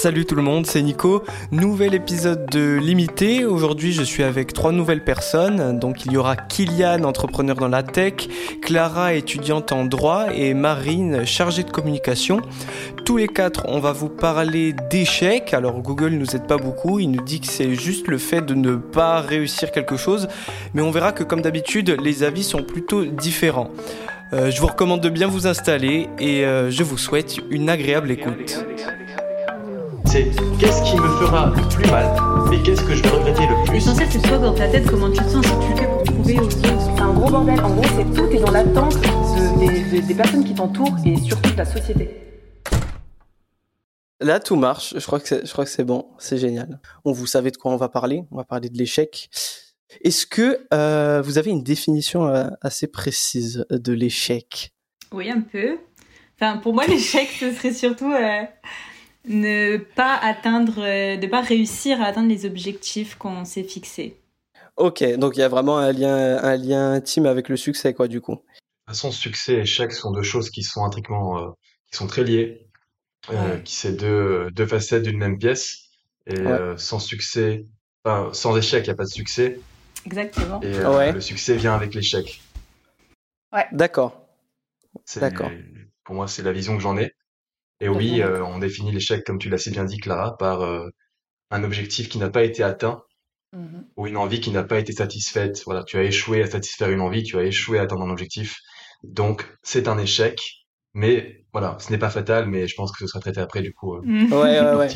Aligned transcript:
Salut 0.00 0.24
tout 0.24 0.34
le 0.34 0.40
monde, 0.40 0.64
c'est 0.64 0.80
Nico. 0.80 1.24
Nouvel 1.52 1.92
épisode 1.92 2.46
de 2.46 2.78
Limité. 2.80 3.44
Aujourd'hui, 3.44 3.92
je 3.92 4.02
suis 4.02 4.22
avec 4.22 4.54
trois 4.54 4.72
nouvelles 4.72 5.04
personnes. 5.04 5.78
Donc, 5.78 6.06
il 6.06 6.12
y 6.12 6.16
aura 6.16 6.36
Kylian, 6.36 7.04
entrepreneur 7.04 7.54
dans 7.54 7.68
la 7.68 7.82
tech, 7.82 8.14
Clara, 8.62 9.12
étudiante 9.12 9.72
en 9.72 9.84
droit, 9.84 10.28
et 10.34 10.54
Marine, 10.54 11.26
chargée 11.26 11.64
de 11.64 11.70
communication. 11.70 12.40
Tous 13.04 13.18
les 13.18 13.28
quatre, 13.28 13.66
on 13.68 13.78
va 13.78 13.92
vous 13.92 14.08
parler 14.08 14.72
d'échecs. 14.88 15.52
Alors, 15.52 15.82
Google 15.82 16.12
nous 16.12 16.34
aide 16.34 16.46
pas 16.46 16.56
beaucoup. 16.56 16.98
Il 16.98 17.10
nous 17.10 17.22
dit 17.22 17.42
que 17.42 17.48
c'est 17.48 17.74
juste 17.74 18.08
le 18.08 18.16
fait 18.16 18.40
de 18.40 18.54
ne 18.54 18.76
pas 18.76 19.20
réussir 19.20 19.70
quelque 19.70 19.98
chose. 19.98 20.28
Mais 20.72 20.80
on 20.80 20.90
verra 20.90 21.12
que, 21.12 21.24
comme 21.24 21.42
d'habitude, 21.42 21.94
les 22.02 22.22
avis 22.22 22.44
sont 22.44 22.62
plutôt 22.62 23.04
différents. 23.04 23.68
Euh, 24.32 24.50
je 24.50 24.62
vous 24.62 24.68
recommande 24.68 25.02
de 25.02 25.10
bien 25.10 25.26
vous 25.26 25.46
installer 25.46 26.08
et 26.18 26.46
euh, 26.46 26.70
je 26.70 26.84
vous 26.84 26.96
souhaite 26.96 27.36
une 27.50 27.68
agréable 27.68 28.10
écoute. 28.10 28.64
C'est 30.10 30.24
qu'est-ce 30.58 30.82
qui 30.82 30.96
me 30.96 31.08
fera 31.18 31.52
le 31.54 31.68
plus 31.68 31.88
mal, 31.90 32.06
mais 32.50 32.60
qu'est-ce 32.62 32.82
que 32.82 32.94
je 32.94 33.02
vais 33.02 33.08
regretter 33.10 33.42
le 33.46 33.64
plus 33.64 33.74
L'essentiel, 33.74 34.08
c'est 34.10 34.22
toi 34.22 34.38
dans 34.38 34.52
ta 34.54 34.68
tête, 34.68 34.86
comment 34.86 35.10
tu 35.10 35.18
te 35.22 35.28
sens, 35.28 35.44
si 35.46 35.52
tu 35.52 35.76
fais 35.78 35.86
pour 35.86 36.02
trouver 36.02 36.40
aussi. 36.40 36.58
C'est 36.62 37.00
un 37.00 37.12
gros 37.12 37.30
bordel. 37.30 37.60
En 37.60 37.70
gros, 37.74 37.84
c'est 37.96 38.14
tout 38.14 38.26
est 38.30 38.40
dans 38.40 38.50
l'attente 38.50 38.96
de- 39.00 39.58
des, 39.68 39.80
des- 39.90 40.00
des 40.02 40.14
personnes 40.14 40.44
qui 40.44 40.54
t'entourent 40.54 40.96
et 41.04 41.16
surtout 41.16 41.50
de 41.52 41.56
la 41.56 41.64
société. 41.64 42.10
Là, 44.20 44.40
tout 44.40 44.56
marche. 44.56 44.94
Je 44.98 45.06
crois 45.06 45.20
que 45.20 45.28
c'est, 45.28 45.46
je 45.46 45.52
crois 45.52 45.64
que 45.64 45.70
c'est 45.70 45.84
bon. 45.84 46.06
C'est 46.18 46.38
génial. 46.38 46.80
On 47.04 47.12
vous 47.12 47.26
savez 47.26 47.50
de 47.50 47.56
quoi 47.56 47.72
on 47.72 47.76
va 47.76 47.88
parler. 47.88 48.24
On 48.30 48.36
va 48.36 48.44
parler 48.44 48.68
de 48.68 48.76
l'échec. 48.76 49.30
Est-ce 50.04 50.26
que 50.26 50.66
euh, 50.74 51.22
vous 51.24 51.38
avez 51.38 51.50
une 51.50 51.62
définition 51.62 52.26
euh, 52.26 52.48
assez 52.60 52.86
précise 52.88 53.64
de 53.70 53.92
l'échec? 53.92 54.72
Oui, 55.12 55.30
un 55.30 55.40
peu. 55.40 55.78
Enfin, 56.38 56.58
pour 56.58 56.74
moi, 56.74 56.84
l'échec, 56.88 57.28
ce 57.38 57.52
serait 57.52 57.72
surtout 57.72 58.12
euh, 58.12 58.42
ne 59.30 59.78
pas 59.78 60.16
atteindre, 60.16 60.82
euh, 60.84 61.16
de 61.16 61.26
pas 61.26 61.40
réussir 61.40 62.00
à 62.02 62.06
atteindre 62.06 62.28
les 62.28 62.44
objectifs 62.44 63.14
qu'on 63.16 63.44
s'est 63.44 63.62
fixés. 63.64 64.16
Ok, 64.76 65.02
donc 65.16 65.36
il 65.36 65.40
y 65.40 65.42
a 65.42 65.48
vraiment 65.48 65.78
un 65.78 65.92
lien, 65.92 66.36
un 66.42 66.56
lien 66.56 66.92
intime 66.92 67.26
avec 67.26 67.48
le 67.48 67.56
succès, 67.56 67.94
quoi, 67.94 68.08
du 68.08 68.20
coup. 68.20 68.34
De 68.34 68.38
toute 68.38 68.88
façon, 68.88 69.12
succès 69.12 69.54
et 69.54 69.60
échec 69.60 69.92
sont 69.92 70.10
deux 70.10 70.22
choses 70.22 70.50
qui 70.50 70.62
sont 70.62 70.84
intriquement, 70.84 71.38
euh, 71.38 71.50
qui 71.90 71.96
sont 71.96 72.06
très 72.06 72.24
liées, 72.24 72.66
euh, 73.30 73.56
Ouais. 73.56 73.62
qui 73.62 73.74
c'est 73.74 73.92
deux, 73.92 74.50
deux 74.50 74.66
facettes 74.66 75.02
d'une 75.04 75.18
même 75.18 75.38
pièce. 75.38 75.78
Et 76.26 76.38
Ouais. 76.38 76.46
euh, 76.52 76.76
sans 76.76 76.98
succès, 76.98 77.66
enfin, 78.04 78.30
sans 78.32 78.56
échec, 78.56 78.84
il 78.84 78.88
n'y 78.88 78.92
a 78.92 78.96
pas 78.96 79.04
de 79.04 79.10
succès. 79.10 79.58
Exactement. 80.06 80.60
Et 80.62 80.74
euh, 80.74 80.96
Ouais. 80.96 81.12
le 81.12 81.20
succès 81.20 81.56
vient 81.56 81.74
avec 81.74 81.94
l'échec. 81.94 82.40
D'accord. 83.72 84.26
C'est- 85.04 85.20
D'accord. 85.20 85.50
Pour 86.04 86.14
moi, 86.14 86.26
c'est 86.28 86.42
la 86.42 86.52
vision 86.52 86.76
que 86.76 86.82
j'en 86.82 86.96
ai. 86.96 87.12
Et 87.80 87.88
oui, 87.88 88.20
euh, 88.22 88.44
on 88.44 88.58
définit 88.58 88.92
l'échec, 88.92 89.24
comme 89.24 89.38
tu 89.38 89.48
l'as 89.48 89.58
si 89.58 89.70
bien 89.70 89.84
dit, 89.84 89.98
Clara, 89.98 90.36
par 90.36 90.62
euh, 90.62 90.88
un 91.50 91.64
objectif 91.64 92.08
qui 92.08 92.18
n'a 92.18 92.30
pas 92.30 92.42
été 92.44 92.62
atteint 92.62 93.02
Mhm. 93.52 93.84
ou 93.96 94.06
une 94.06 94.16
envie 94.16 94.40
qui 94.40 94.50
n'a 94.50 94.62
pas 94.62 94.78
été 94.78 94.92
satisfaite. 94.92 95.62
Voilà, 95.64 95.82
tu 95.84 95.96
as 95.98 96.02
échoué 96.04 96.42
à 96.42 96.46
satisfaire 96.46 96.90
une 96.90 97.00
envie, 97.00 97.22
tu 97.24 97.36
as 97.38 97.42
échoué 97.42 97.78
à 97.78 97.82
atteindre 97.82 98.02
un 98.02 98.10
objectif. 98.10 98.56
Donc, 99.02 99.46
c'est 99.62 99.88
un 99.88 99.98
échec. 99.98 100.40
Mais 100.94 101.44
voilà, 101.52 101.76
ce 101.80 101.90
n'est 101.90 101.98
pas 101.98 102.10
fatal, 102.10 102.46
mais 102.46 102.66
je 102.68 102.74
pense 102.76 102.92
que 102.92 102.98
ce 102.98 103.06
sera 103.06 103.20
traité 103.20 103.40
après, 103.40 103.62
du 103.62 103.72
coup. 103.72 103.94
euh, 103.96 104.00
Mm. 104.02 104.32
Ouais, 104.32 104.60
ouais, 104.60 104.74
ouais. 104.74 104.88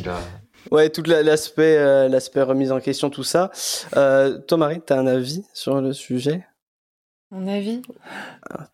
Ouais, 0.71 0.89
tout 0.91 1.03
la- 1.07 1.23
l'aspect, 1.23 1.77
euh, 1.77 2.09
l'aspect 2.09 2.43
remise 2.43 2.73
en 2.73 2.81
question, 2.81 3.11
tout 3.11 3.23
ça. 3.25 3.51
Euh, 3.97 4.39
toi, 4.49 4.57
Marie, 4.59 4.81
t'as 4.85 4.99
un 4.99 5.07
avis 5.07 5.45
sur 5.53 5.81
le 5.81 5.93
sujet? 5.93 6.47
Mon 7.35 7.49
avis, 7.49 7.83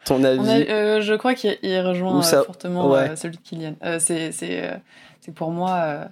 Ton 0.04 0.22
avis 0.22 0.66
euh, 0.68 1.00
Je 1.00 1.14
crois 1.14 1.34
qu'il 1.34 1.56
il 1.62 1.80
rejoint 1.80 2.20
ça- 2.22 2.40
euh, 2.40 2.44
fortement 2.44 2.90
ouais. 2.90 3.10
euh, 3.10 3.16
celui 3.16 3.36
de 3.38 3.42
Kylian. 3.42 3.74
Euh, 3.82 3.98
c'est 3.98 5.34
pour 5.34 5.50
moi, 5.50 5.70
euh, 5.84 6.04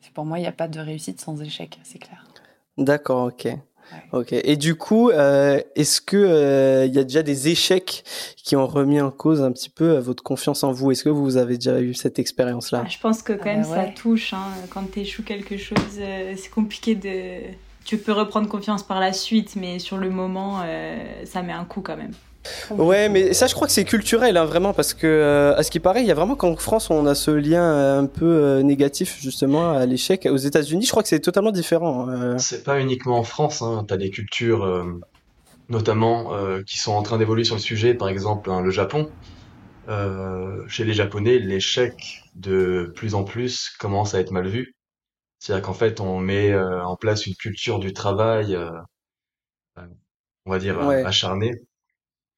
c'est 0.00 0.12
pour 0.12 0.24
moi, 0.24 0.38
il 0.38 0.42
n'y 0.42 0.46
a 0.48 0.52
pas 0.52 0.68
de 0.68 0.80
réussite 0.80 1.20
sans 1.20 1.40
échec, 1.42 1.78
c'est 1.82 1.98
clair. 1.98 2.24
D'accord, 2.78 3.26
ok. 3.26 3.48
Ok. 4.12 4.32
Et 4.32 4.56
du 4.56 4.74
coup, 4.74 5.10
euh, 5.10 5.60
est-ce 5.76 6.00
que 6.00 6.16
euh, 6.16 6.86
il 6.86 6.94
y 6.94 6.98
a 6.98 7.04
déjà 7.04 7.22
des 7.22 7.48
échecs 7.48 8.02
qui 8.36 8.56
ont 8.56 8.66
remis 8.66 9.00
en 9.00 9.10
cause 9.12 9.42
un 9.42 9.52
petit 9.52 9.70
peu 9.70 9.98
votre 9.98 10.22
confiance 10.24 10.64
en 10.64 10.72
vous? 10.72 10.90
Est-ce 10.90 11.04
que 11.04 11.08
vous 11.08 11.36
avez 11.36 11.56
déjà 11.56 11.80
eu 11.80 11.94
cette 11.94 12.18
expérience-là? 12.18 12.82
Ah, 12.84 12.88
je 12.88 12.98
pense 12.98 13.22
que 13.22 13.32
quand 13.34 13.50
Ah 13.50 13.54
même 13.54 13.62
bah 13.68 13.86
ça 13.86 13.92
touche. 13.92 14.32
Hein. 14.32 14.48
Quand 14.70 14.90
tu 14.90 15.00
échoues 15.00 15.22
quelque 15.22 15.56
chose, 15.56 15.78
euh, 16.00 16.34
c'est 16.36 16.50
compliqué 16.50 16.94
de. 16.96 17.42
Tu 17.86 17.98
peux 17.98 18.12
reprendre 18.12 18.48
confiance 18.48 18.82
par 18.82 19.00
la 19.00 19.12
suite, 19.12 19.56
mais 19.56 19.78
sur 19.78 19.96
le 19.96 20.10
moment, 20.10 20.60
euh, 20.64 20.98
ça 21.24 21.42
met 21.42 21.52
un 21.52 21.64
coup 21.64 21.80
quand 21.80 21.96
même. 21.96 22.12
Ouais, 22.70 23.08
mais 23.08 23.32
ça, 23.32 23.46
je 23.46 23.54
crois 23.54 23.66
que 23.66 23.72
c'est 23.72 23.84
culturel, 23.84 24.36
hein, 24.36 24.44
vraiment, 24.44 24.72
parce 24.72 24.94
que, 24.94 25.06
euh, 25.06 25.56
à 25.56 25.62
ce 25.62 25.70
qui 25.70 25.80
paraît, 25.80 26.02
il 26.02 26.06
y 26.06 26.10
a 26.12 26.14
vraiment 26.14 26.36
qu'en 26.36 26.54
France, 26.56 26.90
on 26.90 27.06
a 27.06 27.14
ce 27.14 27.30
lien 27.32 27.62
euh, 27.62 28.00
un 28.00 28.06
peu 28.06 28.24
euh, 28.24 28.62
négatif, 28.62 29.16
justement, 29.20 29.72
à 29.72 29.84
l'échec. 29.86 30.28
Aux 30.30 30.36
États-Unis, 30.36 30.84
je 30.84 30.90
crois 30.90 31.02
que 31.02 31.08
c'est 31.08 31.20
totalement 31.20 31.50
différent. 31.50 32.08
euh. 32.08 32.38
C'est 32.38 32.62
pas 32.62 32.80
uniquement 32.80 33.18
en 33.18 33.24
France, 33.24 33.62
hein. 33.62 33.84
T'as 33.88 33.96
des 33.96 34.10
cultures, 34.10 34.64
euh, 34.64 34.84
notamment, 35.68 36.34
euh, 36.34 36.62
qui 36.62 36.78
sont 36.78 36.92
en 36.92 37.02
train 37.02 37.18
d'évoluer 37.18 37.44
sur 37.44 37.56
le 37.56 37.60
sujet. 37.60 37.94
Par 37.94 38.08
exemple, 38.08 38.50
hein, 38.50 38.60
le 38.60 38.70
Japon. 38.70 39.10
Euh, 39.88 40.62
chez 40.68 40.84
les 40.84 40.94
Japonais, 40.94 41.38
l'échec 41.38 42.22
de 42.36 42.92
plus 42.94 43.14
en 43.14 43.24
plus 43.24 43.70
commence 43.78 44.14
à 44.14 44.20
être 44.20 44.30
mal 44.30 44.46
vu. 44.46 44.75
C'est-à-dire 45.38 45.64
qu'en 45.66 45.74
fait, 45.74 46.00
on 46.00 46.18
met 46.20 46.50
euh, 46.52 46.84
en 46.84 46.96
place 46.96 47.26
une 47.26 47.34
culture 47.36 47.78
du 47.78 47.92
travail, 47.92 48.54
euh, 48.54 48.70
euh, 49.78 49.86
on 50.46 50.50
va 50.52 50.58
dire, 50.58 50.78
euh, 50.80 50.88
Ouais. 50.88 51.06
acharnée, 51.06 51.52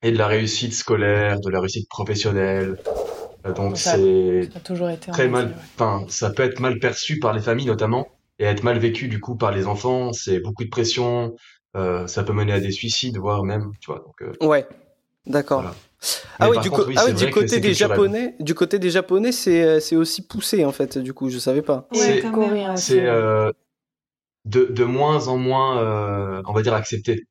et 0.03 0.13
de 0.13 0.19
la 0.19 0.27
réussite 0.29 0.75
scolaire, 0.75 1.41
de 1.41 1.51
la 1.51 1.61
réussite 1.61 1.89
professionnelle. 1.89 2.79
Euh, 3.47 3.53
donc 3.55 3.77
Ça- 3.79 3.95
c'est 3.95 4.51
Ça 4.53 4.59
a 4.59 4.63
toujours 4.63 4.91
été 4.91 5.11
très 5.13 5.29
mal, 5.29 5.49
ouais. 5.49 5.55
enfin, 5.79 6.07
ça 6.09 6.31
peut 6.31 6.45
être 6.45 6.61
mal 6.61 6.79
perçu 6.81 7.19
par 7.21 7.33
les 7.35 7.41
familles 7.43 7.67
notamment, 7.67 8.09
et 8.39 8.45
être 8.45 8.65
mal 8.65 8.79
vécu 8.79 9.09
du 9.09 9.21
coup 9.21 9.37
par 9.37 9.53
les 9.53 9.67
enfants. 9.67 10.13
C'est 10.13 10.41
beaucoup 10.41 10.65
de 10.65 10.71
pression. 10.71 11.37
euh, 11.77 12.07
ça 12.09 12.25
peut 12.25 12.33
mener 12.33 12.53
à 12.53 12.61
des 12.61 12.71
suicides, 12.73 13.19
voire 13.19 13.45
même, 13.45 13.73
tu 13.81 13.91
vois. 13.93 14.01
Donc, 14.01 14.23
euh, 14.23 14.33
Ouais, 14.41 14.67
d'accord. 15.27 15.63
voilà. 15.63 15.77
Ah 16.39 16.49
oui, 16.49 16.55
par 16.55 16.63
du, 16.63 16.71
contre, 16.71 16.83
co- 16.85 16.89
oui, 16.89 16.95
ah 16.99 17.11
du 17.13 17.31
côté 17.31 17.61
des. 17.61 17.75
Japonais, 17.75 18.35
du 18.39 18.55
côté 18.55 18.79
des 18.79 18.91
Japonais, 18.91 19.33
c'est 19.33 19.63
euh, 19.65 19.81
c'est 19.81 19.97
aussi 19.97 20.27
poussé 20.27 20.65
en 20.65 20.73
fait. 20.73 20.99
Du 20.99 21.13
coup, 21.13 21.29
je 21.31 21.39
savais 21.39 21.63
pas. 21.63 21.89
Ouais, 21.93 22.23
C'est- 22.77 23.05
euh, 23.05 23.51
de, 24.45 24.65
de 24.67 24.85
moins 24.85 25.29
en 25.29 25.37
moins, 25.37 25.79
euh, 25.83 26.43
on 26.47 26.53
va 26.53 26.63
dire, 26.63 26.75
accepté. 26.75 27.27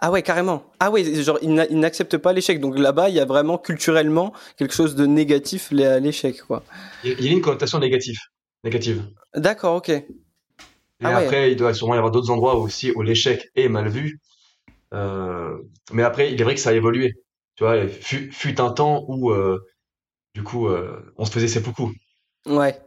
Ah 0.00 0.10
ouais, 0.10 0.22
carrément. 0.22 0.64
Ah 0.80 0.90
ouais, 0.90 1.04
genre 1.22 1.38
ils 1.42 1.54
n'a- 1.54 1.66
ils 1.66 1.78
n'acceptent 1.78 2.18
pas 2.18 2.32
l'échec. 2.32 2.60
Donc 2.60 2.76
là-bas, 2.78 3.08
il 3.08 3.14
y 3.14 3.20
a 3.20 3.24
vraiment 3.24 3.56
culturellement 3.56 4.32
quelque 4.56 4.74
chose 4.74 4.96
de 4.96 5.06
négatif 5.06 5.72
à 5.72 6.00
l'échec, 6.00 6.42
quoi. 6.42 6.64
Il 7.04 7.24
y 7.24 7.28
a 7.28 7.32
une 7.32 7.40
connotation 7.40 7.78
négative. 7.78 8.18
négative. 8.64 9.04
D'accord, 9.36 9.76
ok. 9.76 9.90
Et 9.90 10.04
Ah 11.04 11.08
ouais. 11.18 11.24
après, 11.24 11.52
il 11.52 11.56
doit 11.56 11.72
sûrement 11.72 11.94
y 11.94 11.98
avoir 11.98 12.10
d'autres 12.10 12.30
endroits 12.30 12.56
aussi 12.56 12.90
où 12.90 13.02
l'échec 13.02 13.48
est 13.54 13.68
mal 13.68 13.88
vu. 13.88 14.18
Euh, 14.92 15.56
mais 15.92 16.02
après, 16.02 16.32
il 16.32 16.40
est 16.40 16.44
vrai 16.44 16.54
que 16.56 16.60
ça 16.60 16.70
a 16.70 16.72
évolué. 16.72 17.14
Tu 17.56 17.64
vois, 17.64 17.86
fut, 17.88 18.30
fut 18.32 18.60
un 18.60 18.70
temps 18.70 19.04
où, 19.08 19.30
euh, 19.30 19.58
du 20.34 20.42
coup, 20.42 20.68
euh, 20.68 21.12
on 21.16 21.24
se 21.24 21.30
faisait 21.32 21.48
seppuku. 21.48 21.84
Ouais. 22.46 22.78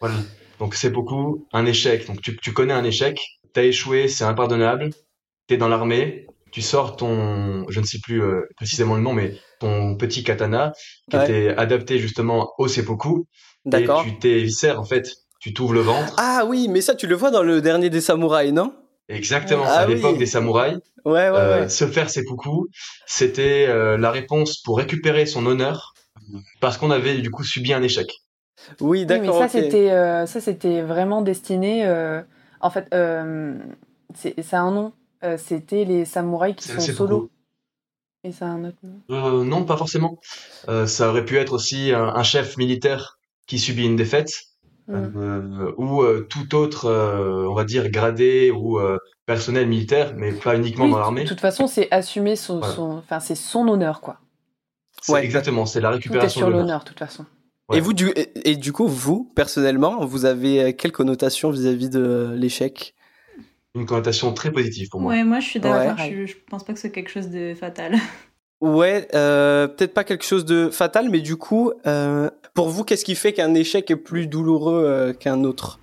Voilà. 0.00 0.16
Donc 0.58 0.74
seppuku, 0.74 1.46
un 1.52 1.64
échec. 1.66 2.06
Donc 2.06 2.20
tu, 2.20 2.36
tu 2.36 2.52
connais 2.52 2.72
un 2.74 2.84
échec, 2.84 3.20
t'as 3.52 3.62
échoué, 3.64 4.08
c'est 4.08 4.24
impardonnable. 4.24 4.90
T'es 5.46 5.56
dans 5.56 5.68
l'armée, 5.68 6.26
tu 6.52 6.62
sors 6.62 6.96
ton, 6.96 7.64
je 7.68 7.80
ne 7.80 7.84
sais 7.84 7.98
plus 8.02 8.22
euh, 8.22 8.42
précisément 8.56 8.96
le 8.96 9.02
nom, 9.02 9.12
mais 9.12 9.36
ton 9.60 9.96
petit 9.96 10.22
katana 10.24 10.72
qui 11.10 11.16
Ouais. 11.16 11.24
était 11.24 11.54
adapté 11.56 11.98
justement 11.98 12.52
au 12.58 12.68
seppuku. 12.68 13.26
Et 13.66 13.70
D'accord. 13.70 14.04
tu 14.04 14.18
t'éviscères 14.18 14.80
en 14.80 14.84
fait. 14.84 15.08
Tu 15.40 15.54
t'ouvres 15.54 15.72
le 15.72 15.80
ventre. 15.80 16.14
Ah 16.18 16.44
oui, 16.46 16.68
mais 16.68 16.82
ça, 16.82 16.94
tu 16.94 17.06
le 17.06 17.14
vois 17.14 17.30
dans 17.30 17.42
le 17.42 17.62
dernier 17.62 17.88
des 17.88 18.02
samouraïs, 18.02 18.52
non? 18.52 18.74
Exactement. 19.10 19.64
Ah 19.66 19.80
à 19.80 19.86
l'époque 19.86 20.18
des 20.18 20.26
samouraïs, 20.26 20.78
Ouais, 21.04 21.12
ouais, 21.12 21.36
euh, 21.36 21.60
ouais. 21.62 21.68
se 21.68 21.86
faire 21.86 22.10
seppuku, 22.10 22.68
c'était 23.06 23.66
euh, 23.68 23.96
la 23.98 24.10
réponse 24.10 24.58
pour 24.58 24.78
récupérer 24.78 25.26
son 25.26 25.46
honneur 25.46 25.94
parce 26.60 26.76
qu'on 26.78 26.90
avait 26.90 27.18
du 27.18 27.30
coup 27.30 27.42
subi 27.44 27.72
un 27.72 27.82
échec. 27.82 28.08
Oui, 28.80 28.86
Oui, 28.90 28.98
mais 29.00 29.04
d'accord. 29.06 29.38
ça 29.38 29.48
c'était 29.48 29.90
euh, 29.90 30.26
ça 30.26 30.40
c'était 30.40 30.82
vraiment 30.82 31.22
destiné. 31.22 31.86
euh, 31.86 32.22
en 32.60 32.70
fait, 32.70 32.86
euh, 32.94 33.54
c'est 34.14 34.34
a 34.52 34.60
un 34.60 34.70
nom. 34.70 34.92
Euh, 35.24 35.36
c'était 35.38 35.84
les 35.84 36.04
samouraïs 36.04 36.54
qui 36.56 36.68
sont 36.68 36.80
solo. 36.80 37.30
Et 38.22 38.32
ça 38.32 38.44
a 38.46 38.48
un 38.48 38.64
autre 38.64 38.76
nom. 38.82 39.00
Euh, 39.10 39.44
non, 39.44 39.64
pas 39.64 39.78
forcément. 39.78 40.18
Euh, 40.68 40.86
ça 40.86 41.08
aurait 41.08 41.24
pu 41.24 41.38
être 41.38 41.54
aussi 41.54 41.92
un, 41.92 42.04
un 42.04 42.22
chef 42.22 42.58
militaire 42.58 43.18
qui 43.46 43.58
subit 43.58 43.86
une 43.86 43.96
défaite, 43.96 44.30
Mm. 44.90 45.12
euh, 45.16 45.72
ou 45.76 46.02
euh, 46.02 46.26
tout 46.28 46.54
autre, 46.54 46.86
euh, 46.86 47.46
on 47.48 47.54
va 47.54 47.64
dire, 47.64 47.88
gradé 47.90 48.50
ou 48.50 48.78
euh, 48.78 48.98
personnel 49.26 49.66
militaire, 49.68 50.14
mais 50.16 50.32
pas 50.32 50.56
uniquement 50.56 50.84
Oui, 50.86 50.90
dans 50.90 50.96
de 50.96 51.02
l'armée. 51.02 51.24
toute 51.24 51.40
façon, 51.40 51.66
c'est 51.66 51.88
assumer 51.90 52.36
son, 52.36 52.58
Voilà. 52.58 52.74
son- 52.74 52.98
enfin 52.98 53.20
c'est 53.20 53.34
son 53.36 53.66
honneur 53.68 54.00
quoi. 54.00 54.18
Ouais. 55.08 55.24
exactement, 55.24 55.64
c'est 55.66 55.80
la 55.80 55.88
Tout 55.88 55.92
est 55.92 55.96
récupération 55.96 56.38
sur 56.40 56.46
de 56.48 56.52
l'honneur. 56.52 56.66
l'honneur 56.66 56.80
de 56.80 56.84
toute 56.88 56.98
façon. 56.98 57.24
Ouais. 57.68 57.78
Et 57.78 57.80
vous, 57.80 57.92
du, 57.92 58.08
et, 58.10 58.50
et 58.50 58.56
du 58.56 58.72
coup, 58.72 58.86
vous, 58.88 59.30
personnellement, 59.36 60.04
vous 60.04 60.24
avez 60.24 60.74
quelle 60.74 60.92
connotation 60.92 61.50
vis-à-vis 61.50 61.88
de 61.88 62.34
l'échec? 62.36 62.94
Une 63.76 63.86
connotation 63.86 64.32
très 64.34 64.50
positive 64.50 64.88
pour 64.90 65.00
moi. 65.00 65.12
Ouais, 65.12 65.22
moi 65.22 65.38
je 65.38 65.46
suis 65.46 65.60
d'accord. 65.60 65.96
Ouais. 66.04 66.12
Je, 66.26 66.32
je 66.32 66.36
pense 66.50 66.64
pas 66.64 66.72
que 66.72 66.80
c'est 66.80 66.90
quelque 66.90 67.10
chose 67.10 67.28
de 67.28 67.54
fatal. 67.54 67.94
Ouais, 68.60 69.08
euh, 69.14 69.68
peut-être 69.68 69.94
pas 69.94 70.04
quelque 70.04 70.24
chose 70.24 70.44
de 70.44 70.68
fatal, 70.70 71.08
mais 71.08 71.20
du 71.20 71.36
coup, 71.36 71.72
euh, 71.86 72.28
pour 72.52 72.68
vous, 72.68 72.84
qu'est-ce 72.84 73.04
qui 73.06 73.14
fait 73.14 73.32
qu'un 73.32 73.54
échec 73.54 73.90
est 73.90 73.96
plus 73.96 74.26
douloureux 74.26 74.84
euh, 74.86 75.12
qu'un 75.14 75.44
autre? 75.44 75.80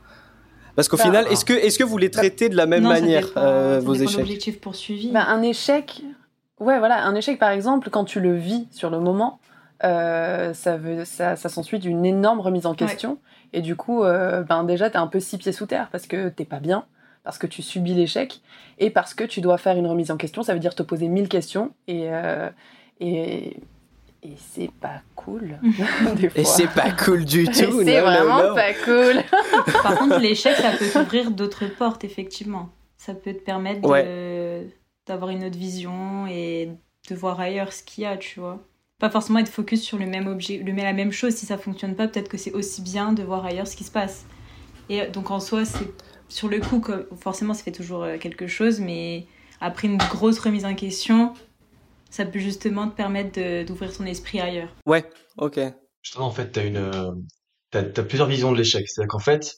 Parce 0.76 0.88
qu'au 0.88 0.98
Bah, 0.98 1.04
final, 1.04 1.26
est-ce 1.32 1.44
que 1.44 1.54
est-ce 1.54 1.80
que 1.80 1.84
vous 1.84 1.98
les 1.98 2.12
traitez 2.12 2.50
de 2.50 2.56
la 2.56 2.68
même 2.68 2.84
Non, 2.84 2.90
ça 2.94 3.00
manière 3.02 3.28
dépend- 3.30 3.42
euh, 3.42 3.80
ça 3.80 3.86
vos 3.86 3.96
de 3.96 4.04
échecs? 4.04 4.18
l'objectif 4.18 4.62
poursuivi. 4.62 5.12
Ben, 5.12 5.26
un 5.28 5.42
échec, 5.42 6.04
ouais, 6.60 6.78
voilà, 6.78 7.04
un 7.04 7.16
échec 7.16 7.40
par 7.40 7.50
exemple, 7.50 7.90
quand 7.90 8.04
tu 8.06 8.20
le 8.20 8.36
vis 8.36 8.68
sur 8.70 8.92
le 8.92 9.00
moment, 9.00 9.40
euh, 9.84 10.54
ça, 10.54 10.78
veut, 10.78 11.04
ça, 11.04 11.36
ça 11.36 11.50
s'ensuit 11.50 11.80
d'une 11.80 12.06
énorme 12.06 12.42
remise 12.42 12.68
en 12.68 12.76
question. 12.76 13.18
Et 13.54 13.62
du 13.62 13.76
coup, 13.76 14.04
euh, 14.04 14.44
ben, 14.44 14.64
déjà, 14.66 14.92
t'es 14.92 14.98
un 14.98 15.08
peu 15.08 15.20
six 15.20 15.40
pieds 15.40 15.52
sous 15.52 15.66
terre 15.66 15.90
parce 15.92 16.06
que 16.06 16.30
t'es 16.30 16.46
pas 16.46 16.60
bien, 16.60 16.86
parce 17.28 17.40
que 17.40 17.48
tu 17.48 17.62
subis 17.62 17.94
l'échec 17.94 18.40
et 18.80 18.90
parce 18.90 19.14
que 19.14 19.26
tu 19.26 19.42
dois 19.42 19.58
faire 19.58 19.76
une 19.76 19.86
remise 19.86 20.12
en 20.12 20.16
question. 20.16 20.44
Ça 20.44 20.54
veut 20.54 20.62
dire 20.62 20.76
te 20.76 20.82
poser 20.82 21.10
mille 21.10 21.28
questions 21.28 21.74
et, 21.90 22.04
euh, 22.06 22.50
et, 23.02 23.58
et 24.24 24.34
c'est 24.38 24.72
pas 24.80 25.02
cool. 25.18 25.60
des 26.16 26.32
Et 26.36 26.46
c'est 26.46 26.70
pas 26.70 26.92
cool 26.92 27.26
du 27.26 27.44
tout. 27.44 27.52
c'est 27.54 27.68
non, 28.00 28.06
vraiment 28.06 28.44
non. 28.44 28.56
pas 28.56 28.74
cool. 28.74 29.24
Par 29.84 29.98
contre, 29.98 30.20
l'échec, 30.20 30.56
ça 30.56 30.72
peut 30.72 30.86
t'ouvrir 30.94 31.32
d'autres 31.32 31.66
portes, 31.66 32.06
effectivement. 32.06 32.70
Ça 32.96 33.14
peut 33.14 33.34
te 33.34 33.44
permettre 33.44 33.82
d'avoir 35.06 35.30
une 35.32 35.44
autre 35.44 35.58
vision 35.58 36.28
et 36.28 36.70
de 37.10 37.16
voir 37.16 37.42
ailleurs 37.42 37.74
ce 37.74 37.84
qu'il 37.84 38.06
y 38.06 38.08
a, 38.08 38.16
tu 38.16 38.40
vois. 38.40 38.64
Pas 39.02 39.10
forcément 39.10 39.40
être 39.40 39.50
focus 39.50 39.82
sur 39.84 39.98
le 39.98 40.06
même 40.06 40.28
objet, 40.28 40.60
le, 40.66 40.72
la 40.72 40.94
même 40.94 41.12
chose. 41.12 41.34
Si 41.36 41.46
ça 41.46 41.58
fonctionne 41.58 41.94
pas, 41.94 42.08
peut-être 42.08 42.30
que 42.30 42.38
c'est 42.38 42.54
aussi 42.54 42.82
bien 42.82 43.12
de 43.12 43.22
voir 43.22 43.46
ailleurs 43.46 43.68
ce 43.68 43.76
qui 43.76 43.84
se 43.84 43.92
passe. 43.92 44.26
Et 44.88 45.08
donc 45.08 45.30
en 45.30 45.42
soi, 45.42 45.66
c'est 45.66 45.92
sur 46.30 46.48
le 46.50 46.60
coup, 46.60 46.80
comme- 46.80 47.06
forcément, 47.20 47.54
ça 47.54 47.64
fait 47.64 47.72
toujours 47.72 48.04
euh, 48.04 48.18
quelque 48.18 48.48
chose, 48.48 48.80
mais 48.80 49.26
après 49.62 49.88
une 49.88 49.98
grosse 49.98 50.40
remise 50.40 50.66
en 50.66 50.76
question, 50.76 51.34
ça 52.10 52.26
peut 52.26 52.40
justement 52.40 52.88
te 52.90 52.96
permettre 52.96 53.64
d'ouvrir 53.66 53.96
ton 53.96 54.06
esprit 54.06 54.40
ailleurs. 54.40 54.70
Ouais, 54.86 55.06
ok. 55.38 55.60
Justement, 56.02 56.26
en 56.28 56.32
fait, 56.32 56.52
t'as 56.52 56.66
une, 56.66 56.78
euh, 56.78 57.12
plusieurs 58.08 58.28
visions 58.28 58.52
de 58.52 58.58
l'échec. 58.58 58.88
C'est-à-dire 58.88 59.10
qu'en 59.10 59.20
fait, 59.20 59.56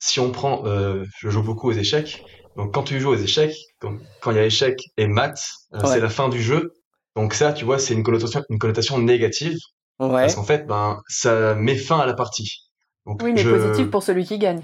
si 0.00 0.20
on 0.20 0.30
prend, 0.30 0.66
euh, 0.66 1.04
je 1.18 1.28
joue 1.30 1.42
beaucoup 1.42 1.68
aux 1.68 1.72
échecs. 1.72 2.22
Donc, 2.56 2.74
quand 2.74 2.82
tu 2.82 2.98
joues 3.00 3.10
aux 3.10 3.16
échecs, 3.16 3.56
quand 3.80 3.96
quand 4.20 4.30
il 4.32 4.36
y 4.36 4.40
a 4.40 4.44
échec 4.46 4.78
et 4.96 5.06
maths, 5.06 5.44
euh, 5.74 5.80
Ouais. 5.80 5.86
c'est 5.94 6.00
la 6.00 6.08
fin 6.08 6.28
du 6.28 6.42
jeu. 6.42 6.72
Donc 7.16 7.34
ça, 7.34 7.52
tu 7.52 7.64
vois, 7.64 7.78
c'est 7.78 7.94
une 7.94 8.02
connotation, 8.02 8.42
une 8.50 8.58
connotation 8.58 8.98
négative. 8.98 9.56
Ouais. 9.98 10.08
Parce 10.10 10.34
qu'en 10.34 10.44
fait, 10.44 10.66
ben, 10.66 11.00
ça 11.08 11.54
met 11.54 11.76
fin 11.76 11.98
à 11.98 12.06
la 12.06 12.14
partie. 12.14 12.68
Donc, 13.06 13.22
Oui, 13.22 13.32
mais 13.32 13.42
je- 13.42 13.50
positif 13.50 13.90
pour 13.90 14.02
celui 14.02 14.24
qui 14.24 14.38
gagne. 14.38 14.62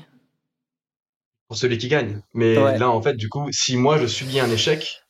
Pour 1.49 1.56
celui 1.56 1.79
qui 1.79 1.88
gagne. 1.88 2.20
Mais 2.35 2.56
Ouais. 2.58 2.79
là, 2.79 2.91
en 2.91 3.02
fait, 3.02 3.14
du 3.17 3.29
coup, 3.29 3.49
si 3.52 3.76
moi 3.76 3.99
je 3.99 4.06
subis 4.06 4.41
un 4.41 4.50
échec, 4.50 5.02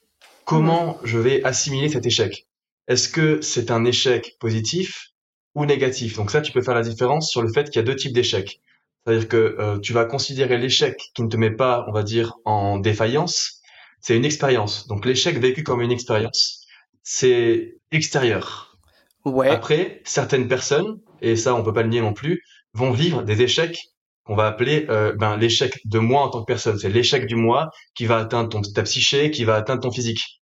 comment 0.44 0.98
je 1.04 1.18
vais 1.18 1.42
assimiler 1.44 1.88
cet 1.88 2.06
échec? 2.06 2.46
Est-ce 2.88 3.08
que 3.08 3.40
c'est 3.40 3.70
un 3.70 3.84
échec 3.84 4.36
positif 4.40 5.08
ou 5.54 5.64
négatif? 5.66 6.16
Donc 6.16 6.30
ça, 6.30 6.40
tu 6.42 6.52
peux 6.52 6.62
faire 6.62 6.74
la 6.74 6.82
différence 6.82 7.30
sur 7.30 7.42
le 7.42 7.52
fait 7.52 7.64
qu'il 7.70 7.76
y 7.76 7.78
a 7.78 7.82
deux 7.82 7.96
types 7.96 8.12
d'échecs. 8.12 8.60
C'est-à-dire 9.06 9.28
que 9.28 9.56
euh, 9.58 9.78
tu 9.78 9.92
vas 9.92 10.04
considérer 10.06 10.58
l'échec 10.58 10.96
qui 11.14 11.22
ne 11.22 11.28
te 11.28 11.36
met 11.36 11.50
pas, 11.50 11.84
on 11.88 11.92
va 11.92 12.02
dire, 12.02 12.34
en 12.44 12.78
défaillance, 12.78 13.60
c'est 14.00 14.16
une 14.16 14.24
expérience. 14.24 14.86
Donc 14.86 15.04
l'échec 15.06 15.38
vécu 15.38 15.62
comme 15.62 15.80
une 15.82 15.92
expérience, 15.92 16.66
c'est 17.02 17.76
extérieur. 17.92 18.78
Ouais. 19.24 19.48
Après, 19.48 20.02
certaines 20.04 20.48
personnes, 20.48 21.00
et 21.22 21.36
ça 21.36 21.54
on 21.54 21.62
peut 21.62 21.72
pas 21.72 21.82
le 21.82 21.88
nier 21.88 22.00
non 22.00 22.12
plus, 22.12 22.42
vont 22.74 22.90
vivre 22.92 23.22
des 23.22 23.42
échecs 23.42 23.78
qu'on 24.24 24.34
va 24.36 24.46
appeler 24.46 24.86
euh, 24.88 25.12
ben, 25.16 25.36
l'échec 25.36 25.80
de 25.84 25.98
moi 25.98 26.22
en 26.22 26.28
tant 26.30 26.40
que 26.40 26.46
personne. 26.46 26.78
C'est 26.78 26.88
l'échec 26.88 27.26
du 27.26 27.36
moi 27.36 27.70
qui 27.94 28.06
va 28.06 28.18
atteindre 28.18 28.48
ton, 28.48 28.62
ta 28.62 28.82
psyché, 28.82 29.30
qui 29.30 29.44
va 29.44 29.54
atteindre 29.56 29.82
ton 29.82 29.90
physique. 29.90 30.40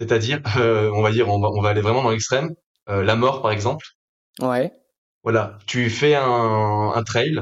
C'est-à-dire, 0.00 0.40
euh, 0.56 0.90
on 0.94 1.02
va 1.02 1.10
dire, 1.10 1.28
on 1.28 1.40
va, 1.40 1.48
on 1.50 1.60
va 1.60 1.70
aller 1.70 1.80
vraiment 1.80 2.02
dans 2.02 2.10
l'extrême. 2.10 2.50
Euh, 2.88 3.02
la 3.02 3.16
mort, 3.16 3.42
par 3.42 3.50
exemple. 3.50 3.84
Ouais. 4.40 4.72
Voilà, 5.22 5.58
tu 5.66 5.90
fais 5.90 6.14
un, 6.14 6.92
un 6.94 7.02
trail, 7.02 7.40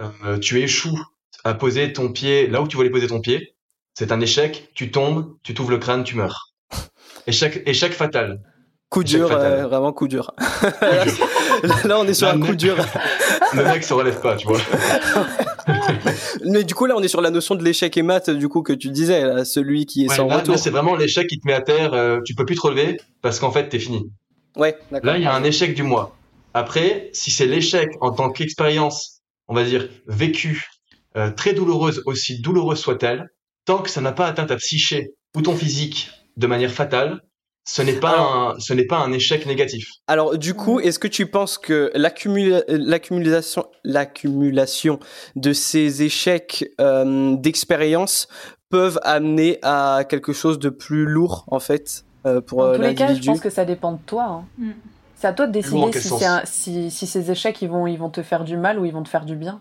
euh, 0.00 0.38
tu 0.38 0.60
échoues 0.60 0.98
à 1.42 1.54
poser 1.54 1.92
ton 1.92 2.12
pied 2.12 2.46
là 2.46 2.62
où 2.62 2.68
tu 2.68 2.76
voulais 2.76 2.90
poser 2.90 3.08
ton 3.08 3.20
pied. 3.20 3.54
C'est 3.94 4.12
un 4.12 4.20
échec, 4.20 4.70
tu 4.74 4.90
tombes, 4.92 5.36
tu 5.42 5.52
t'ouvres 5.54 5.72
le 5.72 5.78
crâne, 5.78 6.04
tu 6.04 6.14
meurs. 6.16 6.52
Échec, 7.26 7.62
échec 7.66 7.92
fatal. 7.92 8.40
Coup 8.88 9.02
Échec 9.02 9.20
dur, 9.20 9.28
fatal. 9.28 9.52
euh, 9.52 9.66
vraiment 9.66 9.92
coup 9.92 10.06
dur. 10.08 10.32
là, 11.62 11.74
là, 11.84 12.00
on 12.00 12.06
est 12.06 12.14
sur 12.14 12.26
Là, 12.26 12.34
un 12.34 12.40
coup 12.40 12.54
dur. 12.54 12.76
Le 13.54 13.64
mec 13.64 13.82
se 13.84 13.92
relève 13.94 14.20
pas, 14.20 14.36
tu 14.36 14.46
vois. 14.46 14.58
Mais 16.44 16.64
du 16.64 16.74
coup, 16.74 16.86
là, 16.86 16.94
on 16.96 17.02
est 17.02 17.08
sur 17.08 17.20
la 17.20 17.30
notion 17.30 17.54
de 17.54 17.64
l'échec 17.64 17.96
et 17.96 18.02
maths, 18.02 18.30
du 18.30 18.48
coup, 18.48 18.62
que 18.62 18.72
tu 18.72 18.90
disais, 18.90 19.22
là, 19.24 19.44
celui 19.44 19.86
qui 19.86 20.04
est 20.04 20.08
Ouais, 20.08 20.16
sans 20.16 20.26
là, 20.26 20.38
retour. 20.38 20.54
là, 20.54 20.58
c'est 20.60 20.70
vraiment 20.70 20.94
l'échec 20.96 21.26
qui 21.26 21.38
te 21.40 21.46
met 21.46 21.52
à 21.54 21.60
terre, 21.60 21.92
euh, 21.94 22.20
tu 22.24 22.34
peux 22.34 22.44
plus 22.44 22.56
te 22.56 22.60
relever 22.62 23.00
parce 23.22 23.38
qu'en 23.38 23.50
fait, 23.50 23.68
t'es 23.68 23.78
fini. 23.78 24.10
Ouais. 24.56 24.76
Là, 25.02 25.16
il 25.16 25.22
y 25.22 25.26
a 25.26 25.34
un 25.34 25.44
échec 25.44 25.74
du 25.74 25.82
moi. 25.82 26.16
Après, 26.54 27.10
si 27.12 27.30
c'est 27.30 27.46
l'échec 27.46 27.90
en 28.00 28.10
tant 28.12 28.30
qu'expérience, 28.30 29.20
on 29.48 29.54
va 29.54 29.64
dire, 29.64 29.88
vécue, 30.06 30.68
euh, 31.16 31.30
très 31.30 31.52
douloureuse, 31.54 32.02
aussi 32.06 32.40
douloureuse 32.40 32.78
soit-elle, 32.78 33.26
tant 33.64 33.78
que 33.78 33.90
ça 33.90 34.00
n'a 34.00 34.12
pas 34.12 34.26
atteint 34.26 34.46
ta 34.46 34.56
psyché 34.56 35.10
ou 35.36 35.42
ton 35.42 35.54
physique 35.54 36.10
de 36.36 36.46
manière 36.46 36.72
fatale, 36.72 37.20
ce 37.64 37.82
n'est 37.82 38.00
pas, 38.00 38.18
un, 38.18 38.58
ce 38.58 38.72
n'est 38.72 38.86
pas 38.86 38.98
un 38.98 39.12
échec 39.12 39.46
négatif. 39.46 39.88
Alors, 40.06 40.36
du 40.36 40.54
coup, 40.54 40.80
est-ce 40.80 40.98
que 40.98 41.08
tu 41.08 41.26
penses 41.26 41.58
que 41.58 41.92
l'accumula- 41.94 42.64
l'accumulation, 42.68 43.64
l'accumulation 43.84 44.98
de 45.36 45.52
ces 45.52 46.02
échecs 46.02 46.64
euh, 46.80 47.36
d'expérience 47.36 48.26
peuvent 48.70 48.98
amener 49.02 49.58
à 49.62 50.04
quelque 50.08 50.32
chose 50.32 50.58
de 50.58 50.68
plus 50.68 51.04
lourd, 51.04 51.44
en 51.48 51.60
fait, 51.60 52.04
euh, 52.26 52.40
pour 52.40 52.62
Dans 52.62 52.70
euh, 52.70 52.76
tous 52.76 52.82
les 52.82 52.94
cas, 52.94 53.14
je 53.14 53.24
pense 53.24 53.40
que 53.40 53.50
ça 53.50 53.64
dépend 53.64 53.92
de 53.92 53.98
toi. 54.06 54.24
hein. 54.24 54.44
Mm. 54.58 54.70
C'est 55.16 55.26
à 55.26 55.32
toi 55.34 55.46
de 55.46 55.52
décider 55.52 55.92
si, 55.92 56.08
sens? 56.08 56.18
c'est 56.18 56.24
un- 56.26 56.42
si, 56.46 56.90
si 56.90 57.06
ces 57.06 57.30
échecs 57.30 57.60
ils 57.60 57.68
vont, 57.68 57.86
ils 57.86 57.98
vont 57.98 58.08
te 58.08 58.22
faire 58.22 58.42
du 58.42 58.56
mal 58.56 58.78
ou 58.78 58.86
ils 58.86 58.92
vont 58.92 59.02
te 59.02 59.08
faire 59.08 59.26
du 59.26 59.36
bien. 59.36 59.60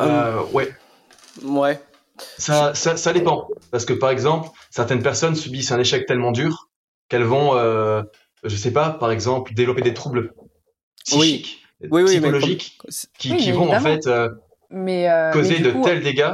Euh, 0.00 0.42
ouais, 0.54 0.74
Ouais. 1.44 1.78
Ça, 2.38 2.74
ça, 2.74 2.96
ça 2.96 3.12
dépend. 3.12 3.48
Parce 3.70 3.84
que 3.84 3.92
par 3.92 4.10
exemple, 4.10 4.48
certaines 4.70 5.02
personnes 5.02 5.34
subissent 5.34 5.72
un 5.72 5.78
échec 5.80 6.06
tellement 6.06 6.32
dur 6.32 6.68
qu'elles 7.08 7.24
vont, 7.24 7.56
euh, 7.56 8.02
je 8.44 8.56
sais 8.56 8.72
pas, 8.72 8.90
par 8.90 9.10
exemple, 9.10 9.52
développer 9.54 9.82
des 9.82 9.94
troubles 9.94 10.32
psychiques, 11.04 11.62
Oui, 11.90 12.04
psychologiques, 12.06 12.78
qui, 13.18 13.30
Oui, 13.30 13.36
qui 13.38 13.46
mais 13.46 13.52
vont 13.52 13.70
en 13.70 13.80
fait 13.80 14.06
euh, 14.06 14.28
Mais, 14.70 15.08
euh, 15.10 15.32
causer 15.32 15.50
mais 15.50 15.58
du 15.58 15.64
de 15.64 15.70
coup, 15.72 15.84
tels 15.84 16.02
dégâts 16.02 16.32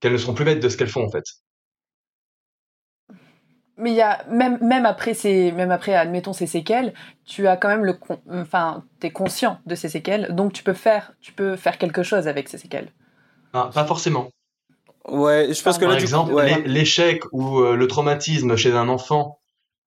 qu'elles 0.00 0.12
ne 0.12 0.18
seront 0.18 0.34
plus 0.34 0.44
maîtres 0.44 0.60
de 0.60 0.68
ce 0.68 0.76
qu'elles 0.76 0.88
font 0.88 1.04
en 1.04 1.10
fait. 1.10 1.24
Mais 3.76 3.92
il 3.92 3.96
y 3.96 4.02
a 4.02 4.24
même 4.28 4.58
même 4.60 4.84
après 4.86 5.14
ces 5.14 5.52
même 5.52 5.70
après 5.70 5.94
admettons 5.94 6.32
ces 6.32 6.46
séquelles, 6.48 6.92
tu 7.24 7.46
as 7.46 7.56
quand 7.56 7.68
même 7.68 7.84
le 7.84 7.92
con- 7.94 8.20
enfin 8.28 8.84
t'es 8.98 9.10
conscient 9.12 9.60
de 9.66 9.74
ces 9.76 9.88
séquelles, 9.88 10.34
donc 10.34 10.52
tu 10.52 10.64
peux 10.64 10.72
faire 10.74 11.12
tu 11.20 11.32
peux 11.32 11.54
faire 11.56 11.78
quelque 11.78 12.02
chose 12.02 12.26
avec 12.26 12.48
ces 12.48 12.58
séquelles. 12.58 12.90
Ah, 13.52 13.70
pas 13.74 13.84
forcément. 13.84 14.30
Ouais, 15.06 15.52
je 15.52 15.62
pense 15.62 15.76
que 15.78 15.84
Par 15.84 15.92
là, 15.92 15.96
du 15.98 16.02
exemple, 16.04 16.32
ouais. 16.34 16.62
l'échec 16.66 17.22
ou 17.32 17.60
euh, 17.60 17.76
le 17.76 17.86
traumatisme 17.86 18.56
chez 18.56 18.72
un 18.72 18.88
enfant, 18.88 19.38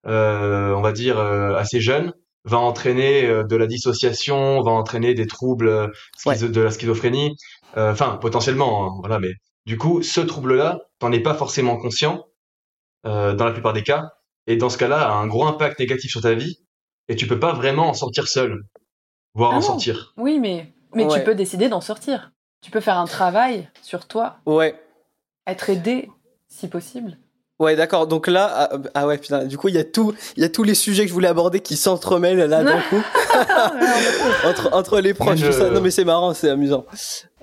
euh, 0.08 0.74
on 0.74 0.82
va 0.82 0.92
dire 0.94 1.20
euh, 1.20 1.56
assez 1.56 1.80
jeune, 1.80 2.14
va 2.46 2.58
entraîner 2.58 3.26
euh, 3.26 3.44
de 3.44 3.56
la 3.56 3.68
dissociation, 3.68 4.62
va 4.62 4.72
entraîner 4.72 5.14
des 5.14 5.28
troubles 5.28 5.92
de 6.26 6.62
la 6.62 6.72
schizophrénie, 6.72 7.36
Euh, 7.78 7.92
enfin 7.92 8.18
potentiellement, 8.22 8.86
hein, 8.86 8.90
voilà. 9.00 9.20
Mais 9.20 9.32
du 9.66 9.78
coup, 9.78 10.02
ce 10.02 10.20
trouble-là, 10.22 10.80
t'en 11.00 11.12
es 11.12 11.20
pas 11.22 11.36
forcément 11.36 11.78
conscient 11.78 12.26
euh, 13.06 13.34
dans 13.34 13.46
la 13.46 13.52
plupart 13.52 13.74
des 13.74 13.84
cas, 13.84 14.10
et 14.48 14.58
dans 14.58 14.70
ce 14.70 14.78
cas-là, 14.78 15.08
a 15.10 15.14
un 15.14 15.28
gros 15.28 15.46
impact 15.46 15.80
négatif 15.80 16.12
sur 16.12 16.22
ta 16.22 16.34
vie, 16.34 16.58
et 17.08 17.16
tu 17.16 17.28
peux 17.28 17.40
pas 17.40 17.54
vraiment 17.54 17.88
en 17.90 17.94
sortir 17.94 18.28
seul, 18.28 18.64
voire 19.36 19.52
Ah 19.52 19.58
en 19.58 19.60
non. 19.60 19.62
sortir. 19.62 20.14
Oui, 20.18 20.40
mais 20.40 20.74
mais 20.94 21.06
Ouais. 21.06 21.20
tu 21.20 21.24
peux 21.24 21.36
décider 21.36 21.70
d'en 21.70 21.80
sortir. 21.80 22.32
Tu 22.62 22.70
peux 22.72 22.82
faire 22.82 22.98
un 22.98 23.06
travail 23.06 23.70
sur 23.82 24.06
toi, 24.08 24.38
Ouais. 24.46 24.76
Être 25.48 25.70
aidé 25.70 26.10
si 26.48 26.68
possible. 26.68 27.18
Ouais, 27.62 27.76
d'accord. 27.76 28.08
Donc 28.08 28.26
là, 28.28 28.50
ah, 28.52 28.78
ah 28.96 29.06
ouais, 29.06 29.20
putain. 29.20 29.46
Du 29.46 29.56
coup, 29.56 29.68
il 29.68 29.76
y 29.76 29.78
a 29.78 29.84
tout, 29.84 30.16
il 30.36 30.42
y 30.42 30.46
a 30.46 30.50
tous 30.50 30.64
les 30.64 30.74
sujets 30.74 31.04
que 31.04 31.10
je 31.10 31.14
voulais 31.14 31.28
aborder 31.28 31.60
qui 31.60 31.78
s'entremêlent 31.78 32.40
là 32.40 32.64
d'un 32.64 32.82
coup 32.90 32.96
entre 34.48 34.70
entre 34.74 35.00
les 35.00 35.14
proches, 35.14 35.42
tout 35.42 35.52
ça. 35.52 35.70
Non, 35.70 35.80
mais 35.80 35.92
c'est 35.92 36.04
marrant, 36.04 36.34
c'est 36.34 36.50
amusant. 36.50 36.88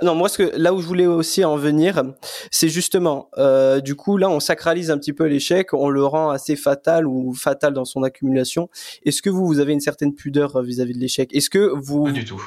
Non, 0.03 0.17
moi, 0.17 0.29
ce 0.29 0.39
que 0.39 0.57
là 0.57 0.75
où 0.75 0.81
je 0.81 0.87
voulais 0.89 1.07
aussi 1.07 1.45
en 1.45 1.57
venir, 1.57 2.03
c'est 2.51 2.69
justement, 2.69 3.31
euh, 3.39 3.81
du 3.81 3.95
coup, 3.95 4.17
là, 4.17 4.29
on 4.29 4.41
sacralise 4.41 4.91
un 4.91 4.99
petit 4.99 5.13
peu 5.13 5.25
l'échec, 5.25 5.73
on 5.73 5.89
le 5.89 6.05
rend 6.05 6.31
assez 6.31 6.57
fatal 6.57 7.07
ou 7.07 7.33
fatal 7.33 7.73
dans 7.73 7.85
son 7.85 8.03
accumulation. 8.03 8.69
Est-ce 9.07 9.23
que 9.23 9.31
vous, 9.31 9.47
vous 9.47 9.61
avez 9.61 9.73
une 9.73 9.81
certaine 9.81 10.17
pudeur 10.17 10.57
euh, 10.57 10.63
vis-à-vis 10.63 10.95
de 10.95 11.01
l'échec? 11.01 11.33
Est-ce 11.33 11.49
que 11.49 11.71
vous, 11.77 12.07
Pas 12.07 12.11
du 12.11 12.25
tout. 12.25 12.43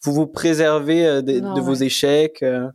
vous 0.00 0.14
vous 0.14 0.26
préservez 0.26 1.06
euh, 1.06 1.20
Non, 1.20 1.52
de 1.52 1.60
vos 1.60 1.74
échecs 1.74 2.42
euh, 2.42 2.68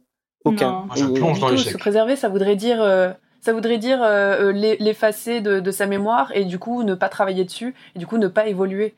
Aucun. 0.45 0.71
Non. 0.71 0.85
Moi, 0.85 0.95
je 0.95 1.05
plonge 1.05 1.35
Du 1.35 1.41
dans 1.41 1.49
l'échec. 1.49 1.73
se 1.73 1.77
préserver, 1.77 2.15
ça 2.15 2.29
voudrait 2.29 2.55
dire 2.55 2.81
euh, 2.81 3.09
ça 3.41 3.51
voudrait 3.53 3.77
dire 3.77 4.01
euh, 4.01 4.49
euh, 4.49 4.51
l'e- 4.51 4.77
l'effacer 4.79 5.41
de, 5.41 5.59
de 5.59 5.71
sa 5.71 5.85
mémoire 5.87 6.31
et 6.33 6.45
du 6.45 6.57
coup 6.59 6.83
ne 6.83 6.95
pas 6.95 7.09
travailler 7.09 7.43
dessus 7.43 7.75
et 7.95 7.99
du 7.99 8.07
coup 8.07 8.17
ne 8.17 8.27
pas 8.27 8.47
évoluer. 8.47 8.95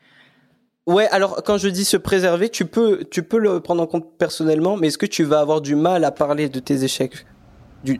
Ouais, 0.86 1.06
alors 1.08 1.42
quand 1.44 1.58
je 1.58 1.68
dis 1.68 1.84
se 1.84 1.98
préserver, 1.98 2.48
tu 2.48 2.64
peux, 2.64 3.04
tu 3.10 3.22
peux 3.22 3.38
le 3.38 3.60
prendre 3.60 3.82
en 3.82 3.86
compte 3.86 4.06
personnellement, 4.16 4.76
mais 4.76 4.86
est-ce 4.86 4.96
que 4.96 5.04
tu 5.06 5.24
vas 5.24 5.40
avoir 5.40 5.60
du 5.60 5.74
mal 5.74 6.04
à 6.04 6.10
parler 6.10 6.48
de 6.48 6.60
tes 6.60 6.82
échecs? 6.84 7.26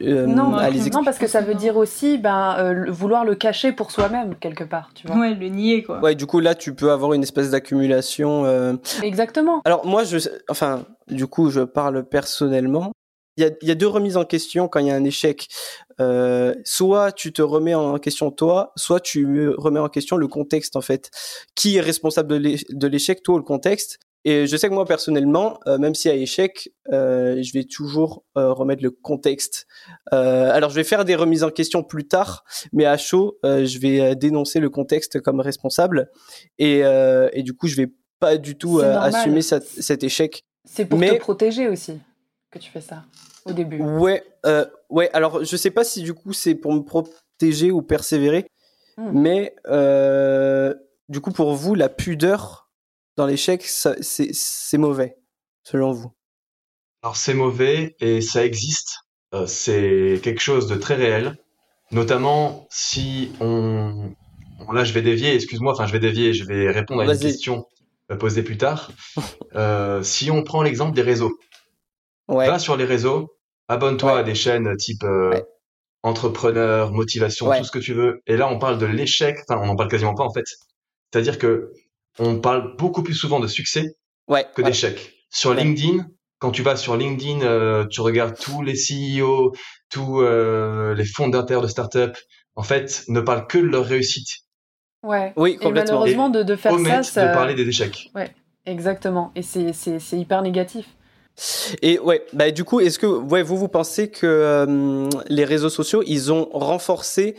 Euh, 0.03 0.27
non, 0.27 0.51
non, 0.51 1.05
parce 1.05 1.19
que 1.19 1.27
ça 1.29 1.41
veut 1.41 1.55
dire 1.55 1.77
aussi 1.77 2.19
ben, 2.19 2.57
euh, 2.59 2.87
vouloir 2.89 3.25
le 3.25 3.35
cacher 3.35 3.73
pour 3.73 3.91
soi-même, 3.93 4.35
quelque 4.35 4.65
part, 4.65 4.91
tu 4.95 5.07
vois. 5.07 5.17
Ouais, 5.17 5.35
le 5.35 5.49
nier, 5.49 5.83
quoi. 5.85 6.01
Ouais, 6.01 6.15
du 6.15 6.27
coup, 6.27 6.41
là, 6.41 6.55
tu 6.55 6.75
peux 6.75 6.91
avoir 6.91 7.13
une 7.13 7.23
espèce 7.23 7.51
d'accumulation. 7.51 8.45
Euh. 8.45 8.75
Exactement. 9.03 9.63
Alors, 9.65 9.87
moi, 9.87 10.03
je, 10.05 10.19
enfin, 10.49 10.83
du 11.09 11.27
coup, 11.27 11.51
je 11.51 11.61
parle 11.61 12.05
personnellement. 12.05 12.91
Il 13.39 13.43
y 13.43 13.45
a, 13.45 13.51
y 13.63 13.71
a, 13.71 13.75
deux 13.75 13.87
remises 13.87 14.17
en 14.17 14.25
question 14.25 14.69
quand 14.69 14.81
il 14.81 14.89
y 14.89 14.91
a 14.91 14.95
un 14.95 15.05
échec. 15.05 15.49
soit 16.65 17.13
tu 17.13 17.33
te 17.33 17.41
remets 17.43 17.75
en 17.75 17.99
question 17.99 18.31
toi, 18.31 18.73
soit 18.77 19.01
tu 19.01 19.49
remets 19.57 19.81
en 19.81 19.89
question 19.89 20.17
le 20.17 20.29
contexte, 20.29 20.77
en 20.77 20.83
fait. 20.83 21.11
Qui 21.55 21.77
est 21.77 21.81
responsable 21.81 22.41
de 22.41 22.87
l'échec, 22.87 23.23
toi 23.23 23.37
ou 23.37 23.39
le 23.39 23.45
contexte? 23.45 23.99
Et 24.25 24.47
je 24.47 24.57
sais 24.57 24.69
que 24.69 24.75
moi 24.75 24.85
personnellement, 24.85 25.61
euh, 25.67 25.79
même 25.79 25.95
si 25.95 26.09
à 26.09 26.15
échec, 26.15 26.71
euh, 26.93 27.41
je 27.43 27.53
vais 27.53 27.65
toujours 27.65 28.25
euh, 28.37 28.53
remettre 28.53 28.83
le 28.83 28.91
contexte. 28.91 29.67
alors 30.11 30.71
je 30.71 30.75
vais 30.75 30.85
faire 30.85 31.05
des 31.05 31.15
remises 31.15 31.45
en 31.45 31.51
question 31.51 31.83
plus 31.83 32.07
tard, 32.07 32.45
mais 32.73 32.85
à 32.85 32.97
chaud, 32.97 33.39
je 33.43 33.79
vais 33.79 34.17
dénoncer 34.17 34.61
le 34.61 34.71
contexte 34.71 35.21
comme 35.21 35.41
responsable. 35.41 36.11
Et, 36.59 36.81
et 37.33 37.43
du 37.43 37.55
coup, 37.55 37.69
je 37.69 37.77
vais 37.77 37.93
pas 38.19 38.37
du 38.37 38.57
tout 38.59 38.81
assumer 38.81 39.43
cet 39.43 40.05
échec. 40.05 40.45
C'est 40.65 40.85
pour 40.85 41.01
te 41.01 41.15
protéger 41.19 41.69
aussi 41.69 41.95
que 42.51 42.59
tu 42.59 42.71
fais 42.71 42.81
ça 42.81 43.05
au 43.45 43.53
début. 43.53 43.81
Ouais, 43.81 44.25
ouais. 44.91 45.11
Alors 45.13 45.45
je 45.45 45.57
sais 45.57 45.71
pas 45.71 45.85
si 45.85 46.03
du 46.03 46.15
coup 46.15 46.33
c'est 46.33 46.55
pour 46.55 46.73
me 46.73 46.81
protéger 46.81 47.71
ou 47.71 47.83
persévérer, 47.83 48.47
hmm. 48.97 49.11
mais 49.13 49.55
du 51.09 51.21
coup 51.21 51.33
pour 51.33 51.55
vous 51.55 51.75
la 51.75 51.89
pudeur 51.89 52.71
dans 53.17 53.27
l'échec, 53.27 53.65
c'est 53.65 54.79
mauvais, 54.79 55.17
selon 55.65 55.93
vous? 55.93 56.13
Alors 57.03 57.17
c'est 57.17 57.35
mauvais 57.35 57.97
et 58.01 58.21
ça 58.21 58.45
existe. 58.45 59.01
Euh, 59.35 59.47
c'est 59.47 60.21
quelque 60.23 60.41
chose 60.41 60.69
de 60.69 60.77
très 60.77 60.95
réel. 60.95 61.37
Notamment 61.91 62.67
si 62.71 63.33
on... 63.41 64.15
Là, 64.73 64.85
je 64.85 64.93
vais 64.93 65.03
dévier, 65.03 65.35
excuse-moi, 65.35 65.73
enfin 65.73 65.87
je 65.87 65.93
vais 65.93 66.01
dévier, 66.01 66.35
je 66.35 66.45
vais 66.45 66.71
répondre 66.71 67.03
à 67.03 67.05
une 67.13 67.19
question 67.19 67.67
euh, 68.11 68.17
posée 68.17 68.43
plus 68.43 68.59
tard. 68.59 68.91
Euh, 69.55 70.03
si 70.03 70.31
on 70.31 70.43
prend 70.43 70.63
l'exemple 70.63 70.95
des 70.95 71.03
réseaux. 71.03 71.39
Ouais. 72.29 72.47
Va 72.47 72.59
sur 72.59 72.77
les 72.77 72.85
réseaux, 72.85 73.35
abonne-toi 73.69 74.19
à 74.19 74.23
des 74.23 74.35
chaînes 74.35 74.77
type 74.77 75.05
entrepreneur, 76.03 76.93
motivation, 76.93 77.51
tout 77.57 77.65
ce 77.65 77.71
que 77.71 77.79
tu 77.79 77.95
veux. 77.95 78.23
Et 78.27 78.37
là, 78.37 78.49
on 78.49 78.59
parle 78.59 78.79
de 78.79 78.87
l'échec, 78.87 79.39
enfin 79.49 79.61
on 79.63 79.69
en 79.69 79.77
parle 79.77 79.91
quasiment 79.91 80.15
pas 80.15 80.25
en 80.25 80.33
fait. 80.33 80.45
C'est-à-dire 81.13 81.39
que 81.39 81.73
on 82.19 82.39
parle 82.41 82.77
beaucoup 82.77 83.03
plus 83.03 83.15
souvent 83.15 83.41
de 83.41 83.47
succès 83.47 83.97
que 84.55 84.63
d'échecs. 84.63 85.15
Sur 85.31 85.55
LinkedIn, 85.55 86.07
quand 86.39 86.51
tu 86.51 86.63
vas 86.63 86.77
sur 86.77 86.97
LinkedIn, 86.97 87.43
euh, 87.43 87.87
tu 87.87 88.01
regardes 88.01 88.39
tous 88.39 88.63
les 88.63 88.75
CEO, 88.75 89.53
tous 89.91 90.21
euh, 90.21 90.95
les 90.95 91.05
fondateurs 91.05 91.63
de 91.63 91.67
startups, 91.67 92.19
en 92.55 92.63
fait, 92.63 93.05
ne 93.09 93.21
parlent 93.21 93.47
que 93.47 93.59
de 93.59 93.67
leur 93.67 93.85
réussite. 93.85 94.29
Ouais. 95.03 95.33
Oui, 95.37 95.57
complètement. 95.57 96.05
Et 96.05 96.15
malheureusement, 96.15 96.29
de, 96.29 96.43
de 96.43 96.57
faire 96.57 96.79
ça, 96.79 97.03
ça, 97.03 97.29
de 97.29 97.35
parler 97.35 97.55
des 97.55 97.69
échecs. 97.69 98.11
Ouais, 98.15 98.33
exactement. 98.67 99.33
Et 99.35 99.43
c'est 99.43 100.19
hyper 100.19 100.43
négatif. 100.43 100.87
Et 101.83 101.99
ouais, 101.99 102.25
bah 102.33 102.51
du 102.51 102.65
coup, 102.65 102.81
est-ce 102.81 102.99
que 102.99 103.07
ouais, 103.07 103.43
vous 103.43 103.57
vous 103.57 103.69
pensez 103.69 104.11
que 104.11 104.27
euh, 104.27 105.09
les 105.29 105.45
réseaux 105.45 105.69
sociaux, 105.69 106.03
ils 106.07 106.33
ont 106.33 106.49
renforcé 106.53 107.37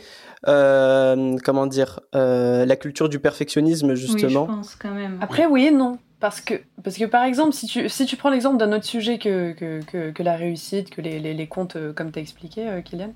euh, 0.48 1.36
comment 1.44 1.66
dire, 1.66 2.00
euh, 2.14 2.64
la 2.64 2.76
culture 2.76 3.10
du 3.10 3.18
perfectionnisme 3.18 3.94
justement. 3.94 4.44
Oui, 4.44 4.48
je 4.48 4.56
pense 4.56 4.76
quand 4.76 4.90
même. 4.90 5.18
Après, 5.20 5.46
oui 5.46 5.66
et 5.66 5.70
non. 5.70 5.98
Parce 6.18 6.40
que, 6.40 6.54
parce 6.82 6.96
que 6.96 7.04
par 7.04 7.24
exemple, 7.24 7.54
si 7.54 7.66
tu, 7.66 7.88
si 7.88 8.04
tu 8.04 8.16
prends 8.16 8.30
l'exemple 8.30 8.58
d'un 8.58 8.72
autre 8.72 8.84
sujet 8.84 9.18
que, 9.18 9.52
que, 9.52 10.10
que, 10.10 10.22
la 10.22 10.36
réussite, 10.36 10.90
que 10.90 11.00
les, 11.00 11.18
les, 11.18 11.32
les 11.32 11.46
comptes, 11.46 11.78
comme 11.94 12.12
tu 12.12 12.18
as 12.18 12.22
expliqué, 12.22 12.66
Kylian, 12.84 13.12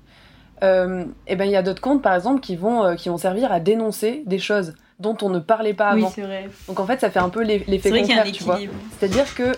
et 0.63 1.05
eh 1.27 1.35
ben 1.35 1.45
il 1.45 1.51
y 1.51 1.55
a 1.55 1.61
d'autres 1.61 1.81
comptes, 1.81 2.01
par 2.01 2.15
exemple, 2.15 2.41
qui 2.41 2.55
vont, 2.55 2.95
qui 2.95 3.09
vont 3.09 3.17
servir 3.17 3.51
à 3.51 3.59
dénoncer 3.59 4.23
des 4.25 4.39
choses 4.39 4.73
dont 4.99 5.17
on 5.21 5.29
ne 5.29 5.39
parlait 5.39 5.73
pas 5.73 5.89
avant. 5.89 6.07
Oui, 6.07 6.13
c'est 6.15 6.21
vrai. 6.21 6.49
Donc 6.67 6.79
en 6.79 6.85
fait, 6.85 6.99
ça 6.99 7.09
fait 7.09 7.19
un 7.19 7.29
peu 7.29 7.43
l'effet 7.43 7.91
contraire, 7.91 8.23
tu 8.31 8.43
vois. 8.43 8.59
C'est-à-dire 8.97 9.35
que, 9.35 9.51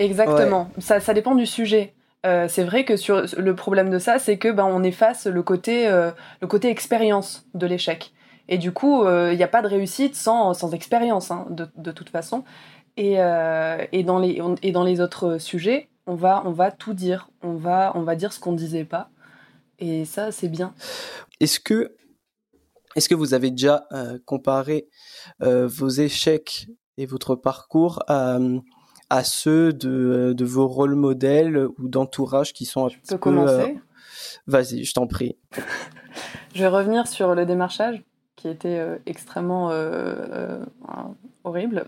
exactement, 0.00 0.70
ça, 0.78 1.00
ça 1.00 1.14
dépend 1.14 1.34
du 1.34 1.46
sujet. 1.46 1.94
Euh, 2.26 2.46
c'est 2.48 2.64
vrai 2.64 2.84
que 2.84 2.96
sur 2.96 3.24
le 3.36 3.54
problème 3.54 3.88
de 3.90 3.98
ça, 3.98 4.18
c'est 4.18 4.36
que 4.36 4.48
ben 4.48 4.64
on 4.64 4.82
efface 4.82 5.26
le 5.26 5.42
côté 5.42 5.88
euh, 5.88 6.10
le 6.42 6.46
côté 6.46 6.68
expérience 6.68 7.46
de 7.54 7.66
l'échec. 7.66 8.12
Et 8.48 8.58
du 8.58 8.72
coup, 8.72 9.04
il 9.04 9.08
euh, 9.08 9.34
n'y 9.34 9.42
a 9.42 9.48
pas 9.48 9.62
de 9.62 9.68
réussite 9.68 10.16
sans, 10.16 10.54
sans 10.54 10.72
expérience, 10.72 11.30
hein, 11.30 11.46
de, 11.50 11.68
de, 11.76 11.92
toute 11.92 12.10
façon. 12.10 12.44
Et, 12.96 13.14
et, 13.14 14.02
dans 14.02 14.18
les, 14.18 14.42
et 14.62 14.72
dans 14.72 14.82
les 14.82 15.00
autres 15.00 15.38
sujets, 15.38 15.88
on 16.06 16.16
va, 16.16 16.42
on 16.44 16.50
va 16.50 16.70
tout 16.72 16.92
dire. 16.92 17.30
On 17.42 17.54
va, 17.54 17.92
on 17.94 18.02
va 18.02 18.16
dire 18.16 18.32
ce 18.32 18.40
qu'on 18.40 18.52
ne 18.52 18.58
disait 18.58 18.84
pas. 18.84 19.08
Et 19.78 20.04
ça, 20.04 20.32
c'est 20.32 20.48
bien. 20.48 20.74
Est-ce 21.38 21.60
que, 21.60 21.94
est 22.96 23.08
que 23.08 23.14
vous 23.14 23.32
avez 23.32 23.50
déjà 23.52 23.86
comparé 24.26 24.88
vos 25.38 25.88
échecs 25.88 26.66
et 26.98 27.06
votre 27.06 27.36
parcours 27.36 28.02
à 28.08 28.38
à 29.10 29.24
ceux 29.24 29.72
de, 29.72 30.32
de 30.36 30.44
vos 30.44 30.68
rôles 30.68 30.94
modèles 30.94 31.66
ou 31.78 31.88
d'entourage 31.88 32.52
qui 32.52 32.64
sont 32.64 32.86
un 32.86 32.88
petit 32.88 33.00
peu... 33.08 33.18
commencer 33.18 33.76
euh, 33.76 33.80
Vas-y, 34.46 34.84
je 34.84 34.94
t'en 34.94 35.06
prie. 35.08 35.36
je 36.54 36.60
vais 36.60 36.68
revenir 36.68 37.08
sur 37.08 37.34
le 37.34 37.44
démarchage 37.44 38.02
qui 38.36 38.48
était 38.48 38.78
euh, 38.78 38.96
extrêmement 39.06 39.70
euh, 39.72 40.64
horrible. 41.44 41.86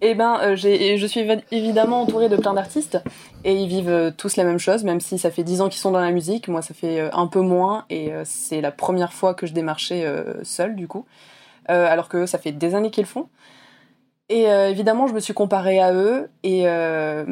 et 0.00 0.10
eh 0.10 0.14
ben, 0.14 0.56
je 0.56 1.06
suis 1.06 1.20
évidemment 1.52 2.00
entourée 2.00 2.30
de 2.30 2.36
plein 2.36 2.54
d'artistes 2.54 2.98
et 3.44 3.54
ils 3.54 3.68
vivent 3.68 4.14
tous 4.16 4.36
la 4.36 4.44
même 4.44 4.58
chose, 4.58 4.82
même 4.84 5.00
si 5.00 5.18
ça 5.18 5.30
fait 5.30 5.44
dix 5.44 5.60
ans 5.60 5.68
qu'ils 5.68 5.80
sont 5.80 5.92
dans 5.92 6.00
la 6.00 6.10
musique. 6.10 6.48
Moi, 6.48 6.62
ça 6.62 6.72
fait 6.72 7.10
un 7.12 7.26
peu 7.26 7.40
moins 7.40 7.84
et 7.90 8.10
c'est 8.24 8.62
la 8.62 8.72
première 8.72 9.12
fois 9.12 9.34
que 9.34 9.46
je 9.46 9.52
démarchais 9.52 10.04
seule, 10.42 10.74
du 10.74 10.88
coup. 10.88 11.06
alors 11.66 12.08
que 12.08 12.26
ça 12.26 12.38
fait 12.38 12.52
des 12.52 12.74
années 12.74 12.90
qu'ils 12.90 13.04
le 13.04 13.08
font. 13.08 13.28
Et 14.28 14.50
euh, 14.50 14.70
évidemment, 14.70 15.06
je 15.06 15.14
me 15.14 15.20
suis 15.20 15.34
comparée 15.34 15.78
à 15.78 15.92
eux 15.92 16.28
et, 16.42 16.62
euh, 16.66 17.24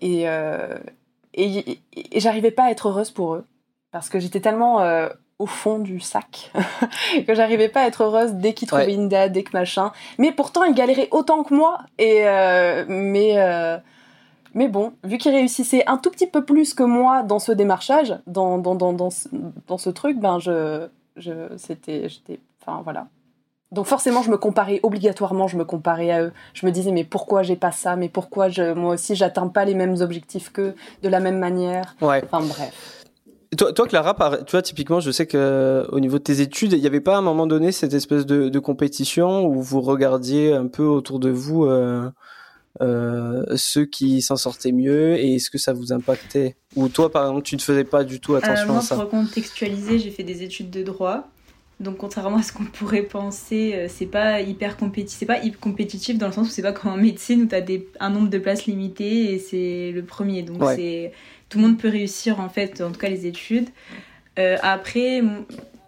et, 0.00 0.28
euh, 0.28 0.78
et, 1.34 1.78
et 1.94 2.20
j'arrivais 2.20 2.50
pas 2.50 2.64
à 2.64 2.70
être 2.70 2.88
heureuse 2.88 3.10
pour 3.10 3.34
eux. 3.34 3.44
Parce 3.90 4.08
que 4.08 4.18
j'étais 4.18 4.40
tellement 4.40 4.80
au 5.38 5.44
fond 5.44 5.78
du 5.78 6.00
sac 6.00 6.50
que 7.26 7.34
j'arrivais 7.34 7.68
pas 7.68 7.82
à 7.82 7.86
être 7.86 8.04
heureuse 8.04 8.32
dès 8.32 8.54
qu'ils 8.54 8.68
trouvaient 8.68 8.94
une 8.94 9.10
date, 9.10 9.32
dès 9.32 9.42
que 9.42 9.52
machin. 9.52 9.92
Mais 10.16 10.32
pourtant, 10.32 10.64
ils 10.64 10.72
galéraient 10.72 11.08
autant 11.10 11.42
que 11.42 11.52
moi. 11.52 11.80
Et, 11.98 12.24
mais, 12.88 13.36
mais 14.54 14.68
bon, 14.68 14.94
vu 15.04 15.18
qu'ils 15.18 15.32
réussissaient 15.32 15.84
un 15.86 15.98
tout 15.98 16.10
petit 16.10 16.26
peu 16.26 16.42
plus 16.42 16.72
que 16.72 16.82
moi 16.82 17.22
dans 17.22 17.38
ce 17.38 17.52
démarchage, 17.52 18.16
dans, 18.26 18.56
dans, 18.56 18.74
dans, 18.74 18.94
dans, 18.94 19.10
ce, 19.10 19.28
dans 19.66 19.76
ce 19.76 19.90
truc, 19.90 20.18
ben 20.18 20.38
je, 20.38 20.88
je, 21.16 21.54
c'était, 21.58 22.08
j'étais, 22.08 22.40
enfin 22.62 22.80
voilà, 22.82 23.08
donc 23.72 23.86
forcément, 23.86 24.22
je 24.22 24.30
me 24.30 24.36
comparais 24.36 24.80
obligatoirement, 24.82 25.48
je 25.48 25.56
me 25.56 25.64
comparais 25.64 26.10
à 26.10 26.22
eux. 26.22 26.32
Je 26.54 26.66
me 26.66 26.70
disais 26.70 26.92
mais 26.92 27.04
pourquoi 27.04 27.42
j'ai 27.42 27.56
pas 27.56 27.72
ça, 27.72 27.96
mais 27.96 28.08
pourquoi 28.08 28.48
je, 28.50 28.74
moi 28.74 28.94
aussi 28.94 29.16
j'atteins 29.16 29.48
pas 29.48 29.64
les 29.64 29.74
mêmes 29.74 29.96
objectifs 30.00 30.52
qu'eux 30.52 30.74
de 31.02 31.08
la 31.08 31.20
même 31.20 31.38
manière? 31.38 31.96
Ouais. 32.00 32.22
Enfin 32.24 32.44
bref. 32.46 33.02
Toi, 33.56 33.72
toi, 33.74 33.86
Clara, 33.86 34.16
tu 34.46 34.52
vois, 34.52 34.62
typiquement, 34.62 35.00
je 35.00 35.10
sais 35.10 35.26
que 35.26 35.86
au 35.92 36.00
niveau 36.00 36.18
de 36.18 36.22
tes 36.22 36.40
études, 36.40 36.72
il 36.72 36.80
n'y 36.80 36.86
avait 36.86 37.02
pas 37.02 37.16
à 37.16 37.18
un 37.18 37.22
moment 37.22 37.46
donné 37.46 37.70
cette 37.70 37.92
espèce 37.92 38.24
de, 38.24 38.58
compétition 38.58 39.44
où 39.44 39.60
vous 39.60 39.82
regardiez 39.82 40.54
un 40.54 40.68
peu 40.68 40.84
autour 40.84 41.18
de 41.18 41.28
vous 41.28 41.66
euh, 41.66 42.10
euh, 42.80 43.44
ceux 43.56 43.84
qui 43.84 44.22
s'en 44.22 44.36
sortaient 44.36 44.72
mieux 44.72 45.16
et 45.16 45.34
est-ce 45.34 45.50
que 45.50 45.58
ça 45.58 45.74
vous 45.74 45.92
impactait? 45.92 46.56
Ou 46.76 46.88
toi, 46.88 47.10
par 47.10 47.24
exemple, 47.24 47.42
tu 47.42 47.56
ne 47.56 47.60
faisais 47.60 47.84
pas 47.84 48.04
du 48.04 48.20
tout 48.20 48.34
attention 48.34 48.64
euh, 48.64 48.72
moi, 48.72 48.78
à 48.78 48.82
ça? 48.82 48.96
Pour 48.96 49.10
contextualiser, 49.10 49.98
j'ai 49.98 50.10
fait 50.10 50.22
des 50.22 50.42
études 50.42 50.70
de 50.70 50.82
droit. 50.82 51.28
Donc 51.80 51.96
contrairement 51.98 52.38
à 52.38 52.42
ce 52.42 52.52
qu'on 52.52 52.64
pourrait 52.64 53.02
penser, 53.02 53.72
euh, 53.74 53.86
c'est 53.88 54.06
pas 54.06 54.40
hyper 54.40 54.76
compétitif, 54.76 55.18
c'est 55.18 55.26
pas 55.26 55.42
hyper 55.42 55.58
compétitif 55.58 56.16
dans 56.16 56.28
le 56.28 56.32
sens 56.32 56.48
où 56.48 56.50
c'est 56.50 56.62
pas 56.62 56.72
comme 56.72 56.92
en 56.92 56.96
médecine 56.96 57.42
où 57.42 57.46
tu 57.46 57.54
as 57.54 57.60
des, 57.60 57.88
un 57.98 58.10
nombre 58.10 58.28
de 58.28 58.38
places 58.38 58.66
limité 58.66 59.32
et 59.32 59.38
c'est 59.38 59.90
le 59.92 60.02
premier. 60.04 60.42
Donc 60.42 60.62
c'est 60.76 61.12
tout 61.48 61.58
le 61.58 61.64
monde 61.64 61.78
peut 61.78 61.88
réussir 61.88 62.40
en 62.40 62.48
fait, 62.48 62.80
en 62.80 62.92
tout 62.92 63.00
cas 63.00 63.08
les 63.08 63.26
études. 63.26 63.68
Euh, 64.38 64.56
après, 64.62 65.22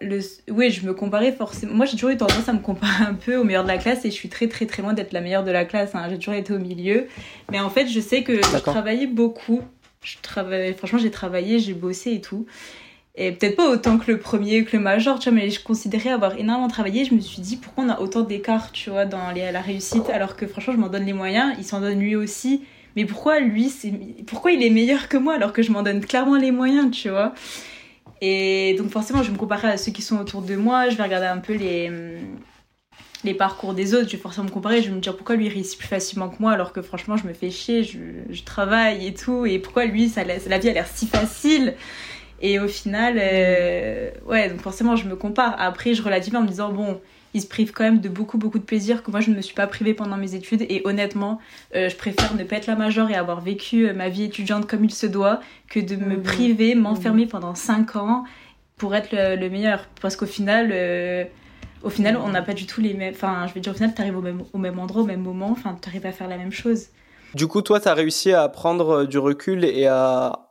le, 0.01 0.19
oui, 0.49 0.69
je 0.69 0.85
me 0.85 0.93
comparais 0.93 1.31
forcément. 1.31 1.73
Moi, 1.73 1.85
j'ai 1.85 1.93
toujours 1.93 2.11
eu 2.11 2.17
tendance 2.17 2.47
à 2.47 2.53
me 2.53 2.59
comparer 2.59 3.03
un 3.03 3.13
peu 3.13 3.37
au 3.37 3.43
meilleur 3.43 3.63
de 3.63 3.69
la 3.69 3.77
classe 3.77 4.05
et 4.05 4.11
je 4.11 4.15
suis 4.15 4.29
très 4.29 4.47
très 4.47 4.65
très 4.65 4.81
loin 4.81 4.93
d'être 4.93 5.13
la 5.13 5.21
meilleure 5.21 5.43
de 5.43 5.51
la 5.51 5.65
classe. 5.65 5.95
Hein. 5.95 6.07
J'ai 6.09 6.17
toujours 6.17 6.35
été 6.35 6.53
au 6.53 6.59
milieu, 6.59 7.07
mais 7.51 7.59
en 7.59 7.69
fait, 7.69 7.87
je 7.87 7.99
sais 7.99 8.23
que 8.23 8.35
je 8.35 8.57
travaillais 8.59 9.07
beaucoup. 9.07 9.61
Je 10.03 10.17
travaillais, 10.21 10.73
franchement, 10.73 10.99
j'ai 10.99 11.11
travaillé, 11.11 11.59
j'ai 11.59 11.73
bossé 11.73 12.11
et 12.11 12.21
tout. 12.21 12.45
Et 13.17 13.31
peut-être 13.31 13.55
pas 13.55 13.69
autant 13.69 13.97
que 13.97 14.11
le 14.11 14.19
premier, 14.19 14.65
que 14.65 14.75
le 14.75 14.83
major, 14.83 15.19
tu 15.19 15.29
vois, 15.29 15.39
mais 15.39 15.49
je 15.49 15.63
considérais 15.63 16.09
avoir 16.09 16.37
énormément 16.37 16.67
travaillé. 16.67 17.05
Je 17.05 17.13
me 17.13 17.21
suis 17.21 17.41
dit, 17.41 17.55
pourquoi 17.55 17.85
on 17.85 17.89
a 17.89 17.99
autant 18.01 18.21
d'écart, 18.21 18.73
tu 18.73 18.89
vois, 18.89 19.05
dans 19.05 19.31
la 19.31 19.61
réussite, 19.61 20.09
alors 20.09 20.35
que 20.35 20.45
franchement, 20.47 20.73
je 20.73 20.79
m'en 20.79 20.89
donne 20.89 21.05
les 21.05 21.13
moyens, 21.13 21.55
il 21.57 21.63
s'en 21.63 21.79
donne 21.79 21.99
lui 21.99 22.15
aussi. 22.17 22.61
Mais 22.97 23.05
pourquoi 23.05 23.39
lui, 23.39 23.69
c'est, 23.69 23.93
pourquoi 24.25 24.51
il 24.51 24.63
est 24.63 24.69
meilleur 24.69 25.07
que 25.07 25.17
moi, 25.17 25.33
alors 25.35 25.53
que 25.53 25.61
je 25.61 25.71
m'en 25.71 25.81
donne 25.81 26.01
clairement 26.01 26.35
les 26.35 26.51
moyens, 26.51 26.91
tu 26.91 27.09
vois? 27.09 27.33
Et 28.21 28.75
donc, 28.77 28.89
forcément, 28.89 29.21
je 29.21 29.27
vais 29.27 29.33
me 29.33 29.37
comparer 29.37 29.69
à 29.69 29.77
ceux 29.77 29.91
qui 29.93 30.01
sont 30.01 30.17
autour 30.17 30.41
de 30.41 30.55
moi, 30.55 30.89
je 30.89 30.97
vais 30.97 31.03
regarder 31.03 31.27
un 31.27 31.37
peu 31.37 31.53
les, 31.53 31.89
parcours 33.33 33.73
des 33.73 33.93
autres, 33.93 34.07
je 34.09 34.17
vais 34.17 34.21
forcément 34.21 34.47
me 34.47 34.51
comparer, 34.51 34.81
je 34.81 34.89
vais 34.89 34.95
me 34.95 34.99
dire 34.99 35.15
pourquoi 35.15 35.35
lui 35.35 35.47
réussit 35.47 35.79
plus 35.79 35.87
facilement 35.87 36.29
que 36.29 36.35
moi, 36.39 36.51
alors 36.51 36.73
que 36.73 36.81
franchement, 36.81 37.15
je 37.15 37.27
me 37.27 37.33
fais 37.33 37.49
chier, 37.49 37.83
je, 37.83 37.97
je 38.29 38.43
travaille 38.43 39.07
et 39.07 39.13
tout, 39.13 39.45
et 39.45 39.57
pourquoi 39.59 39.85
lui, 39.85 40.09
ça, 40.09 40.23
la 40.25 40.57
vie 40.57 40.69
a 40.69 40.73
l'air 40.73 40.87
si 40.87 41.07
facile? 41.07 41.75
Et 42.41 42.59
au 42.59 42.67
final, 42.67 43.17
euh, 43.17 44.11
ouais, 44.27 44.49
donc 44.49 44.61
forcément, 44.61 44.95
je 44.95 45.07
me 45.07 45.15
compare. 45.15 45.55
Après, 45.57 45.93
je 45.93 46.01
relativise 46.01 46.37
en 46.37 46.41
me 46.41 46.47
disant, 46.47 46.71
bon, 46.71 46.99
ils 47.33 47.41
se 47.41 47.47
privent 47.47 47.71
quand 47.71 47.83
même 47.83 47.99
de 47.99 48.09
beaucoup, 48.09 48.37
beaucoup 48.37 48.59
de 48.59 48.63
plaisir 48.63 49.03
que 49.03 49.11
moi, 49.11 49.19
je 49.19 49.31
ne 49.31 49.35
me 49.35 49.41
suis 49.41 49.55
pas 49.55 49.67
privée 49.67 49.93
pendant 49.93 50.17
mes 50.17 50.35
études. 50.35 50.63
Et 50.63 50.81
honnêtement, 50.85 51.39
euh, 51.75 51.89
je 51.89 51.95
préfère 51.95 52.35
ne 52.35 52.43
pas 52.43 52.57
être 52.57 52.67
la 52.67 52.75
majeure 52.75 53.09
et 53.09 53.15
avoir 53.15 53.41
vécu 53.41 53.87
euh, 53.87 53.93
ma 53.93 54.09
vie 54.09 54.23
étudiante 54.23 54.67
comme 54.67 54.83
il 54.83 54.91
se 54.91 55.05
doit 55.05 55.39
que 55.69 55.79
de 55.79 55.95
me 55.95 56.17
mhm. 56.17 56.23
priver, 56.23 56.75
m'enfermer 56.75 57.23
mhm. 57.23 57.29
pendant 57.29 57.55
5 57.55 57.95
ans 57.95 58.25
pour 58.77 58.93
être 58.95 59.09
le, 59.11 59.49
meilleur. 59.49 59.87
Parce 60.01 60.17
qu'au 60.17 60.25
final, 60.25 60.73
au 61.81 61.89
final, 61.89 62.17
on 62.17 62.27
n'a 62.27 62.41
pas 62.41 62.53
du 62.53 62.65
tout 62.65 62.81
les 62.81 62.93
mêmes. 62.93 63.13
Enfin, 63.13 63.47
je 63.47 63.53
veux 63.53 63.61
dire, 63.61 63.71
au 63.71 63.75
final, 63.75 63.93
tu 63.95 64.01
arrives 64.01 64.17
au 64.17 64.21
même, 64.21 64.43
au 64.51 64.57
même 64.57 64.77
endroit, 64.79 65.03
au 65.03 65.05
même 65.05 65.21
moment. 65.21 65.49
Enfin, 65.51 65.77
tu 65.81 65.87
arrives 65.87 66.05
à 66.05 66.11
faire 66.11 66.27
la 66.27 66.37
même 66.37 66.51
chose. 66.51 66.87
Du 67.35 67.47
coup, 67.47 67.61
toi, 67.61 67.79
tu 67.79 67.87
as 67.87 67.93
réussi 67.93 68.33
à 68.33 68.49
prendre 68.49 69.05
du 69.05 69.17
recul 69.17 69.63
et 69.63 69.87
à 69.87 70.44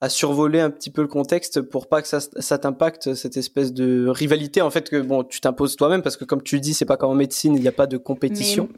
à 0.00 0.08
survoler 0.08 0.60
un 0.60 0.70
petit 0.70 0.90
peu 0.90 1.02
le 1.02 1.08
contexte 1.08 1.60
pour 1.60 1.88
pas 1.88 2.02
que 2.02 2.08
ça, 2.08 2.58
t'impacte 2.58 3.14
cette 3.14 3.36
espèce 3.36 3.72
de 3.72 4.06
rivalité 4.08 4.62
en 4.62 4.70
fait 4.70 4.88
que 4.88 5.00
bon 5.00 5.24
tu 5.24 5.40
t'imposes 5.40 5.74
toi-même 5.76 6.02
parce 6.02 6.16
que 6.16 6.24
comme 6.24 6.42
tu 6.42 6.60
dis 6.60 6.72
c'est 6.72 6.84
pas 6.84 6.96
comme 6.96 7.10
en 7.10 7.14
médecine 7.14 7.54
il 7.54 7.62
n'y 7.62 7.68
a 7.68 7.72
pas 7.72 7.86
de 7.86 7.96
compétition. 7.96 8.68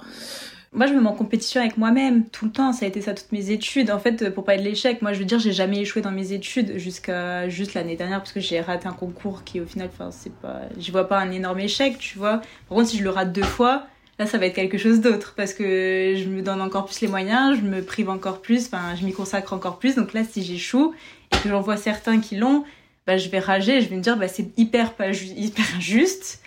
Moi, 0.72 0.86
je 0.86 0.92
me 0.92 1.00
mets 1.00 1.08
en 1.08 1.14
compétition 1.14 1.60
avec 1.60 1.76
moi-même 1.76 2.28
tout 2.28 2.44
le 2.44 2.52
temps. 2.52 2.72
Ça 2.72 2.84
a 2.84 2.88
été 2.88 3.00
ça 3.00 3.12
toutes 3.12 3.32
mes 3.32 3.50
études. 3.50 3.90
En 3.90 3.98
fait, 3.98 4.30
pour 4.30 4.44
pas 4.44 4.54
être 4.54 4.62
l'échec, 4.62 5.02
moi, 5.02 5.12
je 5.12 5.18
veux 5.18 5.24
dire, 5.24 5.40
j'ai 5.40 5.52
jamais 5.52 5.80
échoué 5.80 6.00
dans 6.00 6.12
mes 6.12 6.32
études 6.32 6.78
jusqu'à 6.78 7.48
juste 7.48 7.74
l'année 7.74 7.96
dernière 7.96 8.18
parce 8.18 8.32
que 8.32 8.38
j'ai 8.38 8.60
raté 8.60 8.86
un 8.86 8.92
concours 8.92 9.42
qui, 9.42 9.60
au 9.60 9.66
final, 9.66 9.90
enfin, 9.92 10.12
c'est 10.12 10.32
pas, 10.32 10.60
j'y 10.78 10.92
vois 10.92 11.08
pas 11.08 11.18
un 11.18 11.32
énorme 11.32 11.58
échec, 11.58 11.98
tu 11.98 12.18
vois. 12.18 12.40
Par 12.68 12.76
contre, 12.76 12.88
si 12.88 12.98
je 12.98 13.02
le 13.02 13.10
rate 13.10 13.32
deux 13.32 13.42
fois, 13.42 13.88
là, 14.20 14.26
ça 14.26 14.36
va 14.36 14.46
être 14.46 14.54
quelque 14.54 14.76
chose 14.76 15.00
d'autre 15.00 15.32
parce 15.34 15.54
que 15.54 16.14
je 16.14 16.28
me 16.28 16.42
donne 16.42 16.60
encore 16.60 16.84
plus 16.84 17.00
les 17.00 17.08
moyens, 17.08 17.56
je 17.58 17.62
me 17.62 17.82
prive 17.82 18.10
encore 18.10 18.42
plus, 18.42 18.66
enfin, 18.66 18.94
je 18.94 19.06
m'y 19.06 19.14
consacre 19.14 19.54
encore 19.54 19.78
plus. 19.78 19.94
Donc 19.94 20.12
là, 20.12 20.22
si 20.30 20.44
j'échoue 20.44 20.92
et 21.32 21.36
que 21.42 21.48
j'en 21.48 21.62
vois 21.62 21.78
certains 21.78 22.20
qui 22.20 22.36
l'ont, 22.36 22.64
bah, 23.06 23.16
je 23.16 23.30
vais 23.30 23.38
rager, 23.38 23.80
je 23.80 23.88
vais 23.88 23.96
me 23.96 24.02
dire, 24.02 24.18
bah, 24.18 24.28
c'est 24.28 24.56
hyper, 24.58 24.92
pas 24.92 25.08
hyper 25.08 25.64
injuste 25.74 26.42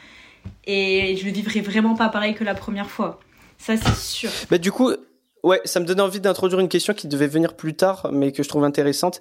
et 0.65 1.17
je 1.19 1.25
ne 1.27 1.31
vivrai 1.31 1.61
vraiment 1.61 1.95
pas 1.95 2.09
pareil 2.09 2.35
que 2.35 2.43
la 2.43 2.53
première 2.53 2.91
fois. 2.91 3.19
Ça, 3.57 3.75
c'est 3.75 3.95
sûr. 3.95 4.29
Bah, 4.51 4.59
du 4.59 4.71
coup, 4.71 4.91
ouais, 5.41 5.59
ça 5.65 5.79
me 5.79 5.85
donne 5.85 5.99
envie 5.99 6.19
d'introduire 6.19 6.59
une 6.59 6.69
question 6.69 6.93
qui 6.93 7.07
devait 7.07 7.27
venir 7.27 7.55
plus 7.55 7.73
tard, 7.73 8.11
mais 8.13 8.31
que 8.31 8.43
je 8.43 8.49
trouve 8.49 8.65
intéressante. 8.65 9.19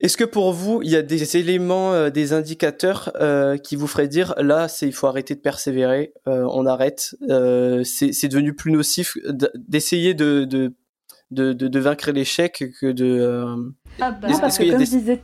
Est-ce 0.00 0.18
que 0.18 0.24
pour 0.24 0.52
vous, 0.52 0.82
il 0.82 0.90
y 0.90 0.96
a 0.96 1.02
des 1.02 1.36
éléments, 1.38 1.92
euh, 1.92 2.10
des 2.10 2.34
indicateurs 2.34 3.12
euh, 3.18 3.56
qui 3.56 3.76
vous 3.76 3.86
feraient 3.86 4.08
dire 4.08 4.34
là, 4.36 4.68
c'est 4.68 4.86
il 4.86 4.92
faut 4.92 5.06
arrêter 5.06 5.34
de 5.34 5.40
persévérer, 5.40 6.12
euh, 6.28 6.46
on 6.52 6.66
arrête, 6.66 7.16
c'est 7.84 8.28
devenu 8.28 8.54
plus 8.54 8.72
nocif 8.72 9.16
d'essayer 9.54 10.12
de 10.12 10.44
de, 10.44 10.72
de, 11.30 11.52
de, 11.52 11.78
vaincre 11.80 12.10
l'échec 12.12 12.64
que 12.80 12.92
de. 12.92 13.46
ah 14.00 14.10
bah, 14.12 14.28
parce 14.40 14.58
que 14.58 14.70
comme 14.70 14.84
je 14.84 14.90
disais 14.90 15.22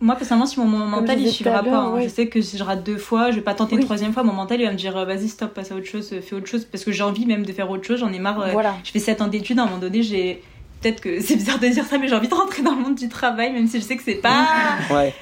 moi 0.00 0.16
personnellement 0.16 0.46
si 0.46 0.58
mon, 0.58 0.66
mental 0.66 1.20
il 1.20 1.30
suivra 1.30 1.62
pas 1.62 1.78
hein. 1.78 2.00
je 2.00 2.08
sais 2.08 2.26
que 2.26 2.40
si 2.40 2.56
je 2.58 2.64
rate 2.64 2.82
deux 2.82 2.96
fois 2.96 3.30
je 3.30 3.36
vais 3.36 3.42
pas 3.42 3.54
tenter 3.54 3.76
une 3.76 3.84
troisième 3.84 4.12
fois 4.12 4.24
mon 4.24 4.32
mental 4.32 4.60
il 4.60 4.64
va 4.64 4.72
me 4.72 4.76
dire 4.76 5.04
vas-y 5.04 5.28
stop 5.28 5.54
passe 5.54 5.70
à 5.70 5.76
autre 5.76 5.86
chose 5.86 6.08
fais 6.08 6.34
autre 6.34 6.48
chose 6.48 6.64
parce 6.64 6.84
que 6.84 6.90
j'ai 6.90 7.04
envie 7.04 7.26
même 7.26 7.44
de 7.44 7.52
faire 7.52 7.70
autre 7.70 7.84
chose 7.84 8.00
j'en 8.00 8.12
ai 8.12 8.18
marre 8.18 8.50
voilà. 8.50 8.74
je 8.82 8.90
fais 8.90 8.98
7 8.98 9.20
ans 9.20 9.28
d'études 9.28 9.58
à 9.58 9.62
un 9.62 9.66
moment 9.66 9.78
donné 9.78 10.02
j'ai 10.02 10.42
peut-être 10.82 11.00
que 11.00 11.20
c'est 11.20 11.36
bizarre 11.36 11.58
de 11.58 11.68
dire 11.68 11.84
ça, 11.84 11.98
mais 11.98 12.08
j'ai 12.08 12.14
envie 12.14 12.28
de 12.28 12.34
rentrer 12.34 12.62
dans 12.62 12.74
le 12.74 12.80
monde 12.80 12.96
du 12.96 13.08
travail, 13.08 13.52
même 13.52 13.68
si 13.68 13.80
je 13.80 13.84
sais 13.84 13.96
que 13.96 14.02
c'est 14.02 14.16
pas 14.16 14.46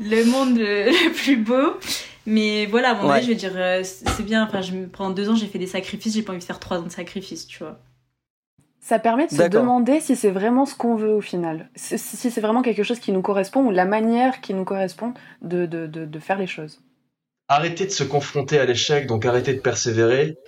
le 0.00 0.24
monde 0.24 0.58
le 0.58 1.12
plus 1.12 1.36
beau. 1.36 1.78
Mais 2.26 2.66
voilà, 2.66 2.90
à 2.90 2.94
mon 2.94 3.08
avis, 3.08 3.24
je 3.24 3.30
veux 3.30 3.36
dire, 3.36 3.54
euh, 3.56 3.82
c'est 3.82 4.22
bien. 4.22 4.44
Enfin, 4.44 4.60
je, 4.60 4.72
pendant 4.84 5.10
deux 5.10 5.30
ans, 5.30 5.34
j'ai 5.34 5.46
fait 5.46 5.58
des 5.58 5.66
sacrifices, 5.66 6.14
j'ai 6.14 6.22
pas 6.22 6.32
envie 6.32 6.40
de 6.40 6.44
faire 6.44 6.60
trois 6.60 6.78
ans 6.78 6.82
de 6.82 6.90
sacrifices, 6.90 7.46
tu 7.46 7.58
vois. 7.58 7.78
Ça 8.80 8.98
permet 8.98 9.26
de 9.26 9.32
se 9.32 9.48
demander 9.48 10.00
si 10.00 10.14
c'est 10.14 10.30
vraiment 10.30 10.64
ce 10.64 10.74
qu'on 10.74 10.94
veut 10.94 11.12
au 11.12 11.20
final. 11.20 11.70
Si 11.74 11.98
c'est 11.98 12.40
vraiment 12.40 12.62
quelque 12.62 12.82
chose 12.82 13.00
qui 13.00 13.12
nous 13.12 13.22
correspond 13.22 13.64
ou 13.66 13.70
la 13.70 13.84
manière 13.84 14.40
qui 14.40 14.54
nous 14.54 14.64
correspond 14.64 15.14
de, 15.42 15.66
de, 15.66 15.86
de, 15.86 16.06
de 16.06 16.18
faire 16.18 16.38
les 16.38 16.46
choses. 16.46 16.80
Arrêter 17.48 17.86
de 17.86 17.90
se 17.90 18.04
confronter 18.04 18.58
à 18.58 18.66
l'échec, 18.66 19.06
donc 19.06 19.26
arrêter 19.26 19.54
de 19.54 19.60
persévérer, 19.60 20.38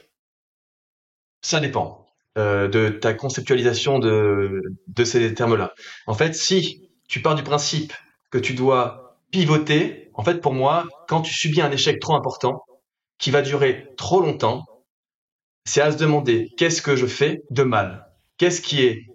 ça 1.43 1.61
dépend. 1.61 2.00
Euh, 2.39 2.69
de 2.69 2.91
ta 2.91 3.13
conceptualisation 3.13 3.99
de, 3.99 4.63
de 4.87 5.05
ces 5.05 5.35
termes-là. 5.35 5.75
En 6.07 6.15
fait, 6.15 6.33
si 6.37 6.89
tu 7.09 7.21
pars 7.21 7.35
du 7.35 7.43
principe 7.43 7.93
que 8.31 8.39
tu 8.39 8.55
dois 8.55 9.19
pivoter, 9.33 10.13
en 10.15 10.23
fait, 10.23 10.41
pour 10.41 10.55
moi, 10.55 10.87
quand 11.09 11.23
tu 11.23 11.35
subis 11.35 11.61
un 11.61 11.73
échec 11.73 11.99
trop 11.99 12.15
important, 12.15 12.63
qui 13.19 13.33
va 13.33 13.43
durer 13.43 13.89
trop 13.97 14.21
longtemps, 14.21 14.65
c'est 15.65 15.81
à 15.81 15.91
se 15.91 15.97
demander 15.97 16.47
qu'est-ce 16.57 16.83
que 16.83 16.95
je 16.95 17.07
fais 17.07 17.43
de 17.51 17.65
mal? 17.65 18.07
Qu'est-ce 18.39 18.61
qui 18.61 18.85
est 18.85 19.07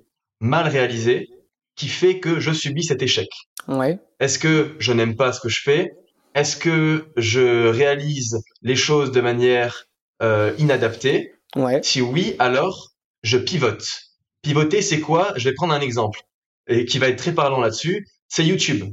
mal 0.41 0.67
réalisé 0.67 1.29
qui 1.77 1.87
fait 1.87 2.19
que 2.19 2.41
je 2.41 2.51
subis 2.51 2.83
cet 2.83 3.01
échec? 3.01 3.29
Ouais. 3.69 3.97
Est-ce 4.19 4.39
que 4.39 4.75
je 4.79 4.91
n'aime 4.91 5.15
pas 5.15 5.31
ce 5.31 5.39
que 5.39 5.47
je 5.47 5.61
fais? 5.61 5.93
Est-ce 6.33 6.57
que 6.57 7.07
je 7.15 7.69
réalise 7.69 8.41
les 8.61 8.75
choses 8.75 9.13
de 9.13 9.21
manière 9.21 9.85
euh, 10.21 10.53
inadaptée? 10.57 11.31
Ouais. 11.55 11.81
Si 11.81 12.01
oui, 12.01 12.35
alors 12.39 12.91
je 13.25 13.37
pivote. 13.37 14.01
Pivoter, 14.41 14.81
c'est 14.81 14.99
quoi? 14.99 15.33
Je 15.35 15.49
vais 15.49 15.55
prendre 15.55 15.73
un 15.73 15.81
exemple 15.81 16.21
et 16.67 16.85
qui 16.85 16.99
va 16.99 17.09
être 17.09 17.17
très 17.17 17.33
parlant 17.33 17.59
là-dessus. 17.59 18.07
C'est 18.27 18.45
YouTube. 18.45 18.85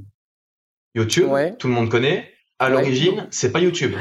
YouTube, 0.94 1.30
tout 1.58 1.68
le 1.68 1.74
monde 1.74 1.90
connaît. 1.90 2.32
À 2.58 2.68
l'origine, 2.68 3.28
c'est 3.30 3.52
pas 3.52 3.60
YouTube. 3.60 3.94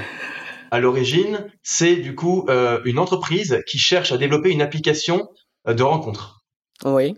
À 0.71 0.79
l'origine, 0.79 1.51
c'est 1.63 1.97
du 1.97 2.15
coup 2.15 2.45
euh, 2.47 2.79
une 2.85 2.99
entreprise 2.99 3.61
qui 3.67 3.77
cherche 3.77 4.11
à 4.11 4.17
développer 4.17 4.51
une 4.51 4.61
application 4.61 5.27
euh, 5.67 5.73
de 5.73 5.83
rencontre. 5.83 6.45
Oui. 6.85 7.15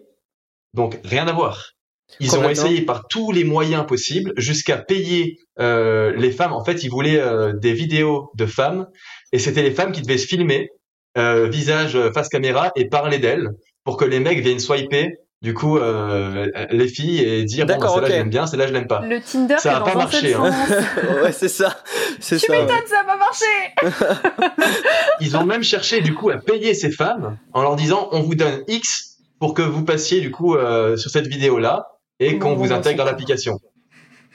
Donc 0.73 0.99
rien 1.04 1.28
à 1.28 1.34
voir. 1.34 1.71
Ils 2.19 2.36
ont 2.36 2.47
essayé 2.47 2.82
par 2.82 3.08
tous 3.08 3.32
les 3.32 3.43
moyens 3.43 3.86
possibles 3.88 4.34
jusqu'à 4.38 4.78
payer 4.78 5.38
euh, 5.60 6.13
les 6.15 6.32
femmes. 6.32 6.54
En 6.54 6.63
fait, 6.63 6.84
ils 6.84 6.89
voulaient 6.89 7.21
des 7.60 7.73
vidéos 7.73 8.32
de 8.36 8.45
femmes 8.45 8.88
et 9.32 9.39
c'était 9.39 9.63
les 9.63 9.71
femmes 9.71 9.91
qui 9.91 10.02
devaient 10.02 10.17
se 10.17 10.28
filmer 10.28 10.69
euh, 11.17 11.47
visage 11.47 11.95
euh, 11.95 12.12
face 12.12 12.30
caméra 12.30 12.71
et 12.76 12.88
parler 12.88 13.19
d'elle 13.19 13.49
pour 13.84 13.97
que 13.97 14.06
les 14.06 14.19
mecs 14.19 14.39
viennent 14.39 14.60
swiper 14.60 15.17
du 15.43 15.54
coup 15.54 15.78
euh, 15.78 16.47
les 16.71 16.88
filles 16.88 17.19
et 17.19 17.43
dire 17.43 17.65
bon 17.65 17.73
celle-là 17.78 18.08
je 18.08 18.12
l'aime 18.13 18.30
bien 18.30 18.47
celle-là 18.47 18.67
je 18.67 18.73
l'aime 18.73 18.88
pas. 18.88 19.02
Le 19.02 19.19
Tinder 19.19 19.58
ça 19.60 19.78
a 19.78 19.82
pas 19.82 19.93
marché 19.93 20.34
hein. 20.34 20.52
ouais 21.23 21.34
c'est 21.34 21.49
ça. 21.49 21.78
C'est 22.19 22.38
tu 22.38 22.49
m'étonnes 22.49 22.88
ça 22.88 23.02
a 23.02 23.04
pas 23.04 23.17
marché. 23.17 24.56
Ils 25.19 25.36
ont 25.36 25.43
même 25.43 25.63
cherché 25.63 25.99
du 25.99 26.15
coup 26.15 26.30
à 26.30 26.38
payer 26.38 26.73
ces 26.73 26.89
femmes 26.89 27.38
en 27.52 27.62
leur 27.62 27.76
disant 27.76 28.08
on 28.13 28.21
vous 28.21 28.36
donne 28.36 28.63
X 28.69 29.17
pour 29.39 29.54
que 29.54 29.62
vous 29.62 29.84
passiez 29.84 30.21
du 30.21 30.32
coup 30.32 30.56
euh, 30.56 30.95
sur 30.95 31.12
cette 31.12 31.28
vidéo 31.28 31.60
là 31.60 31.88
et 32.19 32.39
qu'on 32.39 32.56
vous 32.56 32.71
intègre 32.71 32.99
dans 32.99 33.06
l'application. 33.06 33.60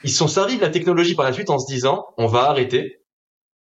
Ils 0.03 0.11
se 0.11 0.17
sont 0.17 0.27
servis 0.27 0.57
de 0.57 0.61
la 0.61 0.69
technologie 0.69 1.15
par 1.15 1.25
la 1.25 1.33
suite 1.33 1.49
en 1.49 1.57
se 1.57 1.65
disant 1.65 2.05
on 2.17 2.27
va 2.27 2.43
arrêter 2.43 3.01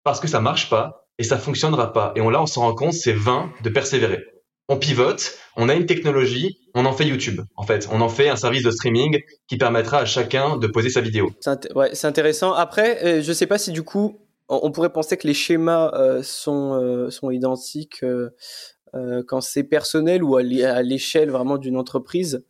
parce 0.04 0.20
que 0.20 0.28
ça 0.28 0.40
marche 0.40 0.68
pas 0.68 1.07
et 1.18 1.24
ça 1.24 1.38
fonctionnera 1.38 1.92
pas. 1.92 2.12
Et 2.16 2.20
là, 2.20 2.42
on 2.42 2.46
s'en 2.46 2.62
rend 2.62 2.74
compte, 2.74 2.92
c'est 2.92 3.12
vain 3.12 3.52
de 3.62 3.68
persévérer. 3.70 4.24
On 4.68 4.76
pivote, 4.76 5.34
on 5.56 5.68
a 5.68 5.74
une 5.74 5.86
technologie, 5.86 6.58
on 6.74 6.84
en 6.84 6.92
fait 6.92 7.06
YouTube. 7.06 7.40
En 7.56 7.64
fait, 7.64 7.88
on 7.90 8.00
en 8.00 8.08
fait 8.08 8.28
un 8.28 8.36
service 8.36 8.62
de 8.62 8.70
streaming 8.70 9.20
qui 9.46 9.56
permettra 9.56 10.00
à 10.00 10.04
chacun 10.04 10.58
de 10.58 10.66
poser 10.66 10.90
sa 10.90 11.00
vidéo. 11.00 11.30
C'est 11.40 12.06
intéressant. 12.06 12.52
Après, 12.52 13.02
euh, 13.04 13.22
je 13.22 13.32
sais 13.32 13.46
pas 13.46 13.58
si 13.58 13.72
du 13.72 13.82
coup, 13.82 14.18
on 14.50 14.70
pourrait 14.70 14.92
penser 14.92 15.16
que 15.16 15.26
les 15.26 15.34
schémas 15.34 15.90
euh, 15.94 16.22
sont, 16.22 16.74
euh, 16.74 17.10
sont 17.10 17.30
identiques 17.30 18.04
quand 19.26 19.42
c'est 19.42 19.64
personnel 19.64 20.22
ou 20.22 20.36
à 20.36 20.42
l'échelle 20.42 21.30
vraiment 21.30 21.58
d'une 21.58 21.76
entreprise. 21.76 22.44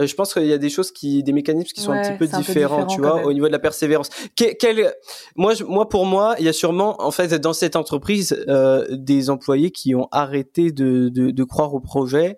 Euh, 0.00 0.06
je 0.06 0.14
pense 0.14 0.32
qu'il 0.32 0.46
y 0.46 0.52
a 0.52 0.58
des 0.58 0.70
choses 0.70 0.90
qui, 0.90 1.22
des 1.22 1.32
mécanismes 1.32 1.72
qui 1.74 1.80
sont 1.80 1.92
un 1.92 2.02
petit 2.02 2.16
peu 2.16 2.26
différents, 2.26 2.86
tu 2.86 3.00
vois, 3.00 3.24
au 3.24 3.32
niveau 3.32 3.46
de 3.46 3.52
la 3.52 3.58
persévérance. 3.58 4.08
quel, 4.36 4.94
moi, 5.36 5.52
moi, 5.66 5.88
pour 5.88 6.06
moi, 6.06 6.34
il 6.38 6.46
y 6.46 6.48
a 6.48 6.52
sûrement, 6.52 7.00
en 7.02 7.10
fait, 7.10 7.34
dans 7.34 7.52
cette 7.52 7.76
entreprise, 7.76 8.44
euh, 8.48 8.86
des 8.90 9.28
employés 9.28 9.70
qui 9.70 9.94
ont 9.94 10.08
arrêté 10.10 10.72
de, 10.72 11.08
de, 11.08 11.30
de, 11.30 11.44
croire 11.44 11.74
au 11.74 11.80
projet 11.80 12.36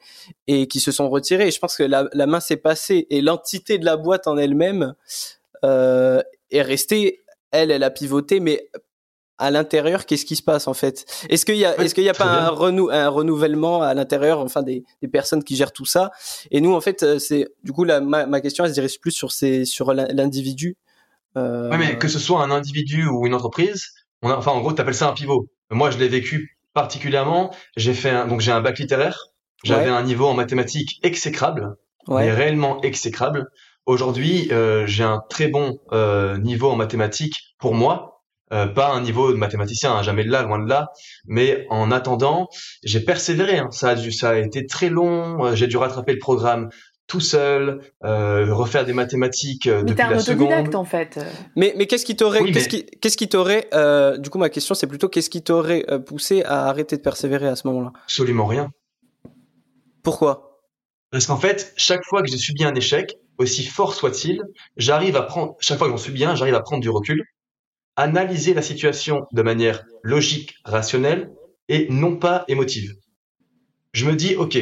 et 0.49 0.67
qui 0.67 0.81
se 0.81 0.91
sont 0.91 1.09
retirés. 1.09 1.49
Et 1.49 1.51
je 1.51 1.61
pense 1.61 1.77
que 1.77 1.85
la, 1.85 2.09
la 2.13 2.27
main 2.27 2.41
s'est 2.41 2.57
passée 2.57 3.07
et 3.11 3.21
l'entité 3.21 3.79
de 3.79 3.85
la 3.85 3.97
boîte 3.97 4.27
en 4.27 4.37
elle-même 4.37 4.95
euh, 5.65 6.23
est 6.51 6.63
restée. 6.63 7.23
Elle, 7.53 7.71
elle 7.71 7.85
a 7.85 7.91
pivoté, 7.91 8.41
mais 8.41 8.69
à 9.39 9.51
l'intérieur, 9.51 10.07
qu'est-ce 10.07 10.25
qui 10.25 10.37
se 10.37 10.43
passe 10.43 10.69
en 10.69 10.75
fait? 10.75 11.05
Est-ce 11.29 11.45
qu'il 11.45 11.57
y 11.57 11.65
a, 11.65 11.77
est-ce 11.81 11.95
qu'il 11.95 12.05
y 12.05 12.09
a 12.09 12.15
pas 12.15 12.25
un, 12.25 12.49
renou, 12.49 12.89
un 12.91 13.09
renouvellement 13.09 13.83
à 13.83 13.95
l'intérieur, 13.95 14.39
enfin 14.39 14.63
des, 14.63 14.85
des, 15.03 15.09
personnes 15.09 15.43
qui 15.43 15.57
gèrent 15.57 15.73
tout 15.73 15.85
ça? 15.85 16.11
Et 16.51 16.61
nous, 16.61 16.73
en 16.73 16.81
fait, 16.81 17.03
euh, 17.03 17.19
c'est 17.19 17.49
du 17.63 17.73
coup 17.73 17.85
la, 17.85 18.01
ma, 18.01 18.27
ma, 18.27 18.41
question, 18.41 18.65
elle 18.65 18.71
se 18.71 18.75
dirige 18.75 19.01
plus 19.01 19.11
sur 19.11 19.33
ces, 19.33 19.65
sur 19.65 19.93
l'individu. 19.93 20.77
Euh... 21.37 21.71
Ouais, 21.71 21.79
mais 21.79 21.99
que 21.99 22.09
ce 22.09 22.19
soit 22.19 22.43
un 22.43 22.51
individu 22.51 23.07
ou 23.07 23.27
une 23.27 23.35
entreprise, 23.35 23.89
on 24.23 24.31
a, 24.31 24.37
enfin 24.37 24.53
en 24.53 24.61
gros, 24.61 24.73
t'appelles 24.73 24.95
ça 24.95 25.09
un 25.09 25.13
pivot. 25.13 25.49
Moi, 25.71 25.91
je 25.91 25.99
l'ai 25.99 26.09
vécu 26.09 26.57
particulièrement. 26.73 27.55
J'ai 27.77 27.95
fait 27.95 28.11
un, 28.11 28.27
donc 28.27 28.41
j'ai 28.41 28.53
un 28.53 28.61
bac 28.61 28.79
littéraire. 28.79 29.31
J'avais 29.65 29.89
un 29.89 30.03
niveau 30.03 30.27
en 30.27 30.35
mathématiques 30.35 31.01
exécrable, 31.03 31.77
ouais. 32.07 32.27
mais 32.27 32.33
réellement 32.33 32.83
exécrable. 32.83 33.49
Aujourd'hui, 33.87 34.49
euh, 34.53 34.87
j'ai 34.87 35.05
un 35.05 35.23
très 35.29 35.49
bon 35.49 35.79
euh, 35.93 36.39
niveau 36.39 36.71
en 36.71 36.77
mathématiques 36.77 37.55
pour 37.59 37.75
moi, 37.75 38.14
euh, 38.53 38.67
pas 38.67 38.93
un 38.93 39.01
niveau 39.01 39.33
de 39.33 39.37
mathématicien, 39.37 39.93
hein, 39.93 40.03
jamais 40.03 40.25
de 40.25 40.31
là, 40.31 40.43
loin 40.43 40.59
de 40.59 40.69
là. 40.69 40.89
Mais 41.27 41.67
en 41.71 41.91
attendant, 41.91 42.49
j'ai 42.83 43.01
persévéré. 43.01 43.59
Hein. 43.59 43.69
Ça, 43.71 43.91
a 43.91 44.11
ça 44.11 44.31
a 44.31 44.37
été 44.37 44.67
très 44.67 44.91
long. 44.91 45.45
Euh, 45.45 45.55
j'ai 45.55 45.67
dû 45.67 45.77
rattraper 45.77 46.13
le 46.13 46.19
programme 46.19 46.69
tout 47.07 47.21
seul, 47.21 47.81
euh, 48.05 48.53
refaire 48.55 48.85
des 48.87 48.95
mathématiques 48.95 49.67
euh, 49.67 49.83
mais 49.85 49.91
depuis 49.91 50.03
un 50.03 50.11
la 50.11 50.19
seconde. 50.21 50.75
en 50.75 50.85
fait. 50.85 51.21
Mais, 51.55 51.75
mais 51.77 51.87
qu'est-ce 51.87 52.07
qui 52.07 52.17
t'aurait, 52.17 52.43
qu'est-ce 52.51 52.69
qui, 52.69 52.87
qu'est-ce 52.87 53.17
qui 53.17 53.29
t'aurait, 53.29 53.69
euh, 53.75 54.17
du 54.17 54.31
coup, 54.31 54.39
ma 54.39 54.49
question, 54.49 54.75
c'est 54.75 54.87
plutôt 54.87 55.09
qu'est-ce 55.09 55.29
qui 55.29 55.43
t'aurait 55.43 55.85
euh, 55.91 55.99
poussé 55.99 56.43
à 56.45 56.67
arrêter 56.67 56.97
de 56.97 57.03
persévérer 57.03 57.47
à 57.47 57.57
ce 57.57 57.67
moment-là? 57.67 57.93
Absolument 58.05 58.47
rien. 58.47 58.71
Pourquoi? 60.03 60.63
Parce 61.11 61.27
qu'en 61.27 61.37
fait, 61.37 61.75
chaque 61.77 62.05
fois 62.05 62.23
que 62.23 62.29
j'ai 62.29 62.39
subi 62.39 62.65
un 62.65 62.75
échec, 62.75 63.19
aussi 63.39 63.65
fort 63.65 63.95
soit-il, 63.95 64.43
j'arrive 64.77 65.17
à 65.17 65.23
prendre, 65.23 65.57
chaque 65.61 65.79
fois 65.79 65.89
que 65.89 65.93
j'en 65.93 65.99
subis 65.99 66.25
un, 66.25 66.35
j'arrive 66.35 66.55
à 66.55 66.61
prendre 66.61 66.81
du 66.83 66.91
recul, 66.91 67.23
analyser 67.97 68.55
la 68.55 68.63
situation 68.63 69.27
de 69.33 69.43
manière 69.43 69.85
logique, 70.03 70.55
rationnelle 70.65 71.31
et 71.69 71.87
non 71.91 72.17
pas 72.17 72.45
émotive. 72.49 72.95
Je 73.93 74.07
me 74.07 74.15
dis, 74.15 74.35
ok, 74.37 74.59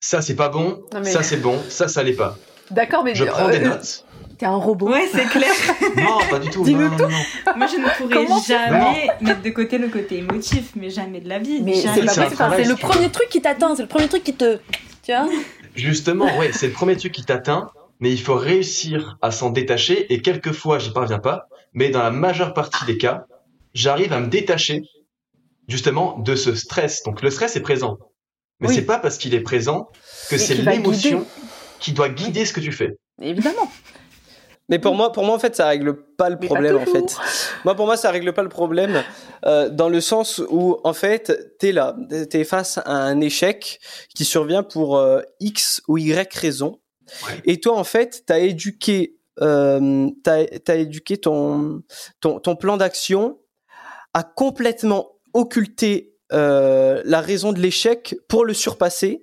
ça 0.00 0.22
c'est 0.22 0.36
pas 0.36 0.48
bon, 0.48 0.82
mais- 0.94 1.04
ça 1.04 1.22
c'est 1.22 1.38
bon, 1.38 1.58
ça 1.68 1.88
ça 1.88 2.02
l'est 2.02 2.12
pas. 2.12 2.36
D'accord, 2.70 3.04
mais 3.04 3.14
Je 3.14 3.24
prends 3.24 3.48
des 3.48 3.58
euh, 3.58 3.68
notes. 3.68 4.04
T'es 4.38 4.46
un 4.46 4.56
robot. 4.56 4.90
Ouais, 4.90 5.08
c'est 5.10 5.24
clair. 5.26 5.50
Non, 5.96 6.18
pas 6.28 6.38
du 6.38 6.50
tout. 6.50 6.62
Dis-nous 6.62 6.82
non, 6.82 6.90
non, 6.90 6.96
non, 6.96 7.08
non. 7.08 7.52
Moi, 7.56 7.66
je 7.68 7.76
ne 7.76 7.96
pourrais 7.96 8.26
Comment 8.26 8.40
jamais 8.42 9.08
mettre 9.22 9.40
de 9.40 9.50
côté 9.50 9.78
le 9.78 9.88
côté 9.88 10.18
émotif, 10.18 10.72
mais 10.76 10.90
jamais 10.90 11.20
de 11.20 11.28
la 11.28 11.38
vie. 11.38 11.62
Mais 11.62 11.74
Jamais. 11.74 12.00
c'est 12.00 12.04
pas 12.06 12.12
c'est 12.12 12.20
un 12.20 12.22
possible. 12.24 12.36
travail, 12.36 12.64
C'est 12.64 12.70
le 12.70 12.76
premier 12.76 13.10
truc 13.10 13.28
qui 13.30 13.40
t'atteint. 13.40 13.74
C'est 13.76 13.82
le 13.82 13.88
premier 13.88 14.08
truc 14.08 14.24
qui 14.24 14.34
te. 14.34 14.58
Tu 15.02 15.12
vois 15.12 15.26
Justement, 15.74 16.26
ouais, 16.38 16.50
c'est 16.52 16.66
le 16.66 16.72
premier 16.74 16.96
truc 16.96 17.12
qui 17.12 17.24
t'atteint, 17.24 17.70
mais 18.00 18.10
il 18.12 18.20
faut 18.20 18.34
réussir 18.34 19.16
à 19.22 19.30
s'en 19.30 19.48
détacher 19.50 20.12
et 20.12 20.20
quelquefois 20.20 20.78
j'y 20.78 20.92
parviens 20.92 21.18
pas, 21.20 21.48
mais 21.76 21.90
dans 21.90 22.02
la 22.02 22.10
majeure 22.10 22.52
partie 22.54 22.84
des 22.86 22.98
cas, 22.98 23.26
j'arrive 23.74 24.12
à 24.12 24.18
me 24.18 24.26
détacher 24.26 24.82
justement 25.68 26.18
de 26.18 26.34
ce 26.34 26.54
stress. 26.56 27.02
Donc 27.04 27.22
le 27.22 27.30
stress 27.30 27.54
est 27.54 27.60
présent, 27.60 27.98
mais 28.60 28.68
Oui. 28.68 28.74
c'est 28.74 28.86
pas 28.86 28.98
parce 28.98 29.18
qu'il 29.18 29.34
est 29.34 29.40
présent 29.40 29.88
que 30.28 30.38
c'est 30.38 30.54
l'émotion 30.54 31.24
qui 31.78 31.92
doit 31.92 32.08
guider 32.08 32.44
ce 32.44 32.52
que 32.52 32.60
tu 32.60 32.72
fais. 32.72 32.96
Évidemment. 33.22 33.70
Mais 34.68 34.80
pour 34.80 34.96
moi, 34.96 35.12
pour 35.12 35.24
moi, 35.24 35.36
en 35.36 35.38
fait, 35.38 35.54
ça 35.54 35.68
règle 35.68 35.94
pas 36.16 36.28
le 36.28 36.38
problème, 36.40 36.76
pas 36.76 36.82
en 36.82 36.86
fait. 36.92 37.16
Moi, 37.64 37.76
pour 37.76 37.86
moi, 37.86 37.96
ça 37.96 38.10
règle 38.10 38.32
pas 38.32 38.42
le 38.42 38.48
problème, 38.48 39.04
euh, 39.44 39.68
dans 39.68 39.88
le 39.88 40.00
sens 40.00 40.42
où, 40.48 40.78
en 40.82 40.92
fait, 40.92 41.56
t'es 41.60 41.70
là, 41.70 41.94
t'es 42.30 42.42
face 42.42 42.78
à 42.78 42.90
un 42.92 43.20
échec 43.20 43.78
qui 44.16 44.24
survient 44.24 44.64
pour 44.64 44.96
euh, 44.96 45.20
X 45.38 45.82
ou 45.86 45.98
Y 45.98 46.34
raison. 46.34 46.80
Ouais. 47.26 47.40
Et 47.44 47.60
toi, 47.60 47.76
en 47.78 47.84
fait, 47.84 48.24
t'as 48.26 48.40
éduqué, 48.40 49.14
euh, 49.42 50.08
t'as, 50.22 50.76
éduqué 50.76 51.18
ton, 51.18 51.82
ton, 52.20 52.40
ton 52.40 52.56
plan 52.56 52.76
d'action 52.76 53.38
à 54.14 54.22
complètement 54.22 55.12
occulter 55.34 56.14
euh, 56.32 57.02
la 57.04 57.20
raison 57.20 57.52
de 57.52 57.60
l'échec 57.60 58.16
pour 58.28 58.44
le 58.44 58.54
surpasser. 58.54 59.22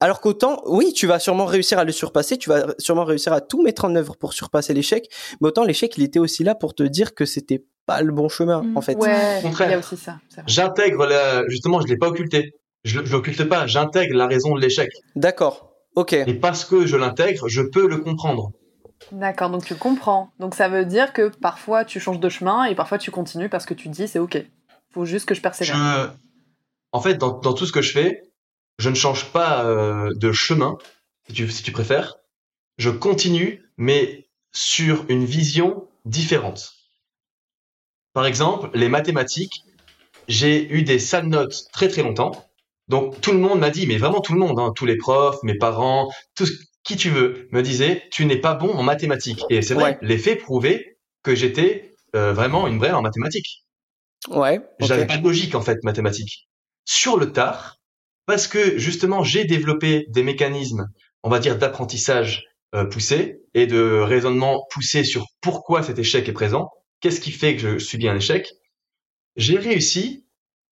Alors 0.00 0.20
qu'autant, 0.20 0.60
oui, 0.66 0.92
tu 0.92 1.06
vas 1.06 1.20
sûrement 1.20 1.44
réussir 1.44 1.78
à 1.78 1.84
le 1.84 1.92
surpasser, 1.92 2.36
tu 2.36 2.48
vas 2.48 2.74
sûrement 2.78 3.04
réussir 3.04 3.32
à 3.32 3.40
tout 3.40 3.62
mettre 3.62 3.84
en 3.84 3.94
œuvre 3.94 4.16
pour 4.16 4.32
surpasser 4.32 4.74
l'échec, 4.74 5.08
mais 5.40 5.48
autant 5.48 5.62
l'échec, 5.62 5.96
il 5.96 6.02
était 6.02 6.18
aussi 6.18 6.42
là 6.42 6.56
pour 6.56 6.74
te 6.74 6.82
dire 6.82 7.14
que 7.14 7.24
c'était 7.24 7.64
pas 7.86 8.02
le 8.02 8.12
bon 8.12 8.28
chemin, 8.28 8.62
Mm. 8.62 8.76
en 8.76 8.80
fait. 8.80 8.96
Ouais, 8.96 9.38
Au 9.38 9.42
contraire. 9.42 9.68
il 9.68 9.72
y 9.72 9.74
a 9.74 9.78
aussi 9.78 9.96
ça. 9.96 10.18
c'est 10.28 10.36
vrai. 10.40 10.44
J'intègre 10.48 11.06
la, 11.06 11.44
justement, 11.48 11.80
je 11.80 11.86
l'ai 11.86 11.96
pas 11.96 12.08
occulté. 12.08 12.52
Je, 12.84 12.98
je 13.04 13.12
l'occulte 13.12 13.44
pas, 13.44 13.68
j'intègre 13.68 14.16
la 14.16 14.26
raison 14.26 14.56
de 14.56 14.60
l'échec. 14.60 14.90
D'accord. 15.14 15.72
Ok. 15.94 16.14
Et 16.14 16.34
parce 16.34 16.64
que 16.64 16.84
je 16.84 16.96
l'intègre, 16.96 17.46
je 17.48 17.62
peux 17.62 17.86
le 17.86 17.98
comprendre. 17.98 18.50
D'accord, 19.10 19.50
donc 19.50 19.64
tu 19.64 19.74
comprends. 19.74 20.30
Donc 20.38 20.54
ça 20.54 20.68
veut 20.68 20.84
dire 20.84 21.12
que 21.12 21.28
parfois 21.28 21.84
tu 21.84 22.00
changes 22.00 22.20
de 22.20 22.28
chemin 22.28 22.64
et 22.64 22.74
parfois 22.74 22.98
tu 22.98 23.10
continues 23.10 23.48
parce 23.48 23.66
que 23.66 23.74
tu 23.74 23.88
dis 23.88 24.08
c'est 24.08 24.18
ok. 24.18 24.44
Faut 24.92 25.04
juste 25.04 25.26
que 25.26 25.34
je 25.34 25.40
persévère. 25.40 26.14
En 26.92 27.00
fait, 27.00 27.14
dans, 27.14 27.38
dans 27.38 27.54
tout 27.54 27.66
ce 27.66 27.72
que 27.72 27.80
je 27.80 27.92
fais, 27.92 28.22
je 28.78 28.90
ne 28.90 28.94
change 28.94 29.32
pas 29.32 29.64
euh, 29.64 30.10
de 30.14 30.32
chemin, 30.32 30.76
si 31.26 31.32
tu, 31.32 31.50
si 31.50 31.62
tu 31.62 31.72
préfères. 31.72 32.16
Je 32.78 32.90
continue, 32.90 33.62
mais 33.76 34.28
sur 34.52 35.04
une 35.08 35.24
vision 35.24 35.88
différente. 36.04 36.74
Par 38.12 38.26
exemple, 38.26 38.70
les 38.74 38.88
mathématiques, 38.88 39.64
j'ai 40.28 40.70
eu 40.70 40.82
des 40.82 40.98
sales 40.98 41.28
notes 41.28 41.64
très 41.72 41.88
très 41.88 42.02
longtemps. 42.02 42.32
Donc 42.88 43.20
tout 43.20 43.32
le 43.32 43.38
monde 43.38 43.60
m'a 43.60 43.70
dit, 43.70 43.86
mais 43.86 43.96
vraiment 43.96 44.20
tout 44.20 44.34
le 44.34 44.40
monde, 44.40 44.58
hein, 44.58 44.72
tous 44.76 44.84
les 44.84 44.96
profs, 44.96 45.42
mes 45.42 45.56
parents, 45.56 46.12
tout 46.34 46.46
qui 46.84 46.96
tu 46.96 47.10
veux, 47.10 47.48
me 47.52 47.62
disait, 47.62 48.08
tu 48.10 48.26
n'es 48.26 48.36
pas 48.36 48.54
bon 48.54 48.72
en 48.72 48.82
mathématiques. 48.82 49.42
Et 49.50 49.62
c'est 49.62 49.74
vrai, 49.74 49.82
Ouais. 49.92 49.98
les 50.02 50.18
faits 50.18 50.40
prouvaient 50.40 50.98
que 51.22 51.34
j'étais 51.34 51.94
euh, 52.16 52.32
vraiment 52.32 52.66
une 52.66 52.78
vraie 52.78 52.92
en 52.92 53.02
mathématiques. 53.02 53.64
Ouais. 54.28 54.60
J'avais 54.80 55.06
pas 55.06 55.16
de 55.16 55.24
logique 55.24 55.54
en 55.54 55.60
fait 55.60 55.82
mathématique. 55.84 56.48
Sur 56.84 57.16
le 57.16 57.32
tard, 57.32 57.76
parce 58.26 58.46
que 58.46 58.78
justement 58.78 59.22
j'ai 59.22 59.44
développé 59.44 60.06
des 60.08 60.22
mécanismes, 60.22 60.86
on 61.22 61.30
va 61.30 61.38
dire 61.38 61.58
d'apprentissage 61.58 62.44
euh, 62.74 62.84
poussé 62.84 63.40
et 63.54 63.66
de 63.66 64.00
raisonnement 64.00 64.64
poussé 64.70 65.04
sur 65.04 65.26
pourquoi 65.40 65.82
cet 65.82 65.98
échec 65.98 66.28
est 66.28 66.32
présent, 66.32 66.70
qu'est-ce 67.00 67.20
qui 67.20 67.30
fait 67.30 67.56
que 67.56 67.60
je 67.60 67.78
subis 67.78 68.08
un 68.08 68.16
échec? 68.16 68.52
J'ai 69.36 69.58
réussi 69.58 70.26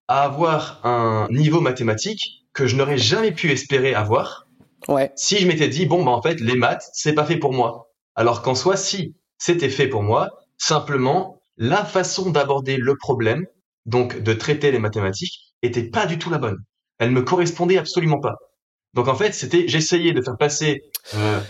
à 0.09 0.23
avoir 0.23 0.85
un 0.85 1.29
niveau 1.31 1.61
mathématique 1.61 2.45
que 2.53 2.67
je 2.67 2.77
n'aurais 2.77 2.99
jamais 2.99 3.33
pu 3.33 3.51
espérer 3.51 3.95
avoir 3.95 4.40
Si 5.17 5.39
je 5.39 5.47
m'étais 5.47 5.69
dit 5.69 5.87
bon 5.87 6.05
bah 6.05 6.11
en 6.13 6.23
fait 6.23 6.41
les 6.41 6.57
maths 6.57 6.89
c'est 6.93 7.15
pas 7.15 7.25
fait 7.25 7.37
pour 7.37 7.53
moi. 7.53 7.93
Alors 8.15 8.43
qu'en 8.43 8.55
soi 8.55 8.77
si 8.77 9.15
c'était 9.39 9.69
fait 9.71 9.89
pour 9.89 10.03
moi, 10.03 10.29
simplement 10.59 11.43
la 11.57 11.85
façon 11.85 12.31
d'aborder 12.31 12.77
le 12.77 12.97
problème, 12.97 13.47
donc 13.87 14.19
de 14.21 14.33
traiter 14.33 14.71
les 14.71 14.79
mathématiques, 14.79 15.55
était 15.63 15.89
pas 15.89 16.07
du 16.07 16.19
tout 16.19 16.31
la 16.31 16.39
bonne. 16.39 16.59
Elle 16.99 17.11
me 17.11 17.23
correspondait 17.23 17.79
absolument 17.79 18.21
pas. 18.21 18.37
Donc 18.95 19.09
en 19.09 19.15
fait 19.15 19.33
c'était 19.33 19.69
j'essayais 19.69 20.13
de 20.13 20.23
faire 20.23 20.37
passer 20.37 20.83
euh, 21.15 21.41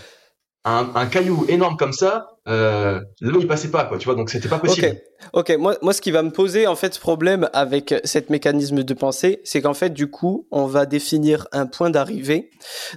un, 0.63 0.91
un 0.93 1.05
caillou 1.07 1.45
énorme 1.47 1.75
comme 1.77 1.93
ça 1.93 2.37
euh, 2.47 2.99
où 3.21 3.39
il 3.39 3.47
passait 3.47 3.69
pas 3.69 3.85
quoi 3.85 3.97
tu 3.97 4.05
vois 4.05 4.15
donc 4.15 4.29
c'était 4.29 4.49
pas 4.49 4.57
possible. 4.57 4.99
Ok, 5.33 5.49
ok. 5.49 5.57
Moi, 5.59 5.77
moi, 5.83 5.93
ce 5.93 6.01
qui 6.01 6.09
va 6.09 6.23
me 6.23 6.31
poser 6.31 6.65
en 6.65 6.75
fait 6.75 6.97
problème 6.97 7.49
avec 7.53 7.93
cet 8.03 8.31
mécanisme 8.31 8.83
de 8.83 8.93
pensée, 8.95 9.41
c'est 9.43 9.61
qu'en 9.61 9.75
fait, 9.75 9.91
du 9.91 10.09
coup, 10.09 10.47
on 10.49 10.65
va 10.65 10.87
définir 10.87 11.47
un 11.51 11.67
point 11.67 11.91
d'arrivée. 11.91 12.49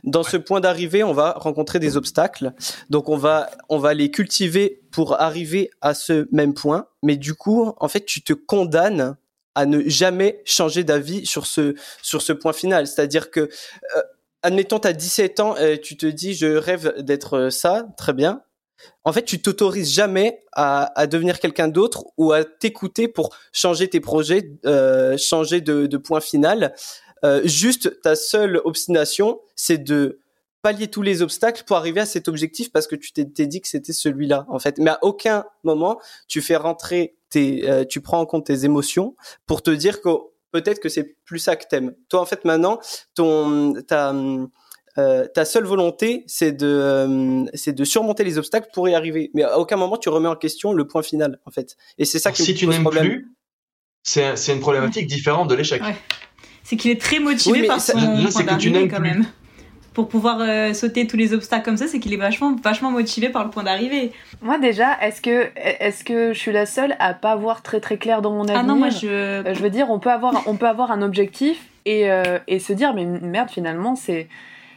Dans 0.02 0.22
ce 0.22 0.38
point 0.38 0.60
d'arrivée, 0.60 1.04
on 1.04 1.12
va 1.12 1.32
rencontrer 1.32 1.78
des 1.78 1.98
obstacles. 1.98 2.52
Donc, 2.88 3.10
on 3.10 3.18
va, 3.18 3.50
on 3.68 3.78
va 3.78 3.92
les 3.92 4.10
cultiver 4.10 4.80
pour 4.90 5.20
arriver 5.20 5.70
à 5.82 5.92
ce 5.92 6.26
même 6.32 6.54
point. 6.54 6.86
Mais 7.02 7.16
du 7.16 7.34
coup, 7.34 7.72
en 7.76 7.88
fait, 7.88 8.06
tu 8.06 8.22
te 8.22 8.32
condamnes 8.32 9.16
à 9.54 9.66
ne 9.66 9.88
jamais 9.88 10.42
changer 10.44 10.84
d'avis 10.84 11.26
sur 11.26 11.46
ce 11.46 11.74
sur 12.02 12.22
ce 12.22 12.32
point 12.32 12.52
final. 12.52 12.86
C'est-à-dire 12.86 13.30
que, 13.30 13.40
euh, 13.40 14.02
admettons, 14.44 14.78
tu 14.78 14.86
as 14.86 14.92
17 14.92 15.40
ans, 15.40 15.56
tu 15.82 15.96
te 15.96 16.06
dis, 16.06 16.34
je 16.34 16.46
rêve 16.46 16.94
d'être 16.98 17.34
euh, 17.34 17.50
ça, 17.50 17.86
très 17.96 18.12
bien 18.12 18.42
en 19.04 19.12
fait, 19.12 19.22
tu 19.22 19.40
t'autorises 19.40 19.92
jamais 19.92 20.40
à, 20.52 20.98
à 20.98 21.06
devenir 21.06 21.40
quelqu'un 21.40 21.68
d'autre 21.68 22.04
ou 22.16 22.32
à 22.32 22.44
t'écouter 22.44 23.08
pour 23.08 23.34
changer 23.52 23.88
tes 23.88 24.00
projets, 24.00 24.50
euh, 24.66 25.16
changer 25.16 25.60
de, 25.60 25.86
de 25.86 25.96
point 25.96 26.20
final. 26.20 26.74
Euh, 27.24 27.42
juste, 27.44 28.00
ta 28.02 28.16
seule 28.16 28.60
obstination, 28.64 29.40
c'est 29.56 29.78
de 29.78 30.20
pallier 30.62 30.88
tous 30.88 31.02
les 31.02 31.20
obstacles 31.20 31.64
pour 31.66 31.76
arriver 31.76 32.00
à 32.00 32.06
cet 32.06 32.26
objectif 32.26 32.72
parce 32.72 32.86
que 32.86 32.96
tu 32.96 33.12
t'es 33.12 33.46
dit 33.46 33.60
que 33.60 33.68
c'était 33.68 33.92
celui-là, 33.92 34.46
en 34.48 34.58
fait. 34.58 34.78
Mais 34.78 34.90
à 34.90 34.98
aucun 35.02 35.44
moment, 35.62 36.00
tu 36.26 36.40
fais 36.40 36.56
rentrer 36.56 37.16
tes, 37.28 37.68
euh, 37.68 37.84
tu 37.84 38.00
prends 38.00 38.20
en 38.20 38.26
compte 38.26 38.46
tes 38.46 38.64
émotions 38.64 39.14
pour 39.46 39.62
te 39.62 39.70
dire 39.70 40.00
que 40.00 40.08
peut-être 40.54 40.80
que 40.80 40.88
c'est 40.88 41.16
plus 41.26 41.40
ça 41.40 41.56
que 41.56 41.64
t'aimes. 41.68 41.94
Toi, 42.08 42.20
en 42.20 42.26
fait, 42.26 42.44
maintenant, 42.44 42.78
ton, 43.14 43.74
ta, 43.86 44.14
euh, 44.96 45.26
ta 45.34 45.44
seule 45.44 45.64
volonté, 45.64 46.22
c'est 46.28 46.52
de, 46.52 46.66
euh, 46.66 47.44
c'est 47.54 47.72
de 47.72 47.84
surmonter 47.84 48.22
les 48.22 48.38
obstacles 48.38 48.68
pour 48.72 48.88
y 48.88 48.94
arriver. 48.94 49.30
Mais 49.34 49.42
à 49.42 49.58
aucun 49.58 49.76
moment 49.76 49.96
tu 49.96 50.08
remets 50.08 50.28
en 50.28 50.36
question 50.36 50.72
le 50.72 50.86
point 50.86 51.02
final, 51.02 51.40
en 51.44 51.50
fait. 51.50 51.76
Et 51.98 52.04
c'est 52.04 52.20
ça 52.20 52.28
Alors, 52.28 52.36
qui 52.36 52.44
si 52.44 52.52
me 52.52 52.56
tu 52.56 52.64
pose 52.66 52.74
n'aimes 52.74 52.82
problème. 52.84 53.04
plus, 53.06 53.28
c'est 54.04 54.36
c'est 54.36 54.52
une 54.52 54.60
problématique 54.60 55.06
différente 55.08 55.48
de 55.50 55.54
l'échec. 55.56 55.82
Ouais. 55.82 55.96
C'est 56.62 56.76
qu'il 56.76 56.90
est 56.92 57.00
très 57.00 57.18
motivé 57.18 57.62
Oui, 57.62 57.66
par 57.66 57.80
ça- 57.80 57.92
son 57.94 57.98
là, 57.98 58.06
point 58.22 58.30
c'est 58.30 58.38
que 58.38 58.38
tu 58.38 58.44
d'arrivée 58.46 58.70
n'aimes 58.70 58.88
quand 58.90 59.00
plus. 59.00 59.10
même. 59.10 59.26
Pour 59.94 60.08
pouvoir 60.08 60.38
euh, 60.40 60.74
sauter 60.74 61.06
tous 61.06 61.16
les 61.16 61.32
obstacles 61.32 61.64
comme 61.64 61.76
ça, 61.76 61.86
c'est 61.86 62.00
qu'il 62.00 62.12
est 62.12 62.18
vachement, 62.18 62.56
vachement 62.62 62.90
motivé 62.90 63.28
par 63.28 63.44
le 63.44 63.50
point 63.50 63.62
d'arrivée. 63.62 64.12
Moi 64.42 64.58
déjà, 64.58 64.98
est-ce 65.00 65.22
que 65.22 65.48
est-ce 65.56 66.02
que 66.02 66.32
je 66.32 66.38
suis 66.38 66.52
la 66.52 66.66
seule 66.66 66.96
à 66.98 67.14
pas 67.14 67.36
voir 67.36 67.62
très 67.62 67.80
très 67.80 67.96
clair 67.96 68.20
dans 68.20 68.32
mon 68.32 68.42
avenir 68.42 68.58
Ah 68.58 68.62
non, 68.64 68.74
moi 68.74 68.90
je. 68.90 69.06
Euh, 69.06 69.54
je 69.54 69.62
veux 69.62 69.70
dire, 69.70 69.90
on 69.90 70.00
peut 70.00 70.10
avoir, 70.10 70.42
on 70.46 70.56
peut 70.56 70.66
avoir 70.66 70.90
un 70.90 71.00
objectif 71.00 71.68
et, 71.84 72.10
euh, 72.10 72.38
et 72.48 72.58
se 72.58 72.72
dire, 72.72 72.92
mais 72.94 73.04
merde, 73.04 73.50
finalement, 73.50 73.94
c'est, 73.94 74.28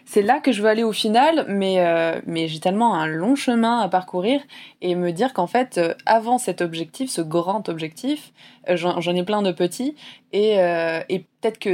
c'est 0.10 0.22
là 0.22 0.40
que 0.40 0.54
je 0.54 0.62
veux 0.62 0.70
aller 0.70 0.84
au 0.84 0.94
final, 0.94 1.46
mais, 1.50 1.82
euh, 1.86 2.22
mais 2.26 2.48
j'ai 2.48 2.62
tellement 2.62 2.96
un 2.96 3.08
long 3.08 3.36
chemin 3.36 3.82
à 3.82 3.90
parcourir 3.90 4.40
et 4.82 4.96
me 4.96 5.12
dire 5.12 5.34
qu'en 5.34 5.48
fait, 5.48 5.78
euh, 5.78 5.94
avant 6.06 6.38
cet 6.38 6.62
objectif, 6.62 7.10
ce 7.10 7.20
grand 7.20 7.68
objectif, 7.68 8.32
euh, 8.70 8.78
j'en, 8.78 9.02
ai 9.02 9.24
plein 9.24 9.42
de 9.42 9.52
petits 9.52 9.96
et, 10.32 10.62
euh, 10.62 11.02
et 11.10 11.20
peut-être 11.20 11.60
que 11.60 11.70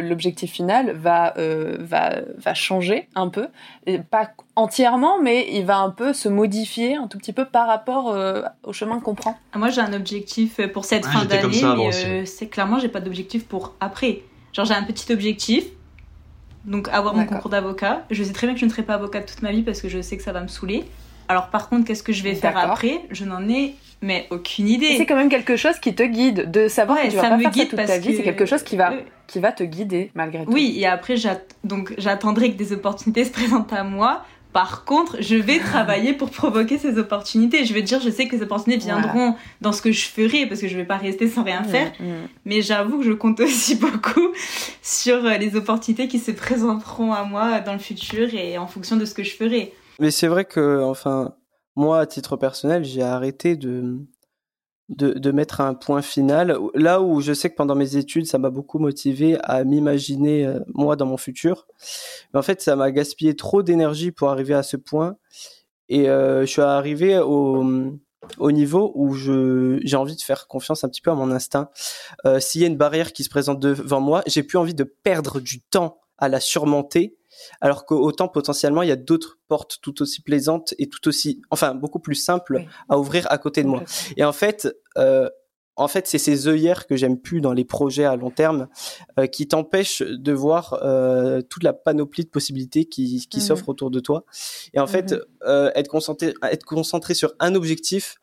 l'objectif 0.00 0.52
final 0.52 0.92
va, 0.92 1.32
euh, 1.38 1.78
va, 1.80 2.16
va 2.36 2.52
changer 2.52 3.08
un 3.14 3.28
peu, 3.28 3.48
et 3.86 3.98
pas 3.98 4.32
entièrement, 4.54 5.18
mais 5.22 5.48
il 5.50 5.64
va 5.64 5.78
un 5.78 5.90
peu 5.90 6.12
se 6.12 6.28
modifier 6.28 6.96
un 6.96 7.06
tout 7.06 7.16
petit 7.16 7.32
peu 7.32 7.46
par 7.46 7.66
rapport 7.66 8.10
euh, 8.10 8.42
au 8.64 8.74
chemin 8.74 9.00
qu'on 9.00 9.14
prend. 9.14 9.38
Ah, 9.54 9.58
Moi 9.58 9.70
j'ai 9.70 9.80
un 9.80 9.94
objectif 9.94 10.60
pour 10.74 10.84
cette 10.84 11.06
Ouais, 11.06 11.12
fin 11.12 11.24
d'année, 11.24 11.62
mais 11.78 11.90
euh, 12.04 12.24
c'est 12.26 12.48
clairement 12.48 12.78
j'ai 12.78 12.88
pas 12.88 13.00
d'objectif 13.00 13.46
pour 13.46 13.76
après. 13.80 14.24
Genre 14.52 14.66
j'ai 14.66 14.74
un 14.74 14.84
petit 14.84 15.10
objectif 15.10 15.64
donc 16.68 16.88
avoir 16.88 17.14
mon 17.14 17.26
concours 17.26 17.50
d'avocat. 17.50 18.04
Je 18.10 18.22
sais 18.22 18.32
très 18.32 18.46
bien 18.46 18.54
que 18.54 18.60
je 18.60 18.66
ne 18.66 18.70
serai 18.70 18.82
pas 18.82 18.94
avocate 18.94 19.26
toute 19.26 19.42
ma 19.42 19.50
vie 19.50 19.62
parce 19.62 19.80
que 19.80 19.88
je 19.88 20.00
sais 20.00 20.16
que 20.16 20.22
ça 20.22 20.32
va 20.32 20.40
me 20.40 20.48
saouler. 20.48 20.84
Alors 21.28 21.48
par 21.48 21.68
contre, 21.68 21.86
qu'est-ce 21.86 22.02
que 22.02 22.12
je 22.12 22.22
vais 22.22 22.34
faire 22.34 22.56
après? 22.56 23.00
Je 23.10 23.24
n'en 23.24 23.48
ai 23.48 23.74
mais 24.00 24.26
aucune 24.30 24.68
idée. 24.68 24.96
C'est 24.96 25.06
quand 25.06 25.16
même 25.16 25.28
quelque 25.28 25.56
chose 25.56 25.78
qui 25.80 25.94
te 25.94 26.04
guide 26.04 26.50
de 26.52 26.68
savoir 26.68 26.98
que 26.98 27.08
tu 27.08 27.16
vas 27.16 27.22
ça 27.22 27.28
pas 27.30 27.36
me 27.36 27.42
faire 27.42 27.50
guide 27.50 27.70
ça 27.70 27.76
toute 27.76 27.86
ta 27.86 27.98
vie. 27.98 28.16
C'est 28.16 28.22
quelque 28.22 28.46
chose 28.46 28.62
qui 28.62 28.76
va 28.76 28.92
qui 29.26 29.40
va 29.40 29.52
te 29.52 29.64
guider 29.64 30.10
malgré 30.14 30.44
tout. 30.44 30.52
Oui, 30.52 30.76
et 30.78 30.86
après 30.86 31.16
donc 31.64 31.94
j'attendrai 31.98 32.52
que 32.52 32.56
des 32.56 32.72
opportunités 32.72 33.24
se 33.24 33.32
présentent 33.32 33.72
à 33.72 33.84
moi. 33.84 34.24
Par 34.52 34.84
contre, 34.84 35.16
je 35.20 35.36
vais 35.36 35.58
travailler 35.58 36.14
pour 36.14 36.30
provoquer 36.30 36.78
ces 36.78 36.98
opportunités. 36.98 37.64
Je 37.64 37.74
veux 37.74 37.82
dire, 37.82 38.00
je 38.00 38.10
sais 38.10 38.26
que 38.26 38.34
les 38.34 38.42
opportunités 38.42 38.82
viendront 38.82 39.34
dans 39.60 39.72
ce 39.72 39.82
que 39.82 39.92
je 39.92 40.06
ferai 40.06 40.46
parce 40.46 40.60
que 40.60 40.68
je 40.68 40.76
vais 40.76 40.86
pas 40.86 40.96
rester 40.96 41.28
sans 41.28 41.44
rien 41.44 41.60
mmh, 41.60 41.68
faire. 41.68 41.92
Mmh. 42.00 42.04
Mais 42.46 42.62
j'avoue 42.62 42.98
que 42.98 43.04
je 43.04 43.12
compte 43.12 43.40
aussi 43.40 43.76
beaucoup 43.76 44.32
sur 44.82 45.20
les 45.22 45.54
opportunités 45.54 46.08
qui 46.08 46.18
se 46.18 46.30
présenteront 46.30 47.12
à 47.12 47.24
moi 47.24 47.60
dans 47.60 47.74
le 47.74 47.78
futur 47.78 48.32
et 48.34 48.56
en 48.58 48.66
fonction 48.66 48.96
de 48.96 49.04
ce 49.04 49.14
que 49.14 49.22
je 49.22 49.34
ferai. 49.34 49.74
Mais 50.00 50.10
c'est 50.10 50.28
vrai 50.28 50.44
que, 50.44 50.82
enfin, 50.82 51.34
moi, 51.76 52.00
à 52.00 52.06
titre 52.06 52.36
personnel, 52.36 52.84
j'ai 52.84 53.02
arrêté 53.02 53.54
de, 53.56 53.98
de, 54.88 55.30
mettre 55.30 55.60
un 55.60 55.74
point 55.74 56.02
final. 56.02 56.58
Là 56.74 57.02
où 57.02 57.20
je 57.20 57.32
sais 57.32 57.50
que 57.50 57.56
pendant 57.56 57.74
mes 57.74 57.96
études, 57.96 58.26
ça 58.26 58.38
m'a 58.38 58.50
beaucoup 58.50 58.78
motivé 58.78 59.38
à 59.42 59.64
m'imaginer, 59.64 60.46
euh, 60.46 60.60
moi, 60.74 60.96
dans 60.96 61.06
mon 61.06 61.16
futur. 61.16 61.66
Mais 62.32 62.38
en 62.38 62.42
fait, 62.42 62.62
ça 62.62 62.76
m'a 62.76 62.90
gaspillé 62.90 63.36
trop 63.36 63.62
d'énergie 63.62 64.12
pour 64.12 64.30
arriver 64.30 64.54
à 64.54 64.62
ce 64.62 64.76
point. 64.76 65.16
Et 65.88 66.08
euh, 66.08 66.42
je 66.42 66.46
suis 66.46 66.62
arrivé 66.62 67.18
au, 67.18 67.64
au 68.38 68.52
niveau 68.52 68.92
où 68.94 69.14
je 69.14 69.78
j'ai 69.82 69.96
envie 69.96 70.16
de 70.16 70.20
faire 70.20 70.46
confiance 70.48 70.84
un 70.84 70.88
petit 70.88 71.00
peu 71.00 71.10
à 71.10 71.14
mon 71.14 71.30
instinct. 71.30 71.70
Euh, 72.26 72.40
S'il 72.40 72.60
y 72.60 72.64
a 72.64 72.66
une 72.66 72.76
barrière 72.76 73.12
qui 73.12 73.24
se 73.24 73.30
présente 73.30 73.60
devant 73.60 74.00
moi, 74.00 74.22
j'ai 74.26 74.42
plus 74.42 74.58
envie 74.58 74.74
de 74.74 74.84
perdre 74.84 75.40
du 75.40 75.60
temps 75.60 76.00
à 76.18 76.28
la 76.28 76.40
surmonter 76.40 77.18
alors 77.60 77.84
qu'autant 77.84 78.28
potentiellement 78.28 78.82
il 78.82 78.88
y 78.88 78.92
a 78.92 78.96
d'autres 78.96 79.38
portes 79.48 79.78
tout 79.82 80.02
aussi 80.02 80.22
plaisantes 80.22 80.74
et 80.78 80.88
tout 80.88 81.06
aussi, 81.08 81.40
enfin 81.50 81.74
beaucoup 81.74 82.00
plus 82.00 82.14
simples 82.14 82.64
à 82.88 82.98
ouvrir 82.98 83.26
à 83.30 83.38
côté 83.38 83.62
de 83.62 83.68
moi. 83.68 83.82
Et 84.16 84.24
en 84.24 84.32
fait, 84.32 84.68
euh, 84.96 85.28
en 85.76 85.86
fait, 85.86 86.08
c'est 86.08 86.18
ces 86.18 86.48
œillères 86.48 86.88
que 86.88 86.96
j'aime 86.96 87.20
plus 87.20 87.40
dans 87.40 87.52
les 87.52 87.64
projets 87.64 88.04
à 88.04 88.16
long 88.16 88.30
terme 88.30 88.66
euh, 89.18 89.26
qui 89.26 89.46
t'empêchent 89.46 90.02
de 90.02 90.32
voir 90.32 90.80
euh, 90.82 91.40
toute 91.42 91.62
la 91.62 91.72
panoplie 91.72 92.24
de 92.24 92.30
possibilités 92.30 92.86
qui, 92.86 93.28
qui 93.30 93.38
mmh 93.38 93.40
s'offrent 93.40 93.68
autour 93.68 93.90
de 93.90 94.00
toi. 94.00 94.24
Et 94.74 94.80
en 94.80 94.88
fait, 94.88 95.12
mmh 95.12 95.70
être 95.76 95.88
concentré, 95.88 96.34
être 96.42 96.64
concentré 96.64 97.14
sur 97.14 97.32
un 97.38 97.54
objectif, 97.54 98.16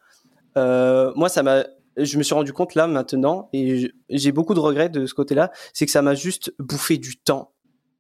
moi, 0.56 1.30
ça 1.30 1.44
m'a 1.44 1.66
je 1.98 2.18
me 2.18 2.24
suis 2.24 2.36
rendu 2.36 2.52
compte 2.52 2.76
là 2.76 2.88
maintenant 2.88 3.48
et 3.54 3.90
j'ai 4.10 4.32
beaucoup 4.34 4.54
de 4.54 4.60
regrets 4.60 4.90
de 4.90 5.06
ce 5.06 5.14
côté-là, 5.14 5.50
c'est 5.72 5.86
que 5.86 5.94
ça 5.94 6.02
m'a 6.02 6.14
juste 6.14 6.54
bouffé 6.60 6.98
du 6.98 7.16
temps 7.16 7.55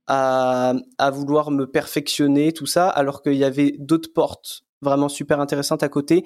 à, 0.07 0.73
à 0.97 1.09
vouloir 1.11 1.51
me 1.51 1.65
perfectionner, 1.65 2.53
tout 2.53 2.65
ça, 2.65 2.89
alors 2.89 3.21
qu'il 3.21 3.33
y 3.33 3.43
avait 3.43 3.75
d'autres 3.79 4.13
portes 4.13 4.63
vraiment 4.81 5.09
super 5.09 5.39
intéressantes 5.39 5.83
à 5.83 5.89
côté 5.89 6.25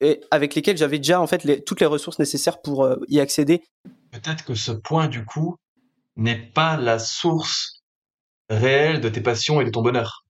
et 0.00 0.20
avec 0.30 0.54
lesquelles 0.54 0.76
j'avais 0.76 0.98
déjà 0.98 1.20
en 1.20 1.26
fait 1.26 1.44
les, 1.44 1.62
toutes 1.62 1.80
les 1.80 1.86
ressources 1.86 2.18
nécessaires 2.18 2.60
pour 2.60 2.84
euh, 2.84 2.96
y 3.08 3.20
accéder. 3.20 3.62
Peut-être 4.10 4.44
que 4.44 4.54
ce 4.54 4.72
point 4.72 5.08
du 5.08 5.24
coup 5.24 5.56
n'est 6.16 6.38
pas 6.38 6.76
la 6.76 6.98
source 6.98 7.82
réelle 8.48 9.00
de 9.00 9.08
tes 9.08 9.20
passions 9.20 9.60
et 9.60 9.64
de 9.64 9.70
ton 9.70 9.82
bonheur. 9.82 10.24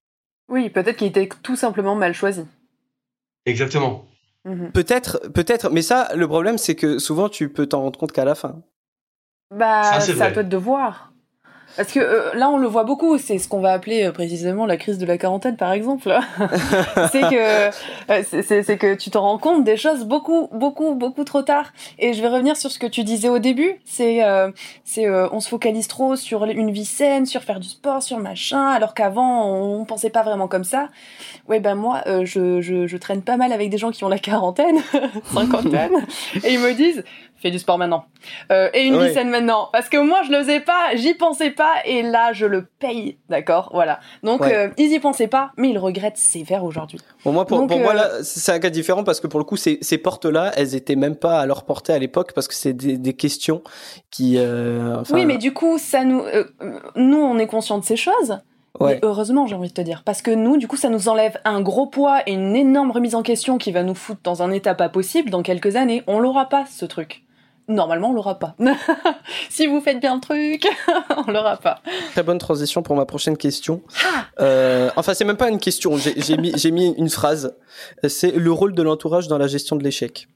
Oui, 0.48 0.70
peut-être 0.70 0.96
qu'il 0.96 1.09
était 1.09 1.28
tout 1.42 1.56
simplement 1.56 1.94
mal 1.94 2.14
choisi. 2.14 2.46
Exactement. 3.44 4.06
Mhm. 4.44 4.70
Peut-être, 4.72 5.28
peut-être, 5.35 5.70
mais 5.70 5.82
ça, 5.82 6.14
le 6.14 6.28
problème, 6.28 6.56
c'est 6.56 6.76
que 6.76 6.98
souvent, 6.98 7.28
tu 7.28 7.52
peux 7.52 7.66
t'en 7.66 7.82
rendre 7.82 7.98
compte 7.98 8.12
qu'à 8.12 8.24
la 8.24 8.37
fin. 8.37 8.62
Bah, 9.50 9.82
ça, 9.82 10.00
ça 10.00 10.30
peut 10.30 10.44
te 10.44 10.48
devoir. 10.48 11.12
Parce 11.77 11.93
que 11.93 12.01
euh, 12.01 12.35
là, 12.35 12.49
on 12.49 12.57
le 12.57 12.67
voit 12.67 12.85
beaucoup, 12.85 13.19
c'est 13.19 13.39
ce 13.39 13.49
qu'on 13.49 13.61
va 13.61 13.73
appeler 13.73 14.05
euh, 14.05 14.12
précisément 14.12 14.67
la 14.67 14.77
crise 14.77 14.99
de 14.99 15.07
la 15.07 15.19
quarantaine, 15.19 15.57
par 15.57 15.73
exemple. 15.73 16.09
c'est 17.12 17.21
que 17.21 17.69
euh, 18.11 18.23
c'est 18.65 18.79
que 18.79 18.95
tu 18.95 19.11
te 19.11 19.19
rends 19.19 19.39
compte 19.39 19.65
des 19.65 19.77
choses 19.77 20.05
beaucoup, 20.05 20.49
beaucoup, 20.53 20.95
beaucoup 20.95 21.25
trop 21.25 21.43
tard. 21.43 21.73
Et 21.99 22.15
je 22.15 22.23
vais 22.23 22.29
revenir 22.29 22.57
sur 22.57 22.71
ce 22.71 22.79
que 22.79 22.87
tu 22.87 23.05
disais 23.05 23.29
au 23.29 23.39
début. 23.39 23.81
C'est 23.85 24.23
c'est 24.85 25.09
on 25.09 25.41
se 25.41 25.49
focalise 25.49 25.89
trop 25.89 26.17
sur 26.17 26.45
une 26.45 26.71
vie 26.71 26.85
saine, 26.85 27.27
sur 27.27 27.43
faire 27.43 27.61
du 27.61 27.69
sport, 27.69 28.03
sur 28.03 28.19
machin, 28.19 28.69
alors 28.69 28.95
qu'avant 28.95 29.51
on 29.51 29.85
pensait 29.85 30.11
pas 30.11 30.23
vraiment 30.23 30.49
comme 30.49 30.65
ça. 30.65 30.89
Ouais, 31.49 31.61
ben 31.61 31.75
moi, 31.75 32.03
je, 32.25 32.61
je 32.61 32.87
je 32.87 32.97
traîne 32.97 33.23
pas 33.23 33.37
mal 33.37 33.53
avec 33.53 33.71
des 33.71 33.79
gens 33.79 33.91
qui 33.91 34.05
ont 34.05 34.09
la 34.09 34.19
quarantaine, 34.19 34.79
cinquantaine, 35.33 36.07
et 36.45 36.55
ils 36.55 36.61
me 36.61 36.73
disent 36.73 37.05
fais 37.39 37.51
du 37.51 37.59
sport 37.59 37.79
maintenant. 37.79 38.07
Euh, 38.51 38.71
et 38.73 38.85
une 38.85 38.99
vie 38.99 39.12
saine 39.12 39.31
maintenant. 39.31 39.69
Parce 39.73 39.89
que 39.89 39.97
moi, 39.99 40.23
je 40.27 40.33
le 40.33 40.39
faisais 40.39 40.61
pas, 40.61 40.95
j'y 40.95 41.15
pensais 41.15 41.51
pas, 41.51 41.65
et 41.85 42.02
là, 42.02 42.33
je 42.33 42.46
le 42.46 42.66
paye. 42.79 43.18
D'accord 43.29 43.70
Voilà. 43.72 44.00
Donc, 44.22 44.42
euh, 44.42 44.68
ils 44.79 44.92
y 44.92 44.98
pensaient 44.98 45.29
pas, 45.29 45.52
mais 45.57 45.70
ils 45.70 45.79
regrettent 45.79 46.16
sévère 46.16 46.64
aujourd'hui. 46.64 46.98
Bon, 47.24 47.33
moi, 47.33 47.46
pour, 47.46 47.66
pour 47.66 47.79
moi, 47.79 47.92
euh, 47.92 47.94
là, 47.94 48.11
c'est 48.22 48.52
un 48.52 48.59
cas 48.59 48.70
différent 48.70 49.05
parce 49.05 49.20
que 49.20 49.26
pour 49.26 49.40
le 49.40 49.44
coup, 49.44 49.57
ces, 49.57 49.79
ces 49.81 49.98
portes-là, 49.98 50.52
elles 50.57 50.74
étaient 50.74 50.96
même 50.96 51.16
pas 51.16 51.40
à 51.40 51.46
leur 51.46 51.64
portée 51.64 51.92
à 51.92 51.98
l'époque 51.98 52.33
parce 52.35 52.48
que 52.48 52.55
c'est 52.55 52.72
des, 52.72 52.98
des, 52.98 53.14
questions 53.14 53.62
qui. 54.11 54.38
Oui, 55.11 55.26
mais 55.26 55.38
du 55.38 55.52
coup, 55.52 55.79
ça 55.79 56.05
nous. 56.05 56.22
nous, 56.94 57.18
on 57.18 57.38
est 57.38 57.46
conscient 57.46 57.79
de 57.79 57.85
ces 57.85 57.96
choses. 57.96 58.38
Ouais. 58.81 58.98
heureusement, 59.02 59.46
j'ai 59.46 59.55
envie 59.55 59.68
de 59.68 59.74
te 59.74 59.81
dire. 59.81 60.02
Parce 60.05 60.22
que 60.22 60.31
nous, 60.31 60.57
du 60.57 60.68
coup, 60.68 60.76
ça 60.76 60.90
nous 60.90 61.09
enlève 61.09 61.38
un 61.44 61.62
gros 61.62 61.87
poids 61.87 62.20
et 62.26 62.33
une 62.33 62.55
énorme 62.57 62.90
remise 62.90 63.14
en 63.14 63.22
question 63.22 63.59
qui 63.59 63.72
va 63.72 63.83
nous 63.83 63.94
foutre 63.94 64.20
dans 64.22 64.42
un 64.42 64.50
état 64.50 64.74
pas 64.74 64.88
possible 64.88 65.31
dans 65.31 65.42
quelques 65.42 65.76
années. 65.76 66.02
On 66.07 66.20
l'aura 66.20 66.48
pas, 66.48 66.64
ce 66.66 66.85
truc. 66.85 67.26
Normalement, 67.68 68.11
on 68.11 68.12
l'aura 68.12 68.38
pas. 68.38 68.55
si 69.50 69.66
vous 69.66 69.81
faites 69.81 70.00
bien 70.00 70.14
le 70.14 70.20
truc, 70.20 70.66
on 71.26 71.31
l'aura 71.31 71.57
pas. 71.57 71.81
Très 72.12 72.22
bonne 72.22 72.38
transition 72.38 72.83
pour 72.83 72.94
ma 72.94 73.07
prochaine 73.07 73.37
question. 73.37 73.83
Ah 74.05 74.26
euh, 74.40 74.90
enfin, 74.96 75.14
c'est 75.14 75.24
même 75.24 75.37
pas 75.37 75.48
une 75.48 75.59
question. 75.59 75.96
J'ai 75.96 76.37
mis, 76.37 76.52
mis 76.70 76.94
une 76.96 77.11
phrase. 77.11 77.57
C'est 78.09 78.31
le 78.31 78.52
rôle 78.52 78.74
de 78.74 78.83
l'entourage 78.83 79.26
dans 79.26 79.38
la 79.38 79.48
gestion 79.48 79.74
de 79.76 79.83
l'échec. 79.83 80.29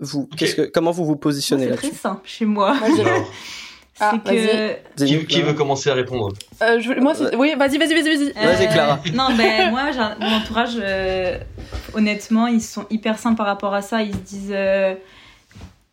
Vous, 0.00 0.28
qu'est-ce 0.36 0.54
que, 0.54 0.62
comment 0.62 0.90
vous 0.90 1.04
vous 1.04 1.16
positionnez 1.16 1.66
là-dessus 1.66 1.86
C'est 1.86 1.92
très 1.92 1.98
simple 1.98 2.20
chez 2.24 2.44
moi. 2.44 2.76
Ah, 4.00 4.14
que... 4.24 5.04
qui, 5.04 5.26
qui, 5.26 5.42
veut 5.42 5.54
commencer 5.54 5.90
à 5.90 5.94
répondre 5.94 6.28
euh, 6.62 6.78
je, 6.78 6.92
Moi, 7.00 7.14
oui, 7.36 7.54
vas-y, 7.58 7.78
vas-y, 7.78 7.94
vas-y, 7.94 8.16
vas-y. 8.16 8.32
vas-y, 8.32 8.68
Clara. 8.68 9.00
Euh, 9.04 9.10
non, 9.12 9.34
ben 9.36 9.70
moi, 9.70 9.90
mon 10.20 10.36
entourage, 10.36 10.78
euh, 10.80 11.36
honnêtement, 11.94 12.46
ils 12.46 12.62
sont 12.62 12.86
hyper 12.90 13.18
simples 13.18 13.36
par 13.36 13.46
rapport 13.46 13.74
à 13.74 13.82
ça. 13.82 14.02
Ils 14.02 14.14
se 14.14 14.18
disent, 14.18 14.54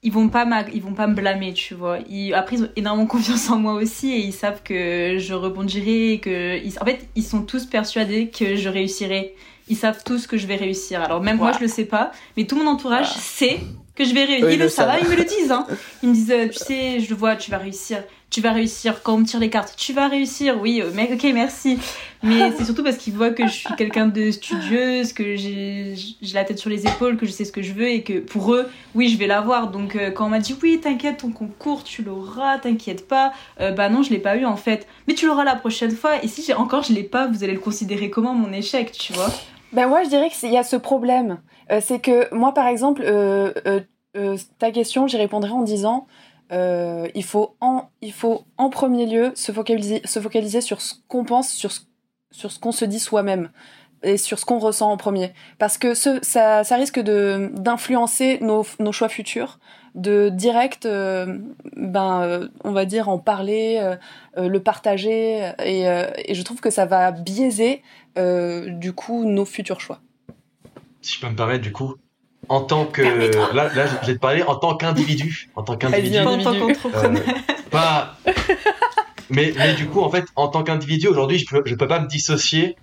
ils 0.06 0.12
vont 0.12 0.30
pas 0.30 0.46
ils 0.72 0.82
vont 0.82 0.94
pas 0.94 1.08
me 1.08 1.16
blâmer 1.16 1.54
tu 1.54 1.74
vois. 1.74 1.98
Ils, 2.08 2.34
après 2.34 2.58
ils 2.58 2.64
ont 2.64 2.70
énormément 2.76 3.08
confiance 3.16 3.50
en 3.50 3.58
moi 3.58 3.74
aussi 3.74 4.12
et 4.12 4.20
ils 4.20 4.34
savent 4.34 4.62
que 4.64 5.18
je 5.18 5.34
rebondirai 5.34 6.20
que 6.22 6.64
ils, 6.64 6.78
en 6.80 6.86
fait 6.86 7.08
ils 7.16 7.24
sont 7.24 7.42
tous 7.42 7.66
persuadés 7.66 8.30
que 8.30 8.56
je 8.56 8.70
réussirai. 8.70 9.36
Ils 9.68 9.76
savent 9.76 10.04
tous 10.06 10.28
que 10.28 10.38
je 10.38 10.46
vais 10.46 10.58
réussir. 10.58 11.02
Alors 11.02 11.22
même 11.22 11.38
moi 11.38 11.52
je 11.52 11.60
le 11.60 11.68
sais 11.68 11.86
pas 11.86 12.12
mais 12.38 12.46
tout 12.46 12.56
mon 12.56 12.68
entourage 12.68 13.12
sait 13.12 13.60
que 13.96 14.06
je 14.06 14.14
vais 14.14 14.26
réussir. 14.26 14.52
Ils 14.52 14.60
le 14.60 14.70
savent 14.70 14.96
ils 15.02 15.10
me 15.10 15.16
le 15.16 15.24
disent 15.24 15.52
hein. 15.52 15.66
ils 16.04 16.10
me 16.10 16.14
disent 16.14 16.32
euh, 16.32 16.48
tu 16.48 16.60
sais 16.60 17.00
je 17.00 17.10
le 17.10 17.16
vois 17.16 17.36
tu 17.36 17.50
vas 17.50 17.58
réussir 17.58 18.04
tu 18.36 18.42
vas 18.42 18.52
réussir. 18.52 19.02
Quand 19.02 19.14
on 19.14 19.20
me 19.20 19.26
tire 19.26 19.40
les 19.40 19.50
cartes 19.50 19.76
tu 19.78 19.94
vas 19.94 20.10
réussir. 20.10 20.60
Oui 20.60 20.82
euh, 20.82 20.92
mec 20.92 21.10
ok 21.14 21.32
merci. 21.34 21.80
Mais 22.22 22.52
c'est 22.58 22.66
surtout 22.66 22.84
parce 22.84 22.98
qu'ils 22.98 23.14
voient 23.14 23.30
que 23.30 23.48
je 23.48 23.54
suis 23.54 23.74
quelqu'un 23.78 24.08
de 24.08 24.30
studieuse 24.30 25.14
que 25.14 25.38
j'ai 25.38 25.96
la 26.34 26.44
tête 26.44 26.60
sur 26.60 26.70
les 26.70 26.86
épaules 26.86 27.16
que 27.16 27.26
je 27.26 27.32
sais 27.32 27.46
ce 27.46 27.54
que 27.54 27.62
je 27.62 27.72
veux 27.72 27.88
et 27.88 28.04
que 28.04 28.20
pour 28.20 28.54
eux 28.54 28.70
oui 28.94 29.08
je 29.08 29.18
vais 29.18 29.28
l'avoir. 29.28 29.72
Donc 29.72 29.96
euh, 29.96 30.12
quand 30.12 30.26
on 30.26 30.30
m'a 30.30 30.40
dit 30.40 30.54
oui 30.62 30.82
t'inquiète 30.82 31.20
ton 31.20 31.30
concours 31.30 31.86
tu 31.86 32.04
l'auras 32.04 32.58
t'inquiète 32.58 33.08
pas 33.08 33.32
euh, 33.62 33.72
bah 33.72 33.88
non 33.88 34.04
je 34.04 34.10
l'ai 34.10 34.20
pas 34.20 34.36
eu 34.36 34.44
en 34.44 34.58
fait. 34.58 34.86
Mais 35.08 35.14
tu 35.14 35.28
l'auras 35.28 35.46
la 35.46 35.56
prochaine 35.56 35.92
fois. 35.92 36.22
Et 36.22 36.28
si 36.28 36.44
j'ai 36.44 36.54
encore 36.54 36.84
je 36.84 36.92
l'ai 36.92 37.04
pas 37.04 37.28
vous 37.28 37.42
allez 37.42 37.54
le 37.54 37.62
considérer 37.62 38.10
comment 38.10 38.34
mon 38.34 38.52
échec 38.52 38.92
tu 38.92 39.14
vois. 39.14 39.30
Ben 39.72 39.88
moi 39.88 40.04
je 40.04 40.10
dirais 40.10 40.30
qu'il 40.30 40.52
y 40.52 40.58
a 40.58 40.64
ce 40.64 40.76
problème. 40.76 41.40
C'est 41.80 42.00
que 42.00 42.34
moi 42.36 42.54
par 42.54 42.68
exemple 42.68 43.02
ta 44.60 44.72
question 44.72 45.08
j'y 45.08 45.16
répondrai 45.16 45.52
en 45.52 45.62
disant 45.62 46.06
euh, 46.52 47.08
il, 47.16 47.24
faut 47.24 47.56
en, 47.60 47.90
il 48.02 48.14
faut 48.14 48.46
en 48.58 48.70
premier 48.70 49.06
lieu 49.06 49.32
se 49.36 49.52
focaliser, 49.52 50.02
se 50.06 50.20
focaliser 50.20 50.62
sur 50.62 50.82
ce 50.82 50.96
qu'on 51.08 51.26
pense, 51.26 51.52
sur 51.52 51.72
ce, 51.72 51.82
sur 52.32 52.52
ce 52.52 52.60
qu'on 52.60 52.72
se 52.72 52.86
dit 52.86 53.00
soi-même 53.00 53.50
et 54.04 54.18
sur 54.18 54.38
ce 54.38 54.46
qu'on 54.46 54.60
ressent 54.60 54.92
en 54.92 54.98
premier. 54.98 55.34
Parce 55.58 55.78
que 55.78 55.94
ça, 55.94 56.22
ça 56.22 56.76
risque 56.76 57.00
d'influencer 57.00 58.38
nos, 58.42 58.66
nos 58.80 58.92
choix 58.92 59.10
futurs, 59.10 59.60
de 59.96 60.30
direct, 60.30 60.86
euh, 60.86 61.40
ben, 61.76 62.22
euh, 62.22 62.48
on 62.64 62.72
va 62.72 62.86
dire, 62.86 63.10
en 63.10 63.18
parler, 63.18 63.96
le 64.38 64.60
partager. 64.60 65.52
Et, 65.64 65.86
je 66.36 66.42
trouve 66.44 66.60
que 66.60 66.70
ça 66.70 66.86
va 66.86 67.12
biaiser, 67.12 67.82
du 68.16 68.94
coup, 68.94 69.26
nos 69.26 69.46
futurs 69.46 69.82
choix. 69.82 70.02
Si 71.02 71.16
je 71.16 71.22
peux 71.22 71.30
me 71.30 71.36
permettre, 71.36 71.64
du 71.64 71.72
coup, 71.72 71.96
en 72.50 72.62
tant 72.62 72.86
que 72.86 73.02
là, 73.54 73.74
là 73.74 73.86
je 74.02 74.08
vais 74.08 74.14
te 74.16 74.20
parler 74.20 74.44
en 74.44 74.56
tant 74.56 74.76
qu'individu 74.76 75.50
en 75.56 75.64
tant 75.64 75.78
qu'individu. 75.78 76.20
En 76.20 76.38
tant 76.38 76.54
qu'entrepreneur. 76.58 77.24
Euh, 77.28 77.34
pas 77.72 78.18
mais 79.30 79.54
mais 79.58 79.74
du 79.74 79.88
coup 79.88 80.02
en 80.02 80.10
fait 80.10 80.26
en 80.36 80.48
tant 80.48 80.64
qu'individu 80.64 81.08
aujourd'hui 81.08 81.40
je 81.40 81.46
peux 81.48 81.64
je 81.66 81.76
peux 81.76 81.88
pas 81.88 82.00
me 82.00 82.08
dissocier 82.08 82.76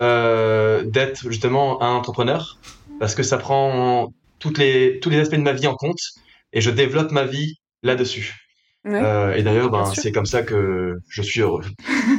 euh, 0.00 0.82
d'être 0.84 1.30
justement 1.30 1.82
un 1.82 1.90
entrepreneur 1.90 2.58
parce 2.98 3.14
que 3.14 3.22
ça 3.22 3.38
prend 3.38 4.12
toutes 4.38 4.58
les 4.58 5.00
tous 5.00 5.10
les 5.10 5.18
aspects 5.18 5.36
de 5.36 5.42
ma 5.42 5.52
vie 5.52 5.66
en 5.66 5.74
compte 5.74 6.00
et 6.52 6.60
je 6.60 6.70
développe 6.70 7.10
ma 7.10 7.24
vie 7.24 7.58
là-dessus. 7.82 8.42
Euh, 8.86 9.34
et 9.34 9.42
d'ailleurs, 9.42 9.70
ben, 9.70 9.84
c'est 9.86 10.10
comme 10.12 10.26
ça 10.26 10.42
que 10.42 10.98
je 11.08 11.22
suis 11.22 11.40
heureux. 11.40 11.62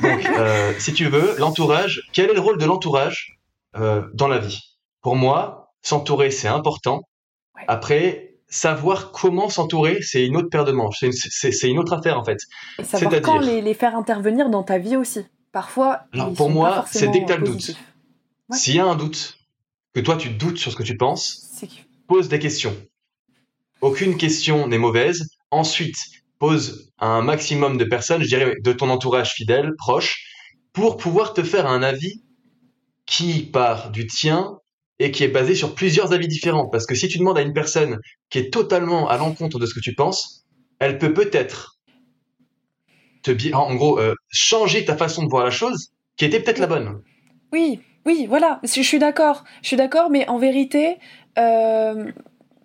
Donc, 0.02 0.26
euh, 0.26 0.72
si 0.80 0.94
tu 0.94 1.06
veux, 1.06 1.36
l'entourage, 1.38 2.08
quel 2.14 2.30
est 2.30 2.34
le 2.34 2.40
rôle 2.40 2.58
de 2.58 2.66
l'entourage 2.66 3.38
euh, 3.76 4.04
dans 4.14 4.28
la 4.28 4.40
vie? 4.40 4.60
Pour 5.02 5.16
moi, 5.16 5.63
s'entourer, 5.84 6.32
c'est 6.32 6.48
important. 6.48 7.02
Après, 7.68 8.38
savoir 8.48 9.12
comment 9.12 9.50
s'entourer, 9.50 10.02
c'est 10.02 10.26
une 10.26 10.36
autre 10.36 10.50
paire 10.50 10.66
de 10.66 10.72
manches. 10.72 11.04
C'est 11.12 11.70
une, 11.70 11.80
autre 11.80 11.94
affaire, 11.94 12.18
en 12.18 12.24
fait. 12.24 12.40
Et 12.80 12.84
savoir 12.84 13.22
quand 13.22 13.40
les, 13.40 13.62
les, 13.62 13.74
faire 13.74 13.96
intervenir 13.96 14.50
dans 14.50 14.64
ta 14.64 14.80
vie 14.80 14.96
aussi. 14.96 15.26
Parfois, 15.52 16.02
Alors, 16.14 16.34
pour 16.34 16.50
moi, 16.50 16.86
c'est 16.90 17.08
dès 17.10 17.22
que 17.22 17.28
tu 17.28 17.34
as 17.34 17.38
le 17.38 17.46
doute. 17.46 17.76
S'il 18.52 18.76
y 18.76 18.80
a 18.80 18.86
un 18.86 18.96
doute, 18.96 19.38
que 19.94 20.00
toi 20.00 20.18
tu 20.18 20.30
doutes 20.30 20.58
sur 20.58 20.72
ce 20.72 20.76
que 20.76 20.84
tu 20.84 20.98
penses, 20.98 21.64
pose 22.08 22.28
des 22.28 22.40
questions. 22.40 22.76
Aucune 23.82 24.18
question 24.18 24.68
n'est 24.68 24.78
mauvaise. 24.78 25.30
Ensuite, 25.52 25.98
pose 26.40 26.92
un 27.00 27.22
maximum 27.22 27.78
de 27.78 27.86
personnes, 27.86 28.24
je 28.24 28.28
dirais 28.28 28.56
de 28.62 28.74
ton 28.74 28.90
entourage 28.90 29.34
fidèle, 29.34 29.72
proche, 29.78 30.26
pour 30.74 30.98
pouvoir 30.98 31.34
te 31.34 31.44
faire 31.44 31.68
un 31.68 31.84
avis 31.84 32.24
qui 33.06 33.44
part 33.44 33.92
du 33.92 34.08
tien 34.08 34.58
et 35.04 35.12
qui 35.12 35.26
est 35.26 35.28
basé 35.28 35.54
sur 35.54 35.76
plusieurs 35.76 36.14
avis 36.14 36.30
différents. 36.30 36.68
Parce 36.68 36.86
que 36.86 36.96
si 36.96 37.10
tu 37.10 37.18
demandes 37.18 37.38
à 37.38 37.42
une 37.42 37.52
personne 37.52 38.00
qui 38.30 38.40
est 38.40 38.54
totalement 38.54 39.10
à 39.10 39.18
l'encontre 39.18 39.60
de 39.60 39.66
ce 39.66 39.74
que 39.74 39.82
tu 39.82 39.94
penses, 39.94 40.46
elle 40.80 40.98
peut 40.98 41.14
peut-être 41.14 41.78
te, 43.22 43.54
en 43.54 43.76
gros, 43.76 44.00
euh, 44.00 44.16
changer 44.30 44.86
ta 44.86 44.96
façon 44.96 45.24
de 45.24 45.30
voir 45.30 45.44
la 45.44 45.52
chose, 45.52 45.90
qui 46.16 46.24
était 46.24 46.40
peut-être 46.40 46.60
la 46.60 46.68
bonne. 46.68 47.02
Oui, 47.52 47.82
oui, 48.06 48.28
voilà, 48.30 48.62
je 48.64 48.82
suis 48.82 48.98
d'accord. 48.98 49.44
Je 49.62 49.68
suis 49.68 49.78
d'accord, 49.78 50.10
mais 50.10 50.26
en 50.30 50.38
vérité, 50.38 50.96
euh, 51.38 52.10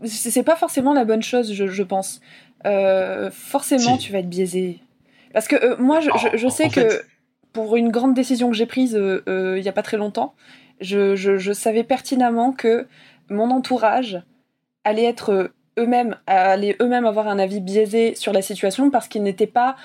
c'est 0.05 0.45
pas 0.45 0.57
forcément 0.57 0.95
la 0.95 1.05
bonne 1.05 1.23
chose, 1.23 1.53
je 1.53 1.83
pense. 1.83 2.21
Euh, 2.67 3.31
forcément 3.33 3.97
tu 3.97 4.13
vas 4.13 4.21
être 4.21 4.29
biaisé. 4.29 4.79
Parce 5.33 5.49
que 5.49 5.57
euh, 5.57 5.77
moi, 5.79 5.99
je, 6.01 6.11
je, 6.35 6.49
sais 6.49 6.69
que 6.69 7.03
pour 7.53 7.77
une 7.77 7.91
grande 7.91 8.15
décision 8.15 8.49
que 8.49 8.57
j'ai 8.57 8.67
prise 8.67 8.95
il 9.27 9.63
y 9.63 9.69
a 9.69 9.73
pas 9.73 9.83
très 9.83 9.97
longtemps, 9.97 10.35
je, 10.81 11.53
savais 11.53 11.85
pertinemment 11.85 12.53
que 12.53 12.87
mon 13.31 13.51
entourage 13.51 14.23
allait 14.85 15.05
être 15.05 15.53
eux-mêmes, 15.79 16.17
allait 16.27 16.77
eux-mêmes 16.81 17.07
avoir 17.07 17.29
un 17.29 17.39
avis 17.39 17.61
biaisé 17.61 18.15
sur 18.15 18.33
la 18.33 18.43
situation 18.43 18.91
parce 18.91 19.09
qu'ils 19.09 19.23
n'étaient 19.23 19.47
pas 19.47 19.77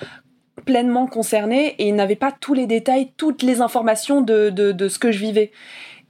pleinement 0.64 1.06
concernés 1.06 1.74
et 1.78 1.88
ils 1.88 1.94
n'avaient 1.94 2.16
pas 2.16 2.32
tous 2.32 2.54
les 2.54 2.66
détails, 2.66 3.12
toutes 3.16 3.42
les 3.42 3.60
informations 3.60 4.20
de, 4.22 4.50
de 4.50 4.88
ce 4.88 4.98
que 4.98 5.12
je 5.12 5.18
vivais. 5.18 5.52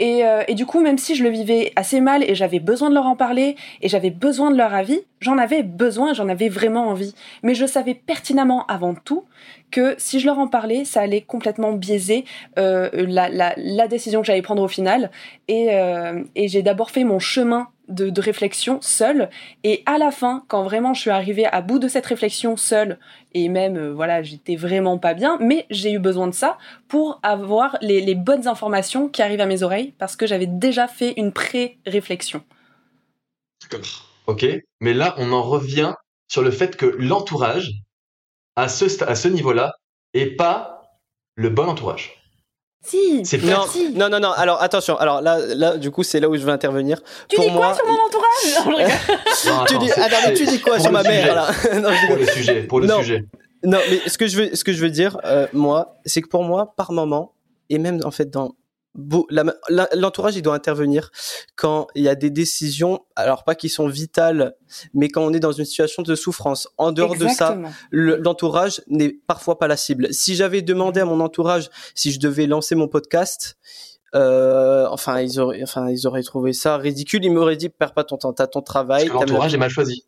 Euh, 0.03 0.43
et, 0.49 0.55
du 0.55 0.67
coup, 0.67 0.81
même 0.81 0.99
si 0.99 1.15
je 1.15 1.23
le 1.23 1.31
vivais 1.31 1.73
assez 1.77 2.01
mal 2.01 2.29
et 2.29 2.35
j'avais 2.35 2.61
besoin 2.61 2.89
de 2.91 2.95
leur 2.95 3.07
en 3.07 3.17
parler 3.17 3.57
et 3.81 3.89
j'avais 3.89 4.11
besoin 4.11 4.51
de 4.51 4.57
leur 4.57 4.75
avis, 4.75 5.01
j'en 5.21 5.39
avais 5.39 5.63
besoin, 5.63 6.13
j'en 6.13 6.29
avais 6.29 6.49
vraiment 6.49 6.89
envie. 6.89 7.15
Mais 7.43 7.55
je 7.55 7.67
savais 7.67 7.95
pertinemment 7.95 8.67
avant 8.67 8.95
tout 8.95 9.25
que 9.71 9.95
si 9.99 10.21
je 10.21 10.27
leur 10.27 10.39
en 10.39 10.49
parlais, 10.49 10.85
ça 10.85 11.01
allait 11.01 11.21
complètement 11.21 11.73
biaiser 11.73 12.25
euh, 12.59 12.89
la, 12.93 13.89
décision 13.89 14.21
que 14.21 14.27
j'allais 14.27 14.43
prendre 14.43 14.63
au 14.63 14.69
final. 14.69 15.11
Et, 15.49 15.69
euh, 15.71 16.23
et 16.35 16.49
j'ai 16.49 16.63
d'abord 16.63 16.91
fait 16.91 17.05
mon 17.05 17.19
chemin 17.19 17.69
de, 17.89 18.21
réflexion 18.21 18.81
seule. 18.81 19.31
Et 19.63 19.83
à 19.87 19.99
la 19.99 20.11
fin, 20.11 20.45
quand 20.49 20.63
vraiment 20.63 20.95
je 20.95 21.01
suis 21.01 21.11
arrivée 21.11 21.47
à 21.47 21.61
bout 21.61 21.79
de 21.79 21.89
cette 21.89 22.07
réflexion 22.07 22.57
seule, 22.57 22.99
et 23.33 23.49
même, 23.49 23.77
euh, 23.77 23.93
voilà, 23.93 24.23
j'étais 24.23 24.57
vraiment 24.57 24.99
pas 24.99 25.15
bien, 25.15 25.39
mais 25.41 25.67
j'ai 25.71 25.93
eu 25.93 25.99
besoin 25.99 26.27
de 26.27 26.35
ça 26.35 26.59
pour 26.89 27.21
avoir 27.23 27.77
les, 27.81 28.15
bonnes 28.15 28.47
informations 28.49 29.09
qui 29.09 29.23
arrivent 29.23 29.41
à 29.41 29.47
mes 29.47 29.63
oreilles, 29.63 29.93
parce 29.99 30.17
que 30.17 30.27
j'avais 30.27 30.47
déjà 30.47 30.87
fait 30.87 31.15
une 31.17 31.33
pré-réflexion. 31.33 32.43
Ok, 34.27 34.47
mais 34.81 34.95
là, 34.95 35.15
on 35.19 35.33
en 35.33 35.43
revient 35.43 35.95
sur 36.29 36.43
le 36.43 36.51
fait 36.51 36.77
que 36.77 36.87
l'entourage 36.87 37.71
à 38.57 38.69
ce, 38.69 39.29
niveau-là 39.29 39.73
et 40.13 40.37
pas 40.37 40.83
le 41.35 41.51
bon 41.51 41.67
entourage. 41.69 42.24
Si, 42.85 43.25
c'est 43.25 43.43
non, 43.43 43.65
non, 43.95 44.09
non, 44.11 44.21
non. 44.21 44.31
Alors 44.33 44.63
attention. 44.63 44.97
Alors 44.99 45.23
là, 45.23 45.39
là, 45.55 45.77
du 45.77 45.91
coup, 45.91 46.03
c'est 46.03 46.21
là 46.21 46.29
où 46.29 46.37
je 46.37 46.43
veux 46.43 46.53
intervenir. 46.53 47.01
Tu 47.29 47.41
dis 47.41 47.51
quoi 47.51 47.75
sur 47.75 47.87
mon 47.87 47.95
entourage 47.95 48.25
non, 49.47 49.65
tu, 49.67 49.79
dis, 49.79 49.91
attends, 49.97 50.35
tu 50.35 50.45
dis 50.45 50.61
quoi 50.61 50.79
sur 50.79 50.93
ma 50.93 51.03
mère 51.03 51.35
là 51.35 51.47
non, 51.81 51.91
Pour 52.07 52.17
le 52.17 52.27
sujet. 52.27 52.63
Pour 52.63 52.81
le 52.81 52.89
sujet. 52.89 53.25
Non, 53.63 53.79
mais 53.91 54.01
ce 54.07 54.19
que 54.19 54.27
je 54.27 54.37
veux, 54.37 54.55
ce 54.55 54.65
que 54.65 54.73
je 54.73 54.81
veux 54.81 54.91
dire, 54.91 55.19
euh, 55.25 55.47
moi, 55.55 55.97
c'est 56.05 56.21
que 56.21 56.29
pour 56.29 56.45
moi, 56.45 56.75
par 56.77 56.93
moment, 56.93 57.33
et 57.71 57.79
même 57.79 58.01
en 58.05 58.11
fait 58.11 58.31
dans 58.31 58.55
l'entourage 58.95 60.37
il 60.37 60.43
doit 60.43 60.55
intervenir 60.55 61.11
quand 61.57 61.89
il 61.95 62.05
y 62.05 62.09
a 62.09 62.15
des 62.15 62.31
décisions 62.31 63.01
alors 63.17 63.43
pas 63.43 63.55
qui 63.55 63.69
sont 63.69 63.89
vitales 63.89 64.55
mais 64.93 65.09
quand 65.09 65.23
on 65.23 65.33
est 65.33 65.41
dans 65.41 65.53
une 65.53 65.65
situation 65.65 66.03
de 66.03 66.15
souffrance. 66.15 66.69
En 66.79 66.93
dehors 66.93 67.17
de 67.17 67.29
ça 67.29 67.59
l'entourage 67.91 68.83
n'est 68.87 69.11
parfois 69.27 69.59
pas 69.59 69.67
la 69.67 69.77
cible. 69.77 70.13
Si 70.13 70.37
j'avais 70.37 70.63
demandé 70.63 71.01
à 71.01 71.05
mon 71.05 71.21
entourage 71.21 71.71
si 71.95 72.13
je 72.13 72.21
devais 72.21 72.47
lancer 72.47 72.75
mon 72.75 72.89
podcast 72.89 73.57
euh, 74.15 74.87
enfin 74.91 75.21
ils 75.21 75.41
auraient 75.41 75.63
enfin 75.63 75.91
ils 75.91 76.07
auraient 76.07 76.23
trouvé 76.23 76.53
ça 76.53 76.77
ridicule. 76.77 77.25
Ils 77.25 77.33
m'auraient 77.33 77.57
dit 77.57 77.69
perds 77.69 77.95
pas 77.95 78.05
ton 78.05 78.17
temps 78.17 78.33
t'as 78.33 78.47
ton 78.47 78.63
travail 78.63 79.09
l'entourage 79.09 79.55
est 79.55 79.59
mal 79.59 79.71
choisi 79.71 80.05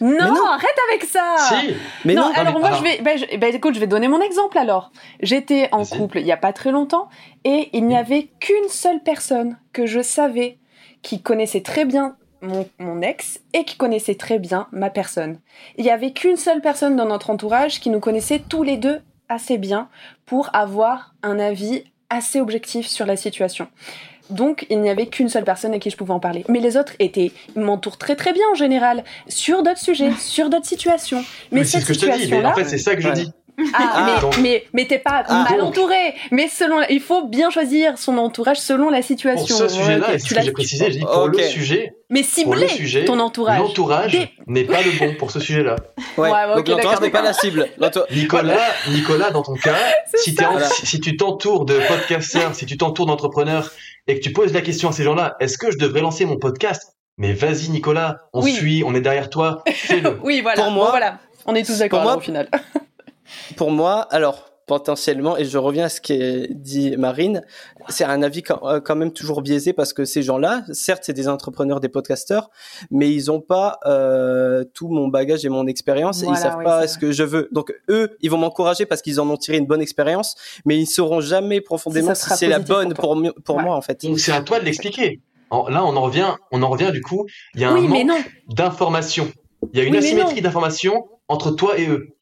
non, 0.00 0.46
arrête 0.46 0.78
avec 0.90 1.04
ça. 1.04 1.36
Si. 1.48 1.74
Mais 2.04 2.14
non, 2.14 2.30
alors 2.34 2.58
moi 2.58 2.72
je 2.72 2.82
vais, 2.82 3.00
ben, 3.02 3.18
je, 3.18 3.36
ben, 3.36 3.54
écoute, 3.54 3.74
je 3.74 3.80
vais 3.80 3.86
donner 3.86 4.08
mon 4.08 4.20
exemple 4.20 4.58
alors. 4.58 4.90
J'étais 5.20 5.68
en 5.72 5.84
couple 5.84 6.18
il 6.20 6.26
y 6.26 6.32
a 6.32 6.36
pas 6.36 6.52
très 6.52 6.70
longtemps 6.70 7.08
et 7.44 7.70
il 7.72 7.86
n'y 7.86 7.96
avait 7.96 8.28
qu'une 8.40 8.68
seule 8.68 9.02
personne 9.02 9.58
que 9.72 9.86
je 9.86 10.00
savais 10.00 10.58
qui 11.02 11.22
connaissait 11.22 11.62
très 11.62 11.84
bien 11.84 12.16
mon, 12.40 12.68
mon, 12.78 13.00
ex 13.02 13.40
et 13.52 13.64
qui 13.64 13.76
connaissait 13.76 14.14
très 14.14 14.38
bien 14.38 14.68
ma 14.72 14.90
personne. 14.90 15.38
Il 15.76 15.84
y 15.84 15.90
avait 15.90 16.12
qu'une 16.12 16.36
seule 16.36 16.60
personne 16.60 16.96
dans 16.96 17.06
notre 17.06 17.30
entourage 17.30 17.80
qui 17.80 17.90
nous 17.90 18.00
connaissait 18.00 18.42
tous 18.48 18.62
les 18.62 18.76
deux 18.76 19.00
assez 19.28 19.58
bien 19.58 19.88
pour 20.26 20.54
avoir 20.54 21.14
un 21.22 21.38
avis 21.38 21.84
assez 22.10 22.40
objectif 22.40 22.86
sur 22.86 23.06
la 23.06 23.16
situation. 23.16 23.68
Donc, 24.30 24.66
il 24.70 24.80
n'y 24.80 24.90
avait 24.90 25.06
qu'une 25.06 25.28
seule 25.28 25.44
personne 25.44 25.74
à 25.74 25.78
qui 25.78 25.90
je 25.90 25.96
pouvais 25.96 26.12
en 26.12 26.20
parler. 26.20 26.44
Mais 26.48 26.60
les 26.60 26.76
autres 26.76 26.92
étaient, 26.98 27.32
m'entourent 27.56 27.98
très 27.98 28.16
très 28.16 28.32
bien 28.32 28.44
en 28.50 28.54
général, 28.54 29.04
sur 29.28 29.62
d'autres 29.62 29.78
sujets, 29.78 30.12
sur 30.18 30.50
d'autres 30.50 30.66
situations. 30.66 31.24
Mais, 31.52 31.64
c'est 31.64 31.80
ce 31.80 31.86
que 31.86 31.94
je 31.94 32.00
te 32.00 32.18
dis, 32.18 32.30
mais 32.30 32.44
en 32.44 32.54
fait, 32.54 32.64
c'est 32.64 32.78
ça 32.78 32.94
que 32.94 33.02
je 33.02 33.10
dis. 33.10 33.30
Ah, 33.72 34.20
mais, 34.36 34.42
mais, 34.42 34.64
mais 34.72 34.86
t'es 34.86 34.98
pas 34.98 35.22
ah. 35.28 35.46
mal 35.48 35.60
entouré. 35.60 36.14
Mais 36.32 36.48
selon, 36.48 36.80
il 36.90 37.00
faut 37.00 37.28
bien 37.28 37.50
choisir 37.50 37.98
son 37.98 38.18
entourage 38.18 38.58
selon 38.58 38.90
la 38.90 39.00
situation. 39.00 39.46
Pour 39.46 39.70
ce 39.70 39.76
sujet-là, 39.76 40.16
j'ai 40.16 40.52
précisé, 40.52 40.86
je 40.86 40.98
dis 40.98 41.04
pour 41.04 41.28
le 41.28 41.38
sujet. 41.38 41.94
Mais 42.10 42.22
cibler 42.22 42.66
ton 43.06 43.18
entourage. 43.20 43.60
L'entourage 43.60 44.18
n'est 44.46 44.64
pas 44.64 44.82
le 44.82 44.90
bon 44.98 45.14
pour 45.14 45.30
ce 45.30 45.40
sujet-là. 45.40 45.76
Ouais, 46.16 46.30
donc 46.56 46.68
l'entourage 46.68 47.00
n'est 47.00 47.10
pas 47.10 47.22
la 47.22 47.32
cible. 47.32 47.68
Nicolas, 48.10 48.58
Nicolas, 48.90 49.30
dans 49.30 49.42
ton 49.42 49.54
cas, 49.54 49.76
si, 50.14 50.36
si 50.84 51.00
tu 51.00 51.16
t'entoures 51.16 51.64
de 51.64 51.78
podcasters, 51.88 52.54
si 52.54 52.66
tu 52.66 52.76
t'entoures 52.76 53.06
d'entrepreneurs 53.06 53.70
et 54.06 54.18
que 54.18 54.24
tu 54.24 54.32
poses 54.32 54.52
la 54.52 54.60
question 54.60 54.88
à 54.88 54.92
ces 54.92 55.02
gens-là, 55.02 55.36
est-ce 55.40 55.58
que 55.58 55.70
je 55.70 55.78
devrais 55.78 56.00
lancer 56.00 56.24
mon 56.24 56.36
podcast? 56.36 56.96
Mais 57.16 57.32
vas-y 57.32 57.70
Nicolas, 57.70 58.18
on 58.32 58.42
suit, 58.42 58.82
on 58.84 58.94
est 58.94 59.00
derrière 59.00 59.30
toi, 59.30 59.62
oui, 60.22 60.40
voilà. 60.40 60.62
Pour 60.62 60.72
moi, 60.72 60.90
voilà. 60.90 61.18
On 61.46 61.54
est 61.54 61.64
tous 61.64 61.78
d'accord 61.78 62.16
au 62.16 62.20
final. 62.20 62.48
pour 63.56 63.70
moi, 63.70 64.02
alors 64.10 64.53
potentiellement, 64.66 65.36
et 65.36 65.44
je 65.44 65.58
reviens 65.58 65.84
à 65.84 65.88
ce 65.88 66.00
qu'a 66.00 66.46
dit 66.50 66.96
Marine, 66.96 67.42
c'est 67.88 68.04
un 68.04 68.22
avis 68.22 68.42
euh, 68.62 68.80
quand, 68.80 68.96
même 68.96 69.12
toujours 69.12 69.42
biaisé 69.42 69.72
parce 69.72 69.92
que 69.92 70.04
ces 70.04 70.22
gens-là, 70.22 70.62
certes, 70.72 71.02
c'est 71.04 71.12
des 71.12 71.28
entrepreneurs, 71.28 71.80
des 71.80 71.88
podcasteurs, 71.88 72.50
mais 72.90 73.12
ils 73.12 73.30
ont 73.30 73.40
pas 73.40 73.78
euh, 73.86 74.64
tout 74.74 74.88
mon 74.88 75.08
bagage 75.08 75.44
et 75.44 75.48
mon 75.48 75.66
expérience 75.66 76.22
et 76.22 76.26
ils 76.26 76.36
savent 76.36 76.62
pas 76.62 76.86
ce 76.86 76.98
que 76.98 77.12
je 77.12 77.22
veux. 77.22 77.48
Donc 77.52 77.74
eux, 77.88 78.16
ils 78.20 78.30
vont 78.30 78.38
m'encourager 78.38 78.86
parce 78.86 79.02
qu'ils 79.02 79.20
en 79.20 79.28
ont 79.28 79.36
tiré 79.36 79.58
une 79.58 79.66
bonne 79.66 79.82
expérience, 79.82 80.34
mais 80.64 80.78
ils 80.78 80.86
sauront 80.86 81.20
jamais 81.20 81.60
profondément 81.60 82.14
si, 82.14 82.30
c'est 82.30 82.48
la 82.48 82.58
bonne 82.58 82.94
pour, 82.94 83.20
pour, 83.44 83.60
moi 83.60 83.76
en 83.76 83.82
fait. 83.82 84.06
C'est 84.16 84.32
à 84.32 84.40
toi 84.40 84.60
de 84.60 84.64
l'expliquer. 84.64 85.20
Là, 85.50 85.84
on 85.84 85.96
en 85.96 86.02
revient, 86.02 86.34
on 86.50 86.62
en 86.62 86.68
revient 86.68 86.90
du 86.92 87.00
coup. 87.00 87.26
Il 87.54 87.60
y 87.60 87.64
a 87.64 87.70
un 87.70 87.80
manque 87.80 88.30
d'information. 88.48 89.30
Il 89.72 89.78
y 89.78 89.82
a 89.82 89.84
une 89.84 89.96
asymétrie 89.96 90.40
d'information 90.40 91.06
entre 91.28 91.50
toi 91.52 91.78
et 91.78 91.88
eux 91.88 92.14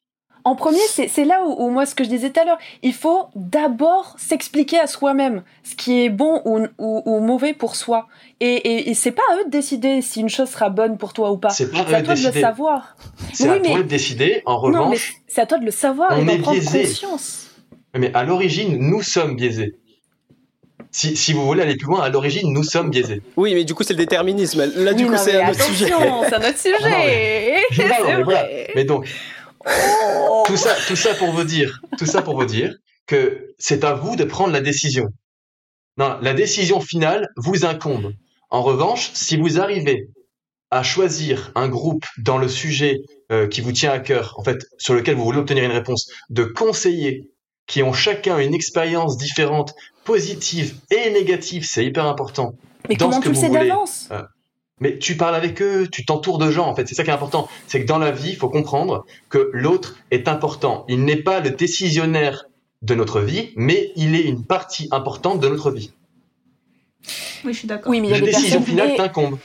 en 0.44 0.57
premier, 0.57 0.81
c'est 0.88 1.24
là 1.24 1.44
où, 1.44 1.68
moi, 1.70 1.87
ce 1.87 1.94
que 1.94 2.02
je 2.02 2.09
disais 2.09 2.31
tout 2.31 2.40
à 2.40 2.44
l'heure, 2.44 2.59
il 2.83 2.94
faut 2.94 3.26
d'abord 3.37 4.14
s'expliquer 4.18 4.78
à 4.78 4.87
soi-même 4.87 5.42
ce 5.62 5.76
qui 5.76 6.02
est 6.02 6.11
bon 6.11 6.42
ou, 6.44 6.66
ou, 6.78 7.21
mauvais 7.21 7.54
pour 7.54 7.77
soi. 7.77 8.08
Et, 8.40 8.90
et, 8.90 8.94
c'est 8.94 9.12
pas 9.12 9.23
à 9.31 9.37
eux 9.37 9.44
de 9.44 9.50
décider 9.50 10.02
si 10.02 10.21
une 10.21 10.29
chose 10.29 10.48
sera 10.48 10.69
bonne 10.69 10.98
pour 10.98 11.12
toi 11.12 11.31
ou 11.31 11.37
pas. 11.37 11.50
C'est 11.50 11.73
à 11.75 12.02
toi 12.02 12.14
de, 12.14 12.27
le 12.27 12.40
savoir. 12.40 12.96
C'est 13.33 13.48
à 13.48 13.58
toi 13.60 13.79
de 13.79 13.83
décider, 13.83 14.42
en 14.46 14.58
revanche. 14.58 15.14
c'est 15.29 15.40
à 15.40 15.46
toi 15.46 15.58
de 15.58 15.64
le 15.64 15.71
savoir 15.71 16.19
et 16.19 16.25
d'en 16.25 16.38
prendre 16.40 16.60
conscience. 16.60 17.50
Mais 17.96 18.12
à 18.14 18.25
l'origine, 18.25 18.79
nous 18.79 19.02
sommes 19.02 19.37
biaisés. 19.37 19.77
Si, 20.90 21.17
si, 21.17 21.33
vous 21.33 21.46
voulez 21.46 21.62
aller 21.62 21.77
plus 21.77 21.87
loin, 21.87 22.02
à 22.02 22.10
l'origine, 22.10 22.52
nous 22.52 22.64
sommes 22.64 22.90
biaisés. 22.90 23.23
Oui, 23.37 23.54
mais 23.54 23.64
du 23.64 23.75
coup, 23.75 23.83
c'est 23.83 23.94
le 23.94 23.98
déterminisme. 23.98 24.64
Là, 24.77 24.92
du 24.92 25.06
coup, 25.06 25.17
c'est 25.17 25.40
un 25.40 25.50
autre 25.50 25.62
sujet. 25.62 25.87
C'est 25.87 26.35
un 26.35 26.38
autre 26.38 26.58
sujet. 26.58 27.62
mais, 28.27 28.69
mais 28.75 28.85
donc, 28.85 29.06
Oh. 29.67 30.44
tout 30.46 30.56
ça, 30.56 30.75
tout 30.88 30.96
ça 30.96 31.15
pour 31.15 31.31
vous 31.33 31.44
dire, 31.44 31.81
tout 31.98 32.06
ça 32.06 32.23
pour 32.23 32.37
vous 32.37 32.46
dire 32.46 32.75
que 33.06 33.54
c'est 33.58 33.85
à 33.85 33.94
vous 33.94 34.17
de 34.17 34.25
prendre 34.25 34.52
la 34.52 34.60
décision. 34.60 35.08
Non, 35.96 36.19
la 36.23 36.35
décision 36.35 36.81
finale 36.81 37.29
vous 37.37 37.65
incombe. 37.65 38.13
En 38.50 38.63
revanche, 38.63 39.10
si 39.15 39.37
vous 39.37 39.60
arrivez 39.60 40.08
à 40.71 40.83
choisir 40.83 41.52
un 41.54 41.69
groupe 41.69 42.04
dans 42.19 42.38
le 42.38 42.48
sujet 42.48 43.00
euh, 43.31 43.46
qui 43.46 43.60
vous 43.60 43.73
tient 43.73 43.92
à 43.92 43.98
cœur, 43.98 44.35
en 44.38 44.42
fait, 44.44 44.58
sur 44.79 44.94
lequel 44.94 45.17
vous 45.17 45.25
voulez 45.25 45.38
obtenir 45.38 45.65
une 45.65 45.73
réponse, 45.73 46.10
de 46.31 46.44
conseillers 46.44 47.29
qui 47.67 47.83
ont 47.83 47.92
chacun 47.92 48.38
une 48.38 48.54
expérience 48.54 49.17
différente, 49.17 49.75
positive 50.04 50.75
et 50.90 51.10
négative, 51.10 51.65
c'est 51.67 51.85
hyper 51.85 52.06
important. 52.06 52.54
Mais 52.88 52.96
comment 52.96 53.21
tu 53.21 53.29
le 53.29 53.35
sais 53.35 53.50
d'avance? 53.50 54.08
euh, 54.10 54.23
mais 54.83 54.98
tu 54.98 55.16
parles 55.16 55.37
avec 55.37 55.62
eux, 55.62 55.87
tu 55.87 56.04
t'entoures 56.04 56.38
de 56.38 56.50
gens, 56.50 56.66
en 56.66 56.74
fait. 56.74 56.88
C'est 56.88 56.96
ça 56.96 57.04
qui 57.04 57.10
est 57.10 57.12
important. 57.12 57.48
C'est 57.68 57.80
que 57.80 57.87
dans 57.87 57.98
la 57.98 58.10
vie, 58.10 58.30
il 58.30 58.37
faut 58.37 58.48
comprendre 58.48 59.06
que 59.28 59.48
l'autre 59.52 59.94
est 60.10 60.26
important. 60.26 60.85
Il 60.88 61.04
n'est 61.04 61.22
pas 61.22 61.38
le 61.38 61.50
décisionnaire 61.50 62.46
de 62.83 62.96
notre 62.96 63.20
vie, 63.20 63.52
mais 63.54 63.92
il 63.94 64.16
est 64.16 64.24
une 64.24 64.44
partie 64.44 64.88
importante 64.90 65.38
de 65.38 65.48
notre 65.48 65.70
vie. 65.70 65.92
Oui, 67.44 67.52
je 67.52 67.58
suis 67.60 67.68
d'accord. 67.68 67.90
Oui, 67.90 68.00
mais 68.00 68.08
il 68.08 68.10
y 68.10 68.14
a 68.14 68.20
des 68.20 68.26
décision 68.26 68.60
finale 68.60 68.96
t'incombe. 68.96 69.38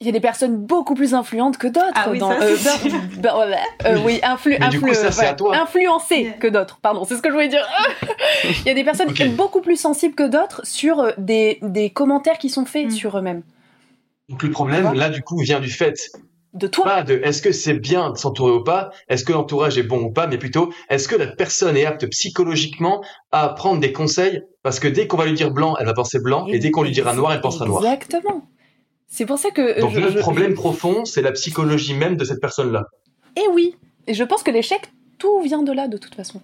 Il 0.00 0.06
y 0.06 0.08
a 0.08 0.12
des 0.12 0.20
personnes 0.20 0.56
beaucoup 0.56 0.94
plus 0.94 1.14
influentes 1.14 1.56
que 1.56 1.68
d'autres. 1.68 1.92
Ah 1.94 2.08
oui, 2.10 2.18
dans, 2.18 2.32
euh, 2.32 2.56
bah, 3.18 3.46
euh, 3.86 3.98
oui, 4.04 4.18
influ, 4.24 4.56
influ, 4.60 4.90
influencées 5.52 6.32
que 6.40 6.48
d'autres. 6.48 6.80
Pardon, 6.82 7.04
c'est 7.04 7.16
ce 7.16 7.22
que 7.22 7.28
je 7.28 7.34
voulais 7.34 7.48
dire. 7.48 7.64
il 8.44 8.66
y 8.66 8.70
a 8.70 8.74
des 8.74 8.82
personnes 8.82 9.12
beaucoup 9.36 9.60
plus 9.60 9.78
sensibles 9.78 10.16
que 10.16 10.26
d'autres 10.26 10.62
sur 10.64 10.98
euh, 10.98 11.12
des, 11.16 11.60
des, 11.62 11.90
commentaires 11.90 12.38
qui 12.38 12.48
sont 12.48 12.64
faits 12.64 12.86
mm. 12.86 12.90
sur 12.90 13.16
eux-mêmes. 13.16 13.42
Donc 14.30 14.44
le 14.44 14.50
problème, 14.50 14.94
là, 14.94 15.10
du 15.10 15.22
coup, 15.22 15.38
vient 15.38 15.60
du 15.60 15.70
fait 15.70 16.10
de 16.54 16.66
toi. 16.66 16.84
Pas 16.84 17.02
de 17.02 17.14
est-ce 17.22 17.42
que 17.42 17.52
c'est 17.52 17.74
bien 17.74 18.10
de 18.10 18.16
s'entourer 18.16 18.52
ou 18.52 18.64
pas, 18.64 18.90
est-ce 19.08 19.24
que 19.24 19.32
l'entourage 19.32 19.78
est 19.78 19.82
bon 19.82 20.02
ou 20.02 20.12
pas, 20.12 20.26
mais 20.26 20.38
plutôt 20.38 20.72
est-ce 20.88 21.06
que 21.06 21.14
la 21.14 21.28
personne 21.28 21.76
est 21.76 21.84
apte 21.84 22.06
psychologiquement 22.08 23.04
à 23.30 23.50
prendre 23.50 23.80
des 23.80 23.92
conseils? 23.92 24.42
Parce 24.62 24.80
que 24.80 24.88
dès 24.88 25.06
qu'on 25.06 25.16
va 25.16 25.26
lui 25.26 25.34
dire 25.34 25.52
blanc, 25.52 25.76
elle 25.78 25.86
va 25.86 25.94
penser 25.94 26.18
blanc, 26.20 26.46
et, 26.46 26.58
dès 26.58 26.70
qu'on 26.70 26.82
lui 26.82 26.90
dira 26.90 27.14
noir, 27.14 27.32
elle 27.32 27.40
pensera 27.40 27.66
noir. 27.66 27.84
Exactement. 27.84 28.48
C'est 29.06 29.26
pour 29.26 29.38
ça 29.38 29.50
que. 29.50 29.80
Donc 29.80 29.94
le 29.94 30.20
problème 30.20 30.54
profond, 30.54 31.04
c'est 31.04 31.22
la 31.22 31.32
psychologie 31.32 31.94
même 31.94 32.16
de 32.16 32.24
cette 32.24 32.40
personne-là. 32.40 32.84
Et 33.36 33.48
oui. 33.52 33.76
Et 34.06 34.14
je 34.14 34.24
pense 34.24 34.42
que 34.42 34.50
l'échec, 34.50 34.92
tout 35.18 35.40
vient 35.42 35.62
de 35.62 35.72
là 35.72 35.88
de 35.88 35.98
toute 35.98 36.14
façon. 36.14 36.40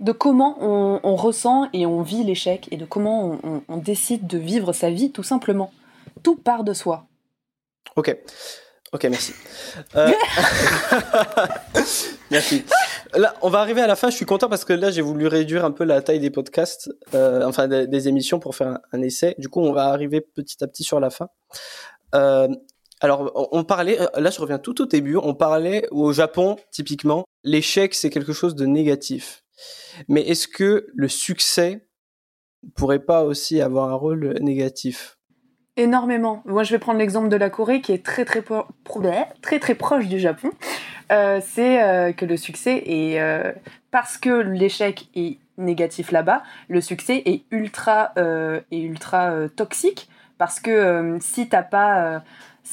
De 0.00 0.12
comment 0.12 0.58
on, 0.60 1.16
ressent 1.16 1.68
et 1.72 1.86
on 1.86 2.02
vit 2.02 2.22
l'échec 2.22 2.68
et 2.70 2.76
de 2.76 2.84
comment 2.84 3.38
on 3.68 3.76
décide 3.78 4.26
de 4.26 4.36
vivre 4.36 4.74
sa 4.74 4.90
vie 4.90 5.10
tout 5.10 5.22
simplement 5.22 5.70
tout 6.22 6.36
part 6.36 6.64
de 6.64 6.72
soi. 6.72 7.06
Ok. 7.96 8.16
Ok, 8.92 9.04
merci. 9.04 9.32
Euh, 9.94 10.10
merci. 12.30 12.64
Là, 13.14 13.34
on 13.42 13.50
va 13.50 13.60
arriver 13.60 13.82
à 13.82 13.86
la 13.86 13.94
fin. 13.94 14.08
Je 14.08 14.16
suis 14.16 14.24
content 14.24 14.48
parce 14.48 14.64
que 14.64 14.72
là, 14.72 14.90
j'ai 14.90 15.02
voulu 15.02 15.26
réduire 15.26 15.66
un 15.66 15.70
peu 15.70 15.84
la 15.84 16.00
taille 16.00 16.18
des 16.18 16.30
podcasts, 16.30 16.90
euh, 17.12 17.44
enfin 17.44 17.68
des, 17.68 18.08
émissions 18.08 18.38
pour 18.38 18.56
faire 18.56 18.78
un, 18.90 19.02
essai. 19.02 19.34
Du 19.36 19.50
coup, 19.50 19.60
on 19.60 19.72
va 19.72 19.88
arriver 19.88 20.22
petit 20.22 20.64
à 20.64 20.66
petit 20.66 20.82
sur 20.82 20.98
la 20.98 21.10
fin. 21.10 21.28
Euh, 22.14 22.48
alors, 23.02 23.48
on, 23.52 23.64
parlait, 23.64 23.98
là, 24.16 24.30
je 24.30 24.40
reviens 24.40 24.58
tout 24.58 24.80
au 24.80 24.86
début. 24.86 25.16
On 25.16 25.34
parlait 25.34 25.86
au 25.90 26.14
Japon, 26.14 26.56
typiquement, 26.70 27.26
l'échec, 27.44 27.94
c'est 27.94 28.08
quelque 28.08 28.32
chose 28.32 28.54
de 28.54 28.64
négatif. 28.64 29.44
Mais 30.08 30.22
est-ce 30.22 30.48
que 30.48 30.86
le 30.94 31.08
succès 31.08 31.86
pourrait 32.74 33.04
pas 33.04 33.24
aussi 33.24 33.60
avoir 33.60 33.90
un 33.90 33.94
rôle 33.94 34.38
négatif? 34.40 35.15
Énormément. 35.78 36.42
Moi, 36.46 36.62
je 36.62 36.72
vais 36.72 36.78
prendre 36.78 36.98
l'exemple 36.98 37.28
de 37.28 37.36
la 37.36 37.50
Corée 37.50 37.82
qui 37.82 37.92
est 37.92 38.04
très 38.04 38.24
très, 38.24 38.42
très, 39.42 39.58
très 39.58 39.74
proche 39.74 40.06
du 40.06 40.18
Japon. 40.18 40.50
Euh, 41.12 41.40
c'est 41.44 41.82
euh, 41.82 42.12
que 42.12 42.24
le 42.24 42.36
succès 42.36 42.82
est 42.86 43.20
euh, 43.20 43.52
parce 43.90 44.16
que 44.16 44.30
l'échec 44.30 45.08
est 45.14 45.38
négatif 45.58 46.10
là-bas, 46.12 46.42
le 46.68 46.80
succès 46.80 47.22
est 47.24 47.44
ultra 47.50 48.12
est 48.16 48.80
ultra 48.80 49.48
toxique 49.54 50.10
parce 50.36 50.60
que 50.60 51.16
si 51.20 51.48
t'as 51.48 51.62
pas 51.62 52.22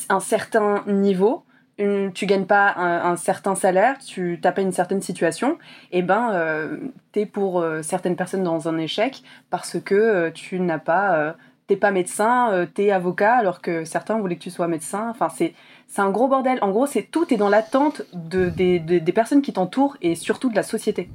un 0.10 0.20
certain 0.20 0.84
niveau, 0.86 1.46
tu 1.78 2.26
gagnes 2.26 2.46
pas 2.46 2.74
un, 2.76 3.16
certain 3.16 3.56
salaire, 3.56 4.00
tu 4.00 4.38
t'as 4.42 4.52
pas 4.52 4.64
une 4.64 4.74
certaine 4.74 5.02
situation, 5.02 5.54
et 5.94 6.00
eh 6.00 6.02
ben 6.02 6.78
t'es 7.14 7.26
pour 7.26 7.66
certaines 7.84 8.18
personnes 8.18 8.44
dans 8.44 8.68
un 8.68 8.78
échec 8.78 9.24
parce 9.50 9.80
que 9.80 10.30
tu 10.32 10.60
n'as 10.60 10.80
pas 10.80 11.36
t'es 11.68 11.76
pas 11.76 11.92
médecin, 11.92 12.52
euh, 12.52 12.66
t'es 12.66 12.92
avocat, 12.92 13.36
alors 13.36 13.62
que 13.62 13.86
certains 13.86 14.18
voulaient 14.20 14.36
que 14.36 14.44
tu 14.44 14.52
sois 14.52 14.68
médecin. 14.68 15.10
Enfin, 15.10 15.30
c'est 15.30 15.54
c'est 15.88 16.02
un 16.02 16.10
gros 16.10 16.28
bordel. 16.28 16.58
En 16.62 16.72
gros, 16.72 16.88
c'est 16.88 17.04
tout 17.04 17.32
est 17.34 17.38
dans 17.38 17.50
l'attente 17.50 18.02
de, 18.14 18.50
des 18.50 19.12
personnes 19.14 19.42
qui 19.42 19.54
t'entourent 19.54 19.96
et 20.02 20.16
surtout 20.16 20.50
de 20.50 20.56
la 20.56 20.64
société. 20.64 21.10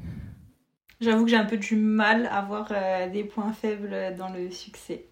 J'avoue 1.00 1.24
que 1.24 1.30
j'ai 1.30 1.36
un 1.36 1.44
peu 1.44 1.56
du 1.56 1.76
mal 1.76 2.28
à 2.32 2.42
voir 2.42 2.68
euh, 2.72 3.08
des 3.08 3.22
points 3.22 3.52
faibles 3.52 3.94
dans 4.16 4.30
le 4.30 4.50
succès. 4.50 5.06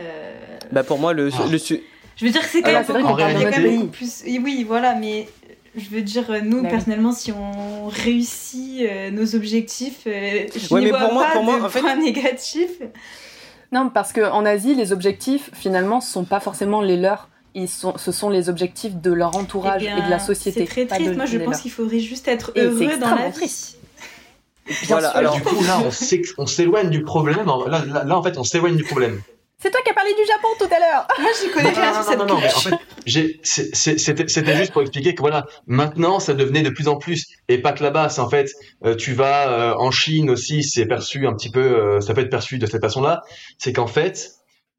Euh, 0.00 0.58
bah 0.72 0.82
pour 0.82 0.98
moi, 0.98 1.12
le, 1.12 1.30
ah. 1.32 1.46
le 1.50 1.58
Je 1.58 2.24
veux 2.24 2.30
dire 2.30 2.40
que 2.40 2.48
c'est 2.48 2.62
quand, 2.62 2.70
ah, 2.74 3.32
même 3.32 3.76
beaucoup 3.76 3.90
plus... 3.92 4.24
Oui, 4.26 4.64
voilà, 4.66 4.96
mais 4.96 5.28
je 5.76 5.88
veux 5.88 6.02
dire, 6.02 6.42
nous, 6.42 6.62
bah 6.62 6.68
personnellement, 6.68 7.12
si 7.12 7.30
on 7.30 7.86
réussit 7.86 8.82
nos 9.12 9.36
objectifs, 9.36 10.02
je 10.04 10.78
n'y 10.78 10.90
vois 10.90 10.98
pour 10.98 11.08
pas 11.08 11.42
moi, 11.42 11.58
de 11.58 11.64
en 11.64 11.68
fait... 11.68 11.80
points 11.80 11.96
négatifs. 11.96 12.80
Non, 13.74 13.90
parce 13.90 14.12
qu'en 14.12 14.44
Asie, 14.44 14.76
les 14.76 14.92
objectifs, 14.92 15.50
finalement, 15.52 16.00
ce 16.00 16.12
sont 16.12 16.24
pas 16.24 16.38
forcément 16.38 16.80
les 16.80 16.96
leurs. 16.96 17.28
Ils 17.56 17.68
sont, 17.68 17.98
ce 17.98 18.12
sont 18.12 18.30
les 18.30 18.48
objectifs 18.48 18.94
de 18.94 19.12
leur 19.12 19.36
entourage 19.36 19.82
eh 19.84 19.98
et 19.98 20.02
de 20.02 20.10
la 20.10 20.20
société. 20.20 20.60
C'est 20.60 20.66
très 20.66 20.86
triste. 20.86 21.16
Moi, 21.16 21.26
je 21.26 21.38
pense 21.38 21.60
qu'il 21.60 21.72
faudrait 21.72 21.98
juste 21.98 22.28
être 22.28 22.52
heureux 22.56 22.96
dans 22.98 23.14
la 23.16 23.30
vie. 23.30 23.76
voilà, 24.84 25.08
alors 25.08 25.34
du 25.34 25.42
coup, 25.42 25.62
là, 25.64 25.80
on 26.38 26.46
s'éloigne 26.46 26.88
du 26.88 27.02
problème. 27.02 27.46
Là, 27.66 28.04
là, 28.04 28.16
en 28.16 28.22
fait, 28.22 28.38
on 28.38 28.44
s'éloigne 28.44 28.76
du 28.76 28.84
problème. 28.84 29.20
C'est 29.64 29.70
toi 29.70 29.80
qui 29.82 29.90
as 29.92 29.94
parlé 29.94 30.10
du 30.12 30.26
Japon 30.26 30.48
tout 30.58 30.66
à 30.66 30.78
l'heure. 30.78 31.08
Moi, 31.18 31.30
j'y 31.40 31.50
connais 31.50 31.70
rien 31.70 31.94
sur 31.94 32.02
cette 32.02 32.18
non, 32.18 32.26
non, 32.26 32.34
en 32.34 32.40
fait, 32.40 34.28
c'était 34.28 34.56
juste 34.56 34.72
pour 34.72 34.82
expliquer 34.82 35.14
que 35.14 35.22
voilà, 35.22 35.46
maintenant, 35.66 36.20
ça 36.20 36.34
devenait 36.34 36.60
de 36.60 36.68
plus 36.68 36.86
en 36.86 36.96
plus, 36.96 37.28
et 37.48 37.56
pas 37.56 37.72
que 37.72 37.82
là-bas, 37.82 38.10
c'est 38.10 38.20
en 38.20 38.28
fait, 38.28 38.50
euh, 38.84 38.94
tu 38.94 39.14
vas 39.14 39.48
euh, 39.48 39.74
en 39.78 39.90
Chine 39.90 40.28
aussi, 40.28 40.62
c'est 40.64 40.84
perçu 40.84 41.26
un 41.26 41.32
petit 41.32 41.50
peu, 41.50 41.62
euh, 41.62 42.00
ça 42.02 42.12
peut 42.12 42.20
être 42.20 42.28
perçu 42.28 42.58
de 42.58 42.66
cette 42.66 42.82
façon-là, 42.82 43.22
c'est 43.56 43.72
qu'en 43.72 43.86
fait, 43.86 44.32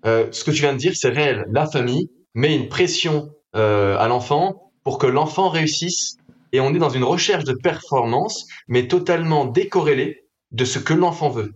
ce 0.03 0.43
que 0.43 0.51
tu 0.51 0.61
viens 0.61 0.73
de 0.73 0.77
dire, 0.77 0.93
c'est 0.95 1.09
réel. 1.09 1.45
La 1.51 1.65
famille 1.65 2.11
met 2.35 2.55
une 2.55 2.69
pression 2.69 3.31
à 3.53 4.07
l'enfant 4.07 4.71
pour 4.83 4.99
que 4.99 5.07
l'enfant 5.07 5.49
réussisse, 5.49 6.17
et 6.51 6.59
on 6.59 6.75
est 6.75 6.79
dans 6.79 6.91
une 6.91 7.03
recherche 7.03 7.43
de 7.43 7.53
performance, 7.53 8.45
mais 8.67 8.87
totalement 8.87 9.45
décorrélée 9.45 10.27
de 10.51 10.63
ce 10.63 10.77
que 10.77 10.93
l'enfant 10.93 11.29
veut 11.29 11.53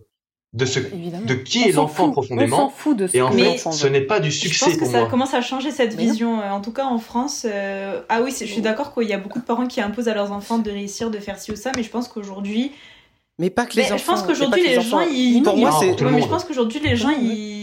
de 0.52 0.64
ce 0.64 0.80
de 0.80 1.34
qui 1.34 1.62
est 1.62 1.72
l'enfant 1.72 2.10
profondément. 2.10 2.66
On 2.66 2.70
fout 2.70 2.96
de 2.96 3.06
ce 3.06 3.16
et 3.16 3.22
en 3.22 3.30
fait, 3.30 3.58
ce 3.58 3.86
n'est 3.86 4.00
pas 4.00 4.18
du 4.18 4.32
succès 4.32 4.72
je 4.72 4.76
pense 4.76 4.76
que 4.78 4.86
ça 4.86 5.06
commence 5.06 5.32
à 5.34 5.42
changer 5.42 5.70
cette 5.70 5.94
vision. 5.94 6.40
Euh, 6.40 6.50
en 6.50 6.60
tout 6.60 6.72
cas, 6.72 6.86
en 6.86 6.98
France, 6.98 7.46
euh, 7.48 8.00
ah 8.08 8.20
oui, 8.22 8.34
je 8.38 8.44
suis 8.44 8.60
d'accord 8.60 8.92
qu'il 8.92 9.08
y 9.08 9.12
a 9.12 9.18
beaucoup 9.18 9.38
de 9.38 9.44
parents 9.44 9.66
qui 9.66 9.80
imposent 9.80 10.08
à 10.08 10.14
leurs 10.14 10.32
enfants 10.32 10.58
de 10.58 10.70
réussir, 10.70 11.10
de 11.10 11.18
faire 11.18 11.38
ci 11.38 11.52
ou 11.52 11.56
ça, 11.56 11.70
mais 11.76 11.84
je 11.84 11.90
pense 11.90 12.08
qu'aujourd'hui. 12.08 12.72
Mais 13.38 13.48
pas 13.48 13.64
que 13.64 13.76
les 13.76 13.84
enfants. 13.84 13.96
Je 13.96 14.04
pense 14.04 14.22
qu'aujourd'hui 14.22 14.62
les, 14.66 14.80
gens, 14.80 15.00
ils. 15.00 15.42
Pour 15.42 15.56
moi, 15.56 15.70
c'est. 15.78 16.00
Mais 16.02 16.20
je 16.20 16.28
pense 16.28 16.44
qu'aujourd'hui 16.44 16.80
les 16.80 16.96
gens, 16.96 17.10
ils 17.10 17.59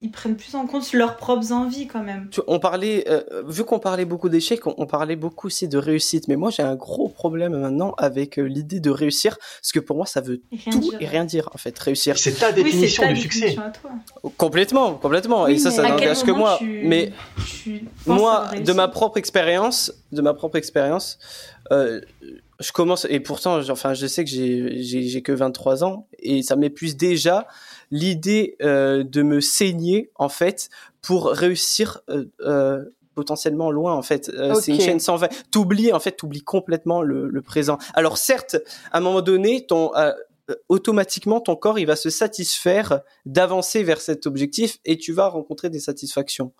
ils 0.00 0.12
prennent 0.12 0.36
plus 0.36 0.54
en 0.54 0.66
compte 0.66 0.92
leurs 0.92 1.16
propres 1.16 1.50
envies 1.50 1.88
quand 1.88 2.04
même. 2.04 2.30
On 2.46 2.60
parlait, 2.60 3.04
euh, 3.08 3.42
vu 3.48 3.64
qu'on 3.64 3.80
parlait 3.80 4.04
beaucoup 4.04 4.28
d'échecs, 4.28 4.64
on, 4.66 4.86
parlait 4.86 5.16
beaucoup 5.16 5.48
aussi 5.48 5.66
de 5.66 5.76
réussite. 5.76 6.28
Mais 6.28 6.36
moi, 6.36 6.50
j'ai 6.50 6.62
un 6.62 6.76
gros 6.76 7.08
problème 7.08 7.58
maintenant 7.58 7.94
avec 7.98 8.38
euh, 8.38 8.42
l'idée 8.42 8.78
de 8.78 8.90
réussir, 8.90 9.36
parce 9.38 9.72
que 9.72 9.80
pour 9.80 9.96
moi, 9.96 10.06
ça 10.06 10.20
veut 10.20 10.40
tout 10.70 10.92
et 11.00 11.06
rien 11.06 11.24
dire 11.24 11.48
en 11.52 11.58
fait. 11.58 11.76
Réussir. 11.76 12.16
C'est 12.16 12.38
ta 12.38 12.52
définition 12.52 13.08
du 13.08 13.16
succès. 13.16 13.56
Complètement, 14.36 14.94
complètement. 14.94 15.48
et 15.48 15.58
ça, 15.58 15.72
ça 15.72 15.82
n'engage 15.82 16.22
que 16.22 16.30
moi. 16.30 16.60
mais 16.62 17.12
moi, 18.06 18.50
de 18.54 18.72
ma 18.72 18.86
propre 18.86 19.16
expérience, 19.16 19.92
de 20.12 20.22
ma 20.22 20.32
propre 20.32 20.56
expérience. 20.56 21.18
Euh, 21.72 22.00
je 22.60 22.72
commence 22.72 23.06
et 23.08 23.20
pourtant 23.20 23.60
enfin 23.70 23.94
je 23.94 24.06
sais 24.06 24.24
que 24.24 24.30
j'ai 24.30 24.82
j'ai 24.82 25.22
que 25.22 25.32
23 25.32 25.84
ans 25.84 26.08
et 26.18 26.42
ça 26.42 26.56
m'épuise 26.56 26.96
déjà 26.96 27.46
l'idée 27.90 28.56
euh, 28.62 29.04
de 29.04 29.22
me 29.22 29.40
saigner 29.40 30.10
en 30.16 30.28
fait 30.28 30.68
pour 31.02 31.28
réussir 31.28 32.00
euh, 32.10 32.26
euh, 32.40 32.84
potentiellement 33.14 33.70
loin 33.70 33.94
en 33.94 34.02
fait. 34.02 34.30
C'est 34.60 34.72
une 34.72 34.80
chaîne 34.80 35.00
sans 35.00 35.18
fin 35.18 35.28
t'oublies 35.50 35.92
en 35.92 36.00
fait 36.00 36.12
t'oublies 36.12 36.42
complètement 36.42 37.02
le, 37.02 37.42
présent. 37.42 37.78
Alors 37.94 38.18
certes 38.18 38.56
à 38.92 38.98
un 38.98 39.00
moment 39.00 39.22
donné 39.22 39.66
ton 39.66 39.90
automatiquement 40.68 41.40
ton 41.40 41.56
corps 41.56 41.78
il 41.78 41.86
va 41.86 41.96
se 41.96 42.10
satisfaire 42.10 43.00
d'avancer 43.26 43.82
vers 43.82 44.00
cet 44.00 44.26
objectif 44.26 44.78
et 44.84 44.96
tu 44.96 45.12
vas 45.12 45.28
rencontrer 45.28 45.68
des 45.68 45.80
satisfactions. 45.80 46.52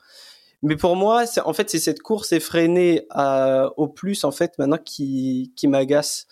Mais 0.63 0.75
pour 0.75 0.97
moi 0.97 1.25
en 1.45 1.53
fait 1.53 1.71
c'est 1.71 1.79
cette 1.79 2.01
course 2.01 2.33
effrénée 2.33 3.07
à, 3.11 3.71
au 3.77 3.87
plus 3.87 4.25
en 4.25 4.33
fait 4.33 4.59
maintenant 4.59 4.79
qui 4.79 5.53
qui 5.55 5.69
m'agace 5.69 6.27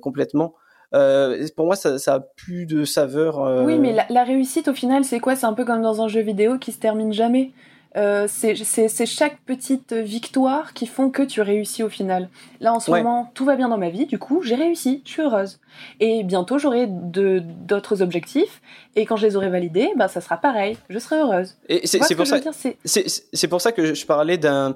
complètement 0.00 0.54
euh, 0.94 1.46
pour 1.56 1.66
moi, 1.66 1.76
ça, 1.76 2.14
a 2.14 2.20
plus 2.20 2.66
de 2.66 2.84
saveur. 2.84 3.42
Euh. 3.42 3.64
Oui, 3.64 3.78
mais 3.78 3.96
la, 4.08 4.24
réussite, 4.24 4.68
au 4.68 4.74
final, 4.74 5.04
c'est 5.04 5.20
quoi? 5.20 5.36
C'est 5.36 5.46
un 5.46 5.54
peu 5.54 5.64
comme 5.64 5.82
dans 5.82 6.02
un 6.02 6.08
jeu 6.08 6.20
vidéo 6.20 6.58
qui 6.58 6.72
se 6.72 6.78
termine 6.78 7.12
jamais. 7.12 7.52
Euh, 7.96 8.26
c'est 8.28 9.06
chaque 9.06 9.38
petite 9.42 9.92
victoire 9.92 10.72
qui 10.72 10.86
font 10.86 11.10
que 11.10 11.22
tu 11.22 11.42
réussis 11.42 11.82
au 11.82 11.88
final. 11.88 12.28
Là, 12.60 12.72
en 12.72 12.80
ce 12.80 12.90
moment, 12.90 13.30
tout 13.34 13.44
va 13.44 13.56
bien 13.56 13.68
dans 13.68 13.78
ma 13.78 13.90
vie, 13.90 14.06
du 14.06 14.18
coup, 14.18 14.42
j'ai 14.42 14.54
réussi, 14.54 15.02
je 15.04 15.10
suis 15.10 15.22
heureuse. 15.22 15.60
Et 16.00 16.22
bientôt, 16.22 16.58
j'aurai 16.58 16.86
d'autres 16.88 18.00
objectifs, 18.02 18.62
et 18.96 19.04
quand 19.04 19.16
je 19.16 19.26
les 19.26 19.36
aurai 19.36 19.50
validés, 19.50 19.90
bah, 19.96 20.08
ça 20.08 20.20
sera 20.20 20.36
pareil, 20.38 20.78
je 20.88 20.98
serai 20.98 21.16
heureuse. 21.16 21.56
Et 21.68 21.86
c'est 21.86 21.98
pour, 22.14 22.26
ça, 22.26 22.38
c'est 22.84 23.48
pour 23.48 23.60
ça 23.60 23.72
que 23.72 23.94
je 23.94 24.06
parlais 24.06 24.38
d'un 24.38 24.74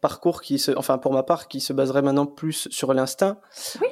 parcours 0.00 0.42
qui 0.42 0.60
se, 0.60 0.70
enfin 0.76 0.98
pour 0.98 1.12
ma 1.12 1.24
part, 1.24 1.48
qui 1.48 1.60
se 1.60 1.72
baserait 1.72 2.02
maintenant 2.02 2.26
plus 2.26 2.68
sur 2.70 2.94
l'instinct, 2.94 3.38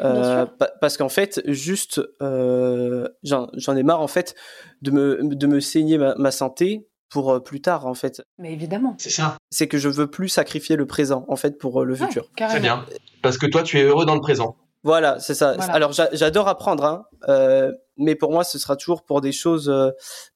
euh, 0.00 0.46
parce 0.80 0.96
qu'en 0.96 1.08
fait, 1.08 1.42
juste, 1.46 2.00
euh, 2.22 3.08
j'en 3.24 3.76
ai 3.76 3.82
marre 3.82 4.00
en 4.00 4.06
fait 4.06 4.36
de 4.82 4.92
me, 4.92 5.18
de 5.22 5.46
me 5.48 5.58
saigner 5.58 5.98
ma 5.98 6.30
santé 6.30 6.86
pour 7.08 7.32
euh, 7.32 7.40
plus 7.40 7.60
tard 7.60 7.86
en 7.86 7.94
fait. 7.94 8.22
Mais 8.38 8.52
évidemment. 8.52 8.94
C'est 8.98 9.10
ça. 9.10 9.36
C'est 9.50 9.68
que 9.68 9.78
je 9.78 9.88
veux 9.88 10.06
plus 10.06 10.28
sacrifier 10.28 10.76
le 10.76 10.86
présent 10.86 11.24
en 11.28 11.36
fait 11.36 11.58
pour 11.58 11.82
euh, 11.82 11.84
le 11.84 11.94
futur. 11.94 12.30
C'est 12.38 12.60
bien. 12.60 12.84
Parce 13.22 13.38
que 13.38 13.46
toi 13.46 13.62
tu 13.62 13.78
es 13.78 13.82
heureux 13.82 14.06
dans 14.06 14.14
le 14.14 14.20
présent. 14.20 14.56
Voilà, 14.82 15.18
c'est 15.18 15.34
ça. 15.34 15.56
Alors 15.68 15.92
j'adore 15.92 16.46
apprendre, 16.46 16.84
hein, 16.84 17.06
euh, 17.28 17.72
mais 17.96 18.14
pour 18.14 18.30
moi 18.30 18.44
ce 18.44 18.56
sera 18.56 18.76
toujours 18.76 19.04
pour 19.04 19.20
des 19.20 19.32
choses 19.32 19.72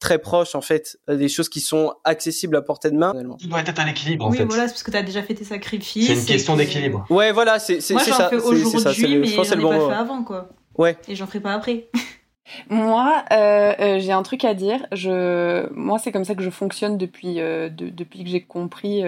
très 0.01 0.19
proches 0.19 0.55
en 0.55 0.61
fait, 0.61 0.97
des 1.07 1.29
choses 1.29 1.47
qui 1.47 1.61
sont 1.61 1.93
accessibles 2.03 2.57
à 2.57 2.61
portée 2.61 2.91
de 2.91 2.97
main. 2.97 3.13
Tu 3.39 3.47
doit 3.47 3.61
être 3.61 3.79
un 3.79 3.87
équilibre 3.87 4.25
en 4.25 4.31
fait. 4.31 4.41
Oui, 4.41 4.45
voilà, 4.49 4.67
c'est 4.67 4.73
parce 4.73 4.83
que 4.83 4.91
tu 4.91 4.97
as 4.97 5.03
déjà 5.03 5.23
fait 5.23 5.35
tes 5.35 5.45
sacrifices. 5.45 6.07
C'est 6.07 6.15
une 6.15 6.25
question 6.25 6.57
d'équilibre. 6.57 7.05
Ouais, 7.09 7.31
voilà, 7.31 7.59
c'est 7.59 7.79
ça. 7.79 7.93
Moi 7.93 8.03
j'en 8.03 8.29
fais 8.29 8.35
aujourd'hui, 8.35 9.19
mais 9.19 9.27
j'en 9.27 9.43
ai 9.43 9.61
pas 9.61 9.87
fait 9.87 9.93
avant 9.93 10.23
quoi. 10.23 10.49
Ouais. 10.77 10.97
Et 11.07 11.15
j'en 11.15 11.27
ferai 11.27 11.39
pas 11.39 11.53
après. 11.53 11.89
Moi, 12.69 13.23
euh, 13.31 13.73
euh, 13.79 13.99
j'ai 13.99 14.11
un 14.11 14.23
truc 14.23 14.45
à 14.45 14.53
dire. 14.53 14.85
Je, 14.91 15.71
moi, 15.73 15.99
c'est 15.99 16.11
comme 16.11 16.25
ça 16.25 16.35
que 16.35 16.43
je 16.43 16.49
fonctionne 16.49 16.97
depuis, 16.97 17.39
euh, 17.39 17.69
depuis 17.69 18.23
que 18.23 18.29
j'ai 18.29 18.41
compris, 18.41 19.03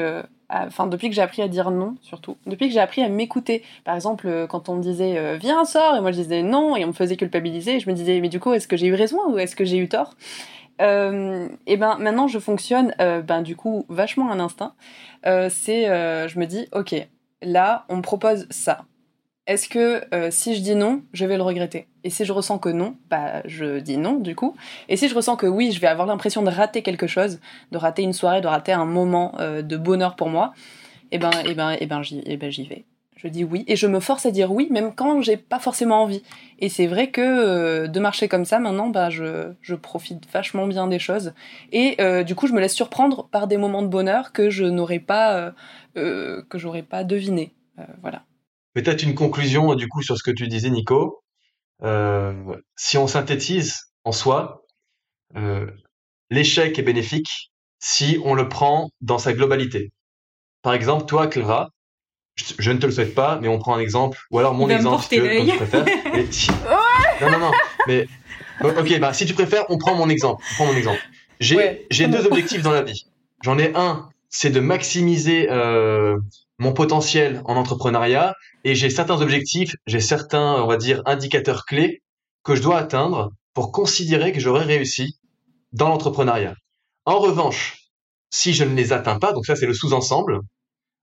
enfin 0.50 0.88
depuis 0.88 1.10
que 1.10 1.16
j'ai 1.16 1.22
appris 1.22 1.42
à 1.42 1.48
dire 1.48 1.72
non, 1.72 1.96
surtout. 2.02 2.38
Depuis 2.46 2.68
que 2.68 2.74
j'ai 2.74 2.80
appris 2.80 3.02
à 3.02 3.10
m'écouter. 3.10 3.64
Par 3.84 3.96
exemple, 3.96 4.48
quand 4.50 4.70
on 4.70 4.76
me 4.76 4.82
disait 4.82 5.38
viens 5.38 5.66
sort 5.66 5.96
et 5.96 6.02
moi 6.02 6.12
je 6.12 6.22
disais 6.22 6.44
non 6.44 6.76
et 6.76 6.84
on 6.84 6.90
me 6.90 6.94
faisait 6.94 7.18
culpabiliser, 7.18 7.80
je 7.80 7.90
me 7.90 7.96
disais 7.96 8.20
mais 8.22 8.30
du 8.30 8.40
coup 8.40 8.54
est-ce 8.54 8.68
que 8.68 8.78
j'ai 8.78 8.88
eu 8.88 8.94
raison 8.94 9.18
ou 9.30 9.40
est-ce 9.40 9.56
que 9.56 9.66
j'ai 9.66 9.78
eu 9.78 9.90
tort? 9.90 10.16
Et 10.80 11.78
ben 11.78 11.98
maintenant 12.00 12.28
je 12.28 12.40
fonctionne, 12.40 12.94
ben 13.00 13.42
du 13.42 13.56
coup 13.56 13.86
vachement 13.90 14.32
un 14.32 14.40
instinct. 14.40 14.74
c'est, 15.24 15.86
je 15.86 16.40
me 16.40 16.46
dis 16.46 16.68
ok, 16.72 16.96
là 17.42 17.86
on 17.90 17.98
me 17.98 18.02
propose 18.02 18.46
ça 18.52 18.86
est-ce 19.46 19.68
que 19.68 20.04
euh, 20.16 20.32
si 20.32 20.56
je 20.56 20.62
dis 20.62 20.76
non, 20.76 21.02
je 21.12 21.26
vais 21.26 21.36
le 21.36 21.44
regretter? 21.44 21.88
Et 22.06 22.10
si 22.10 22.24
je 22.24 22.32
ressens 22.32 22.60
que 22.60 22.70
non, 22.70 22.96
bah 23.10 23.42
je 23.46 23.80
dis 23.80 23.98
non 23.98 24.14
du 24.14 24.36
coup. 24.36 24.56
Et 24.88 24.96
si 24.96 25.10
je 25.10 25.16
ressens 25.16 25.36
que 25.36 25.46
oui, 25.46 25.74
je 25.74 25.82
vais 25.82 25.88
avoir 25.88 26.08
l'impression 26.08 26.44
de 26.44 26.50
rater 26.50 26.82
quelque 26.82 27.08
chose, 27.08 27.42
de 27.72 27.78
rater 27.78 28.04
une 28.04 28.14
soirée, 28.14 28.40
de 28.40 28.48
rater 28.48 28.72
un 28.72 28.86
moment 28.86 29.36
euh, 29.40 29.62
de 29.62 29.76
bonheur 29.76 30.16
pour 30.16 30.30
moi, 30.30 30.54
ben, 31.12 31.30
eh 31.46 31.54
ben, 31.54 31.76
eh 31.78 31.86
ben, 31.86 32.02
j'y, 32.04 32.24
eh 32.26 32.38
ben, 32.38 32.50
j'y 32.50 32.66
vais. 32.66 32.86
Je 33.18 33.28
dis 33.28 33.44
oui 33.44 33.66
et 33.68 33.76
je 33.76 33.88
me 33.88 34.00
force 34.00 34.26
à 34.26 34.32
dire 34.32 34.52
oui 34.52 34.68
même 34.70 34.94
quand 34.96 35.22
j'ai 35.22 35.38
pas 35.38 35.60
forcément 35.60 36.02
envie. 36.02 36.24
Et 36.60 36.70
c'est 36.70 36.88
vrai 36.88 37.10
que 37.10 37.22
euh, 37.22 37.88
de 37.88 38.00
marcher 38.00 38.30
comme 38.30 38.46
ça 38.46 38.60
maintenant, 38.60 38.88
bah 38.88 39.10
je, 39.10 39.52
je 39.62 39.76
profite 39.76 40.26
vachement 40.32 40.68
bien 40.68 40.88
des 40.88 41.00
choses 41.00 41.34
et 41.74 41.98
du 42.24 42.36
coup 42.36 42.48
je 42.48 42.54
me 42.54 42.62
laisse 42.62 42.74
surprendre 42.74 43.28
par 43.30 43.48
des 43.48 43.58
moments 43.58 43.82
de 43.82 43.88
bonheur 43.88 44.32
que 44.32 44.50
je 44.50 44.64
n'aurais 44.66 45.00
pas 45.00 45.54
que 45.96 46.58
j'aurais 46.58 46.84
pas 46.84 47.04
deviné. 47.06 47.54
voilà. 48.02 48.24
Peut-être 48.74 49.04
une 49.04 49.16
conclusion 49.16 49.76
du 49.76 49.88
coup 49.88 50.02
sur 50.02 50.18
ce 50.18 50.24
que 50.24 50.32
tu 50.32 50.48
disais, 50.48 50.70
Nico. 50.70 51.24
Euh, 51.84 52.34
si 52.76 52.98
on 52.98 53.08
synthétise 53.08 53.92
en 54.04 54.12
soi, 54.12 54.64
euh, 55.36 55.68
l'échec 56.30 56.78
est 56.80 56.84
bénéfique 56.84 57.52
si 57.80 58.20
on 58.24 58.34
le 58.34 58.48
prend 58.48 58.90
dans 59.02 59.18
sa 59.18 59.34
globalité. 59.34 59.92
Par 60.62 60.74
exemple, 60.74 61.06
toi, 61.06 61.28
Clara, 61.28 61.70
je, 62.36 62.72
ne 62.72 62.78
te 62.78 62.86
le 62.86 62.92
souhaite 62.92 63.14
pas, 63.14 63.38
mais 63.42 63.48
on 63.48 63.60
prend 63.60 63.76
un 63.76 63.80
exemple, 63.80 64.20
ou 64.32 64.40
alors 64.40 64.54
mon 64.54 64.70
exemple, 64.70 65.04
si 65.04 65.10
tu, 65.10 65.22
tu 65.22 65.58
préfères. 65.58 65.86
Non, 67.22 67.30
non, 67.30 67.40
non. 67.40 67.52
Mais 67.88 68.08
ok, 68.62 69.00
bah 69.00 69.14
si 69.14 69.26
tu 69.26 69.34
préfères, 69.34 69.66
on 69.70 69.78
prend 69.78 69.96
mon 69.96 70.10
exemple. 70.10 70.44
On 70.52 70.56
prend 70.56 70.66
mon 70.66 70.78
exemple. 70.78 71.00
J'ai 71.40 71.86
j'ai 71.92 72.08
deux 72.08 72.26
objectifs 72.26 72.62
dans 72.62 72.72
la 72.72 72.82
vie. 72.82 73.06
J'en 73.44 73.58
ai 73.60 73.72
un, 73.76 74.10
c'est 74.30 74.50
de 74.50 74.60
maximiser 74.60 75.50
euh, 75.52 76.18
mon 76.60 76.74
potentiel 76.74 77.42
en 77.46 77.56
entrepreneuriat 77.56 78.36
et 78.64 78.76
j'ai 78.76 78.90
certains 78.90 79.22
objectifs, 79.22 79.76
j'ai 79.88 80.00
certains, 80.00 80.62
on 80.62 80.68
va 80.68 80.78
dire, 80.78 81.02
indicateurs 81.06 81.66
clés 81.66 82.02
que 82.44 82.56
je 82.56 82.62
dois 82.62 82.78
atteindre 82.78 83.32
pour 83.54 83.72
considérer 83.72 84.32
que 84.32 84.40
j'aurai 84.40 84.66
réussi 84.66 85.18
dans 85.72 85.90
l'entrepreneuriat. 85.90 86.56
En 87.06 87.20
revanche, 87.20 87.90
si 88.30 88.54
je 88.54 88.64
ne 88.64 88.76
les 88.76 88.94
atteins 88.94 89.20
pas, 89.20 89.34
donc 89.34 89.46
ça 89.46 89.56
c'est 89.56 89.66
le 89.66 89.74
sous-ensemble, 89.74 90.40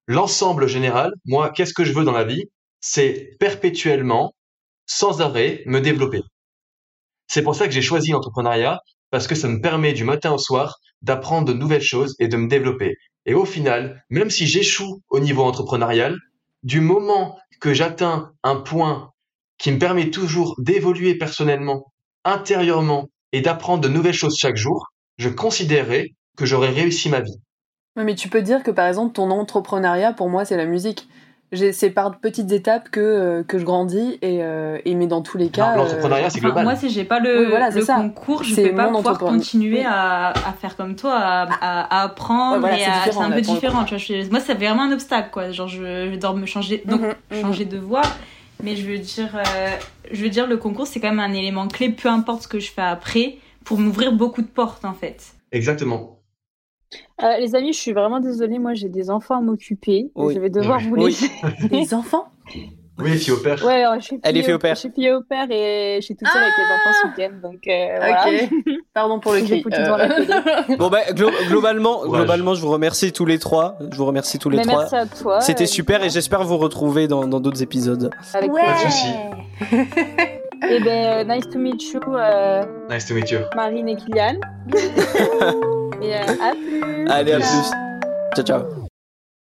l'ensemble 0.06 0.66
général, 0.66 1.12
moi, 1.24 1.50
qu'est-ce 1.50 1.74
que 1.74 1.84
je 1.84 1.92
veux 1.92 2.04
dans 2.04 2.12
la 2.12 2.24
vie? 2.24 2.44
C'est 2.80 3.36
perpétuellement, 3.38 4.34
sans 4.86 5.20
arrêt, 5.20 5.62
me 5.66 5.80
développer. 5.80 6.20
C'est 7.28 7.42
pour 7.42 7.54
ça 7.54 7.66
que 7.66 7.72
j'ai 7.72 7.82
choisi 7.82 8.10
l'entrepreneuriat, 8.10 8.80
parce 9.10 9.26
que 9.26 9.34
ça 9.34 9.48
me 9.48 9.60
permet 9.60 9.92
du 9.92 10.04
matin 10.04 10.32
au 10.32 10.38
soir 10.38 10.78
d'apprendre 11.02 11.46
de 11.48 11.52
nouvelles 11.52 11.82
choses 11.82 12.14
et 12.18 12.28
de 12.28 12.36
me 12.36 12.48
développer. 12.48 12.96
Et 13.26 13.34
au 13.34 13.44
final, 13.44 14.04
même 14.10 14.30
si 14.30 14.46
j'échoue 14.46 15.02
au 15.10 15.20
niveau 15.20 15.42
entrepreneurial, 15.42 16.16
du 16.62 16.80
moment 16.80 17.38
que 17.60 17.74
j'atteins 17.74 18.32
un 18.42 18.56
point 18.56 19.12
qui 19.58 19.72
me 19.72 19.78
permet 19.78 20.10
toujours 20.10 20.54
d'évoluer 20.58 21.14
personnellement, 21.16 21.92
intérieurement 22.24 23.08
et 23.32 23.42
d'apprendre 23.42 23.82
de 23.82 23.88
nouvelles 23.88 24.14
choses 24.14 24.36
chaque 24.38 24.56
jour, 24.56 24.88
je 25.18 25.28
considérerais 25.28 26.14
que 26.36 26.46
j'aurais 26.46 26.70
réussi 26.70 27.08
ma 27.08 27.20
vie. 27.20 27.38
Mais 27.96 28.14
tu 28.14 28.28
peux 28.28 28.40
dire 28.40 28.62
que 28.62 28.70
par 28.70 28.86
exemple 28.86 29.12
ton 29.12 29.30
entrepreneuriat 29.30 30.12
pour 30.12 30.30
moi 30.30 30.44
c'est 30.44 30.56
la 30.56 30.64
musique 30.64 31.08
c'est 31.52 31.90
par 31.90 32.18
petites 32.18 32.52
étapes 32.52 32.90
que, 32.90 33.00
euh, 33.00 33.42
que 33.42 33.58
je 33.58 33.64
grandis 33.64 34.18
et, 34.22 34.42
euh, 34.42 34.78
et 34.84 34.94
mais 34.94 35.06
dans 35.06 35.20
tous 35.20 35.36
les 35.36 35.48
cas 35.48 35.76
l'entrepreneuriat 35.76 36.30
c'est 36.30 36.40
global. 36.40 36.64
moi 36.64 36.76
si 36.76 36.90
j'ai 36.90 37.04
pas 37.04 37.18
le, 37.18 37.46
le 37.46 37.86
concours. 37.86 38.44
Je 38.44 38.54
vais 38.54 38.72
pas 38.72 38.88
pouvoir 38.88 39.18
continuer 39.18 39.84
à, 39.84 40.28
à, 40.28 40.52
faire 40.52 40.76
comme 40.76 40.94
toi 40.94 41.14
à, 41.14 41.48
à, 41.60 42.02
apprendre 42.04 42.68
et 42.68 42.84
c'est 43.10 43.18
un 43.18 43.30
peu 43.30 43.40
différent 43.40 43.84
tu 43.84 43.96
vois, 43.96 44.24
moi 44.30 44.40
c'est 44.40 44.54
vraiment 44.54 44.84
un 44.84 44.92
obstacle 44.92 45.30
quoi. 45.32 45.50
Genre 45.50 45.68
je, 45.68 46.10
je 46.12 46.16
dois 46.16 46.34
me 46.34 46.46
changer 46.46 46.82
donc 46.84 47.00
mhm, 47.00 47.14
mhm. 47.32 47.40
changer 47.40 47.64
de 47.64 47.78
voie. 47.78 48.02
Mais 48.62 48.76
je 48.76 48.86
veux 48.86 48.98
dire 48.98 49.34
euh, 49.34 49.70
je 50.12 50.22
veux 50.22 50.28
dire 50.28 50.46
le 50.46 50.56
concours 50.56 50.86
c'est 50.86 51.00
quand 51.00 51.10
même 51.10 51.20
un 51.20 51.32
élément 51.32 51.66
clé 51.66 51.90
peu 51.90 52.08
importe 52.08 52.42
ce 52.42 52.48
que 52.48 52.60
je 52.60 52.70
fais 52.70 52.82
après 52.82 53.38
pour 53.64 53.78
m'ouvrir 53.78 54.12
beaucoup 54.12 54.42
de 54.42 54.46
portes 54.46 54.84
en 54.84 54.94
fait. 54.94 55.32
Exactement 55.50 56.19
euh, 57.22 57.36
les 57.38 57.54
amis, 57.54 57.72
je 57.72 57.78
suis 57.78 57.92
vraiment 57.92 58.20
désolée. 58.20 58.58
Moi, 58.58 58.74
j'ai 58.74 58.88
des 58.88 59.10
enfants 59.10 59.38
à 59.38 59.40
m'occuper. 59.40 60.10
Je 60.16 60.38
vais 60.38 60.50
devoir 60.50 60.80
vous 60.80 60.94
laisser. 60.96 61.30
des 61.70 61.94
enfants? 61.94 62.28
Oui, 63.02 63.16
fille 63.16 63.32
au 63.32 63.38
père. 63.38 63.64
Ouais, 63.64 63.84
je 63.98 64.04
suis 64.04 64.20
Elle 64.22 64.36
est 64.36 64.42
fille 64.42 64.52
au 64.52 64.58
père. 64.58 64.74
Je 64.74 64.80
suis 64.80 64.90
fille 64.90 65.10
au 65.10 65.22
père 65.22 65.46
et 65.50 65.98
je 66.00 66.04
suis 66.04 66.16
toute 66.16 66.28
seule 66.28 66.42
avec 66.42 66.54
les 66.58 66.64
enfants 66.64 66.98
ce 67.02 67.06
week-end. 67.08 67.48
Donc, 67.48 67.66
euh, 67.66 67.96
voilà. 67.96 68.24
Pardon 68.94 69.20
pour 69.20 69.32
le 69.32 69.40
cri. 69.40 69.64
Euh... 69.72 70.76
bon, 70.76 70.88
bah, 70.88 71.00
globalement, 71.48 72.06
globalement, 72.06 72.54
je 72.54 72.60
vous 72.60 72.70
remercie 72.70 73.12
tous 73.12 73.24
les 73.24 73.38
trois. 73.38 73.78
Je 73.90 73.96
vous 73.96 74.04
remercie 74.06 74.38
tous 74.38 74.50
les 74.50 74.58
Mais 74.58 74.64
trois. 74.64 74.80
Merci 74.80 74.96
à 74.96 75.06
toi. 75.06 75.40
C'était 75.40 75.66
super 75.66 76.04
et 76.04 76.10
j'espère 76.10 76.44
vous 76.44 76.58
retrouver 76.58 77.08
dans 77.08 77.26
d'autres 77.26 77.62
épisodes. 77.62 78.10
Avec 78.34 78.52
ouais. 78.52 78.62
Pas 78.64 78.74
de 78.74 78.90
soucis. 78.90 80.36
Eh 80.68 80.80
ben, 80.80 81.26
nice 81.26 81.48
to 81.48 81.58
meet 81.58 81.92
you. 81.92 82.00
Euh, 82.16 82.64
nice 82.88 83.06
to 83.06 83.14
meet 83.14 83.30
you. 83.30 83.40
Marine 83.56 83.88
et 83.88 83.96
Kylian. 83.96 84.40
et 86.02 86.14
euh, 86.14 86.34
à 86.40 86.52
plus. 86.52 87.08
Allez, 87.08 87.32
à 87.32 87.38
plus. 87.38 87.70
Ciao, 88.36 88.44
ciao. 88.44 88.79